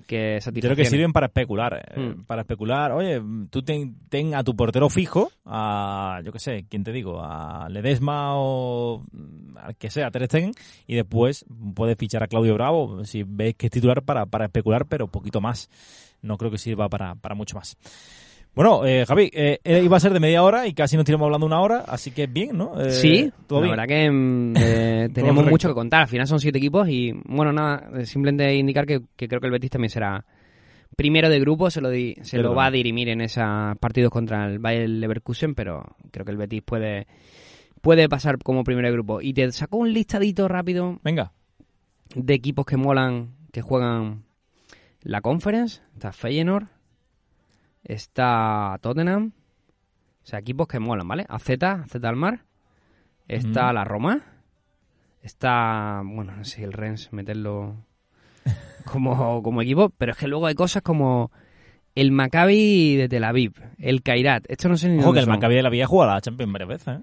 que 0.07 0.39
Yo 0.45 0.53
creo 0.53 0.77
que 0.77 0.85
sirven 0.85 1.13
para 1.13 1.27
especular. 1.27 1.85
eh, 1.95 2.01
Mm. 2.01 2.25
Para 2.25 2.43
especular, 2.43 2.93
oye, 2.93 3.21
tú 3.51 3.63
ten, 3.63 3.97
ten 4.09 4.35
a 4.35 4.43
tu 4.45 4.55
portero 4.57 4.89
fijo, 4.89 5.31
a, 5.45 6.21
yo 6.25 6.33
qué 6.33 6.39
sé, 6.39 6.67
¿quién 6.69 6.85
te 6.85 6.93
digo? 6.93 7.21
A 7.23 7.69
Ledesma 7.69 8.37
o 8.37 9.05
mm, 9.13 9.57
al 9.59 9.77
que 9.77 9.91
sea, 9.91 10.09
a 10.09 10.11
Ter 10.11 10.27
Stegen, 10.27 10.53
y 10.87 10.95
después 10.95 11.45
puedes 11.75 11.97
fichar 11.99 12.23
a 12.23 12.27
Claudio 12.29 12.55
Bravo 12.55 13.05
si 13.05 13.23
ves 13.23 13.55
que 13.55 13.67
es 13.67 13.73
titular 13.73 14.03
para, 14.03 14.27
para 14.27 14.47
especular, 14.47 14.87
pero 14.87 15.07
poquito 15.09 15.41
más. 15.41 15.69
No 16.23 16.39
creo 16.39 16.51
que 16.53 16.59
sirva 16.59 16.89
para, 16.89 17.15
para 17.17 17.35
mucho 17.35 17.57
más. 17.57 17.77
Bueno, 18.55 18.85
eh, 18.85 19.07
Javi, 19.07 19.31
eh, 19.33 19.61
eh, 19.65 19.83
iba 19.83 19.97
a 19.97 20.01
ser 20.01 20.13
de 20.13 20.21
media 20.21 20.43
hora 20.43 20.67
y 20.67 20.75
casi 20.75 20.97
nos 20.97 21.07
tiramos 21.07 21.25
hablando 21.25 21.47
una 21.47 21.61
hora, 21.63 21.85
así 21.89 22.11
que 22.11 22.27
bien, 22.27 22.59
¿no? 22.59 22.79
Eh, 22.79 22.91
Sí, 22.91 23.33
todo 23.47 23.61
la 23.61 23.65
bien. 23.67 23.77
verdad 23.79 23.89
que 23.89 24.11
mm, 24.11 24.55
eh, 24.59 25.09
tenemos 25.15 25.47
mucho 25.47 25.69
que 25.69 25.75
contar. 25.75 26.03
Al 26.03 26.09
final 26.09 26.27
son 26.27 26.39
siete 26.39 26.59
equipos 26.59 26.87
y, 26.89 27.13
bueno, 27.25 27.51
nada, 27.53 28.05
simplemente 28.05 28.55
indicar 28.55 28.85
que, 28.85 29.01
que 29.17 29.27
creo 29.27 29.41
que 29.41 29.47
el 29.47 29.53
Betis 29.53 29.71
también 29.71 29.89
será 29.89 30.27
primero 30.97 31.31
de 31.31 31.41
grupo, 31.41 31.71
se 31.71 31.81
lo, 31.81 31.89
di- 31.89 32.15
se 32.21 32.37
lo 32.37 32.55
va 32.55 32.67
a 32.67 32.71
dirimir 32.71 33.09
en 33.09 33.23
esos 33.23 33.43
partidos 33.81 34.11
contra 34.11 34.45
el 34.47 34.59
Bayer 34.59 34.87
Leverkusen, 34.91 35.55
pero 35.55 35.97
creo 36.11 36.27
que 36.27 36.33
el 36.33 36.37
Betis 36.37 36.61
puede, 36.63 37.07
puede 37.81 38.07
pasar 38.11 38.37
como 38.39 38.65
primero 38.65 38.87
de 38.89 38.93
grupo. 38.93 39.23
Y 39.23 39.33
te 39.33 39.51
saco 39.53 39.79
un 39.79 39.95
listadito 39.95 40.47
rápido 40.49 40.99
Venga, 41.03 41.33
de 42.15 42.35
equipos 42.35 42.67
que 42.67 42.77
molan, 42.77 43.31
que 43.51 43.63
juegan 43.63 44.25
la 45.01 45.23
Conference. 45.23 45.81
Está 45.95 46.13
Feyenoord, 46.13 46.67
está 47.85 48.79
Tottenham. 48.81 49.33
O 50.23 50.27
sea, 50.27 50.39
equipos 50.39 50.69
que 50.69 50.79
molan, 50.79 51.07
¿vale? 51.09 51.27
AZ, 51.29 51.51
AZ 51.63 52.05
Almar. 52.05 52.45
Está 53.29 53.73
la 53.73 53.85
Roma. 53.85 54.21
Está, 55.23 56.03
bueno, 56.05 56.37
no 56.37 56.45
sé 56.45 56.57
si 56.57 56.63
el 56.65 56.73
Rennes 56.73 57.13
meterlo 57.13 57.77
como, 58.85 59.43
como 59.43 59.63
equipo, 59.63 59.91
pero 59.91 60.13
es 60.13 60.19
que 60.19 60.27
luego 60.29 60.47
hay 60.47 60.55
cosas 60.55 60.83
como 60.83 61.31
el 61.95 62.11
Maccabi 62.11 62.97
de 62.97 63.09
Tel 63.09 63.25
Aviv, 63.25 63.53
el 63.79 64.03
Kairat. 64.03 64.45
Esto 64.49 64.69
no 64.69 64.77
sé 64.77 64.89
ni 64.89 64.99
ojo 64.99 65.07
dónde 65.07 65.19
que 65.19 65.21
el 65.21 65.25
son. 65.27 65.35
Maccabi 65.35 65.55
de 65.57 65.63
la 65.63 65.69
Villa 65.71 65.87
juega 65.87 66.11
a 66.13 66.15
la 66.17 66.21
Champions 66.21 66.53
varias 66.53 66.69
veces, 66.69 66.89
¿eh? 66.97 67.03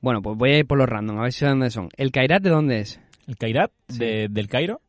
Bueno, 0.00 0.20
pues 0.20 0.36
voy 0.36 0.50
a 0.50 0.58
ir 0.58 0.66
por 0.66 0.78
los 0.78 0.88
random, 0.88 1.18
a 1.18 1.22
ver 1.22 1.32
si 1.32 1.44
de 1.44 1.50
dónde 1.50 1.70
son. 1.70 1.88
¿El 1.96 2.10
Kairat 2.12 2.42
de 2.42 2.50
dónde 2.50 2.80
es? 2.80 3.00
El 3.26 3.36
Kairat 3.36 3.70
Sí. 3.88 3.98
de- 3.98 4.28
del 4.28 4.48
Cairo. 4.48 4.80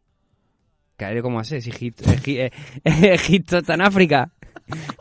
Caer 0.98 1.22
como 1.22 1.39
así, 1.39 1.56
es 1.56 1.68
Egipto, 1.68 2.04
Egi- 2.06 2.39
eh, 2.39 2.52
Egipto 3.14 3.58
está 3.58 3.74
en 3.74 3.82
África. 3.82 4.32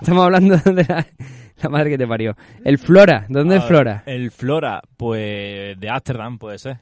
Estamos 0.00 0.24
hablando 0.24 0.56
de 0.72 0.84
la, 0.84 1.06
la 1.62 1.68
madre 1.68 1.90
que 1.90 1.98
te 1.98 2.06
parió. 2.06 2.36
El 2.64 2.78
Flora, 2.78 3.26
¿dónde 3.28 3.56
es 3.56 3.62
Ah, 3.62 3.66
Flora? 3.66 4.02
El 4.06 4.30
Flora, 4.30 4.82
pues 4.96 5.78
de 5.78 5.88
Ámsterdam 5.90 6.38
puede 6.38 6.58
ser. 6.58 6.78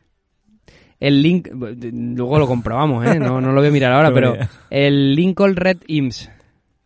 El 0.99 1.23
link, 1.23 1.49
luego 1.53 2.39
lo 2.39 2.47
comprobamos, 2.47 3.07
¿eh? 3.07 3.19
No, 3.19 3.41
no 3.41 3.53
lo 3.53 3.61
voy 3.61 3.69
a 3.69 3.73
mirar 3.73 3.93
ahora, 3.93 4.11
Pero 4.15 4.37
el 4.69 5.15
Lincoln 5.15 5.57
Red 5.57 5.79
Imps. 5.87 6.31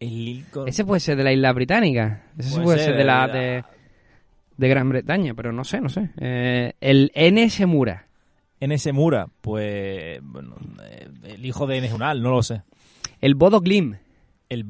El 0.01 0.25
Lincoln. 0.25 0.69
Ese 0.69 0.85
puede 0.85 1.01
ser 1.01 1.17
de 1.17 1.25
la 1.25 1.33
isla 1.33 1.53
británica. 1.53 2.23
Ese 2.39 2.51
Puede 2.53 2.65
puede 2.65 2.79
ser 2.79 2.87
ser 2.91 2.97
de 2.97 3.05
la 3.05 3.27
de 3.27 3.33
la- 3.33 3.39
de, 3.41 3.65
de 4.57 4.69
Gran 4.69 4.89
Bretaña, 4.89 5.35
pero 5.35 5.53
no 5.53 5.65
sé, 5.65 5.81
no 5.81 5.89
sé. 5.89 6.11
Eh, 6.21 6.73
el 6.81 7.11
NS 7.15 7.67
Mura. 7.67 8.07
NS 8.67 8.93
Mura, 8.93 9.27
pues 9.41 10.21
bueno, 10.23 10.57
eh, 10.83 11.09
el 11.25 11.45
hijo 11.47 11.67
de 11.67 11.79
Enes 11.79 11.93
Unal, 11.93 12.23
no 12.23 12.31
lo 12.31 12.43
sé. 12.43 12.63
El 13.21 13.35
Bodo 13.35 13.61
Glim. 13.61 13.97
El 14.49 14.67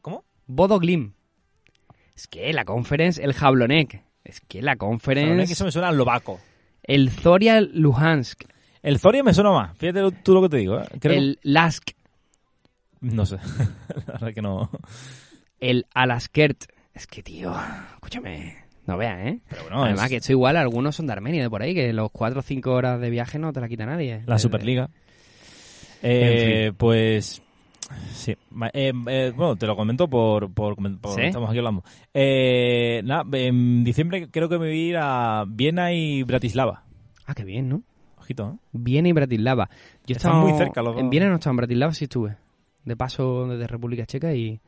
¿Cómo? 0.00 0.24
Bodo 0.46 0.78
Glim. 0.78 1.12
Es 2.14 2.26
que 2.26 2.52
la 2.52 2.64
conference, 2.64 3.22
el 3.22 3.32
Jablonek. 3.34 4.02
Es 4.24 4.40
que 4.40 4.62
la 4.62 4.76
conference. 4.76 5.52
Eso 5.52 5.64
me 5.64 5.70
suena 5.72 5.88
al 5.88 5.96
Lobaco. 5.96 6.40
El 6.82 7.10
Zoria 7.10 7.60
Luhansk. 7.60 8.44
El 8.82 8.98
Zoria 8.98 9.22
me 9.22 9.34
suena 9.34 9.50
más. 9.50 9.76
Fíjate 9.76 10.00
tú 10.22 10.34
lo 10.34 10.42
que 10.42 10.48
te 10.48 10.56
digo. 10.58 10.80
¿eh? 10.80 10.86
Creo- 11.00 11.18
El 11.18 11.38
Lask. 11.42 11.90
No 13.00 13.26
sé. 13.26 13.36
La 14.06 14.12
verdad 14.14 14.32
que 14.34 14.42
no. 14.42 14.70
El 15.60 15.86
Alaskert. 15.94 16.64
Es 16.94 17.06
que, 17.06 17.22
tío, 17.22 17.54
escúchame. 17.94 18.56
No 18.86 18.96
veas, 18.96 19.26
¿eh? 19.26 19.40
Pero 19.48 19.62
bueno, 19.64 19.82
Además, 19.84 20.04
es 20.04 20.10
que 20.10 20.16
esto 20.16 20.32
igual, 20.32 20.56
algunos 20.56 20.94
son 20.94 21.06
de 21.06 21.12
Armenia 21.12 21.42
de 21.42 21.50
por 21.50 21.60
ahí, 21.62 21.74
que 21.74 21.92
los 21.92 22.10
4 22.12 22.40
o 22.40 22.42
5 22.42 22.72
horas 22.72 23.00
de 23.00 23.10
viaje 23.10 23.38
no 23.38 23.52
te 23.52 23.60
la 23.60 23.68
quita 23.68 23.84
nadie. 23.86 24.22
la 24.26 24.36
Eh, 24.36 24.38
Superliga. 24.38 24.88
Eh, 26.02 26.72
Pues 26.76 27.42
sí. 28.12 28.32
Eh, 28.72 28.92
eh, 29.08 29.32
bueno, 29.36 29.56
te 29.56 29.66
lo 29.66 29.76
comento 29.76 30.08
por, 30.08 30.52
por, 30.52 30.76
por- 31.00 31.14
¿Sí? 31.14 31.22
estamos 31.22 31.48
aquí 31.50 31.58
hablando. 31.58 31.82
Eh, 32.14 33.00
nada, 33.04 33.24
en 33.38 33.82
diciembre 33.84 34.28
creo 34.30 34.48
que 34.48 34.58
me 34.58 34.66
voy 34.68 34.78
a 34.78 34.88
ir 34.90 34.96
a 34.98 35.44
Viena 35.48 35.92
y 35.92 36.22
Bratislava. 36.22 36.84
Ah, 37.26 37.34
qué 37.34 37.44
bien, 37.44 37.68
¿no? 37.68 37.82
Ojito, 38.18 38.54
¿eh? 38.54 38.58
Viena 38.72 39.08
y 39.08 39.12
Bratislava. 39.12 39.68
Yo 40.06 40.14
Están 40.16 40.32
estaba 40.32 40.40
muy 40.40 40.52
cerca 40.52 40.82
los. 40.82 40.98
En 40.98 41.10
Viena 41.10 41.28
no 41.28 41.34
estaba, 41.36 41.52
en 41.52 41.56
Bratislava 41.58 41.94
sí 41.94 42.04
estuve. 42.04 42.36
De 42.84 42.96
paso 42.96 43.48
desde 43.48 43.66
República 43.66 44.06
Checa 44.06 44.32
y, 44.34 44.60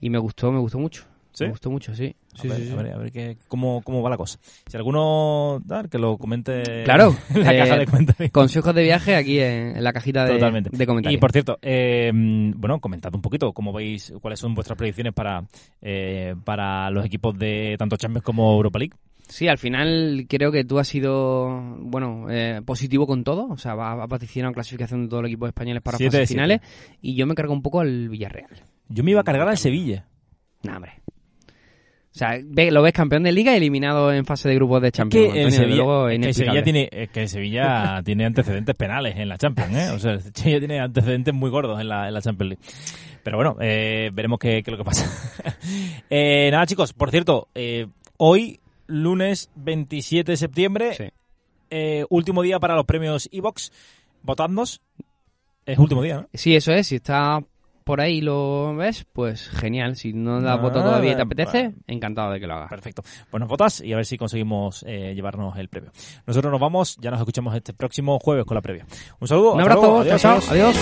y 0.00 0.10
me 0.10 0.18
gustó, 0.18 0.52
me 0.52 0.58
gustó 0.58 0.78
mucho. 0.78 1.04
¿Sí? 1.36 1.44
Me 1.44 1.50
gustó 1.50 1.70
mucho, 1.70 1.94
sí. 1.94 2.16
A 2.34 2.38
Sí, 2.40 2.48
ver, 2.48 2.62
sí, 2.62 2.70
a 2.72 2.76
ver, 2.76 2.92
a 2.94 2.96
ver 2.96 3.36
cómo, 3.46 3.82
cómo 3.82 4.00
va 4.00 4.08
la 4.08 4.16
cosa. 4.16 4.38
Si 4.66 4.74
alguno, 4.74 5.62
tal, 5.68 5.90
que 5.90 5.98
lo 5.98 6.16
comente 6.16 6.62
Claro, 6.84 7.14
en 7.34 7.40
la 7.44 7.54
eh, 7.54 7.58
caja 7.58 7.76
de 7.76 7.84
comentarios. 7.86 8.30
Consejos 8.30 8.74
de 8.74 8.82
viaje 8.82 9.16
aquí 9.16 9.38
en, 9.38 9.76
en 9.76 9.84
la 9.84 9.92
cajita 9.92 10.24
de, 10.24 10.32
Totalmente. 10.32 10.70
de 10.72 10.86
comentarios. 10.86 11.18
Y 11.18 11.20
por 11.20 11.32
cierto, 11.32 11.58
eh, 11.60 12.10
bueno, 12.14 12.80
comentad 12.80 13.14
un 13.14 13.20
poquito 13.20 13.52
cómo 13.52 13.70
veis, 13.74 14.14
cuáles 14.22 14.40
son 14.40 14.54
vuestras 14.54 14.78
predicciones 14.78 15.12
para, 15.12 15.44
eh, 15.82 16.34
para 16.42 16.90
los 16.90 17.04
equipos 17.04 17.38
de 17.38 17.76
tanto 17.78 17.98
Champions 17.98 18.24
como 18.24 18.54
Europa 18.54 18.78
League. 18.78 18.94
Sí, 19.28 19.46
al 19.48 19.58
final 19.58 20.24
creo 20.28 20.50
que 20.52 20.64
tú 20.64 20.78
has 20.78 20.88
sido, 20.88 21.76
bueno, 21.80 22.30
eh, 22.30 22.62
positivo 22.64 23.06
con 23.06 23.24
todo. 23.24 23.48
O 23.48 23.58
sea, 23.58 23.74
va 23.74 23.92
a 24.04 24.08
en 24.34 24.52
clasificación 24.54 25.02
de 25.02 25.08
todos 25.08 25.22
los 25.22 25.28
equipos 25.28 25.48
españoles 25.48 25.82
para 25.82 25.98
siete. 25.98 26.26
finales. 26.26 26.60
Y 27.02 27.14
yo 27.14 27.26
me 27.26 27.34
cargo 27.34 27.52
un 27.52 27.62
poco 27.62 27.80
al 27.80 28.08
Villarreal. 28.08 28.48
Yo 28.88 29.04
me 29.04 29.10
iba 29.10 29.20
a 29.20 29.24
cargar 29.24 29.48
al 29.48 29.58
Sevilla. 29.58 30.06
Nah, 30.62 30.76
hombre. 30.76 30.92
O 32.16 32.18
sea, 32.18 32.40
ve- 32.42 32.70
lo 32.70 32.80
ves 32.80 32.94
campeón 32.94 33.24
de 33.24 33.30
liga 33.30 33.52
y 33.52 33.58
eliminado 33.58 34.10
en 34.10 34.24
fase 34.24 34.48
de 34.48 34.54
grupos 34.54 34.80
de 34.80 34.90
Champions. 34.90 35.34
que 35.34 35.50
Sevilla, 35.50 35.76
luego 35.76 36.06
que. 36.06 36.32
Sevilla 36.32 36.62
tiene, 36.62 36.88
que 37.12 37.28
Sevilla 37.28 38.00
tiene 38.02 38.24
antecedentes 38.24 38.74
penales 38.74 39.16
en 39.18 39.28
la 39.28 39.36
Champions, 39.36 39.74
¿eh? 39.76 39.90
O 39.90 39.98
sea, 39.98 40.18
Sevilla 40.34 40.58
tiene 40.60 40.80
antecedentes 40.80 41.34
muy 41.34 41.50
gordos 41.50 41.78
en 41.78 41.88
la, 41.90 42.08
en 42.08 42.14
la 42.14 42.22
Champions 42.22 42.48
League. 42.58 42.64
Pero 43.22 43.36
bueno, 43.36 43.58
eh, 43.60 44.08
veremos 44.14 44.38
qué, 44.38 44.62
qué 44.62 44.70
es 44.70 44.72
lo 44.72 44.78
que 44.78 44.84
pasa. 44.84 45.04
eh, 46.08 46.48
nada, 46.50 46.64
chicos, 46.64 46.94
por 46.94 47.10
cierto, 47.10 47.48
eh, 47.54 47.86
hoy, 48.16 48.60
lunes 48.86 49.50
27 49.56 50.32
de 50.32 50.36
septiembre, 50.38 50.94
Sí. 50.94 52.04
último 52.08 52.40
día 52.40 52.58
para 52.58 52.76
los 52.76 52.86
premios 52.86 53.28
Evox. 53.30 53.72
Votadnos. 54.22 54.80
Es 55.66 55.78
último 55.78 56.02
día, 56.02 56.14
¿no? 56.22 56.28
Sí, 56.32 56.56
eso 56.56 56.72
es. 56.72 56.86
Si 56.86 56.96
está 56.96 57.40
por 57.86 58.00
ahí 58.00 58.20
lo 58.20 58.74
ves, 58.74 59.06
pues 59.12 59.48
genial. 59.48 59.94
Si 59.94 60.12
no 60.12 60.40
la 60.40 60.54
has 60.54 60.58
ah, 60.60 60.72
todavía 60.72 61.12
y 61.12 61.14
te 61.14 61.22
apetece, 61.22 61.72
encantado 61.86 62.32
de 62.32 62.40
que 62.40 62.48
lo 62.48 62.54
hagas. 62.54 62.68
Perfecto. 62.68 63.04
Pues 63.30 63.38
nos 63.40 63.48
votas 63.48 63.80
y 63.80 63.92
a 63.92 63.96
ver 63.96 64.04
si 64.04 64.18
conseguimos 64.18 64.84
eh, 64.88 65.14
llevarnos 65.14 65.56
el 65.56 65.68
premio. 65.68 65.92
Nosotros 66.26 66.50
nos 66.50 66.60
vamos, 66.60 66.96
ya 67.00 67.12
nos 67.12 67.20
escuchamos 67.20 67.54
este 67.54 67.74
próximo 67.74 68.18
jueves 68.18 68.44
con 68.44 68.56
la 68.56 68.60
previa. 68.60 68.86
Un 69.20 69.28
saludo. 69.28 69.52
Un 69.52 69.60
abrazo. 69.60 69.82
Luego, 69.82 70.00
adiós. 70.00 70.20
Chao, 70.20 70.40
adiós. 70.50 70.76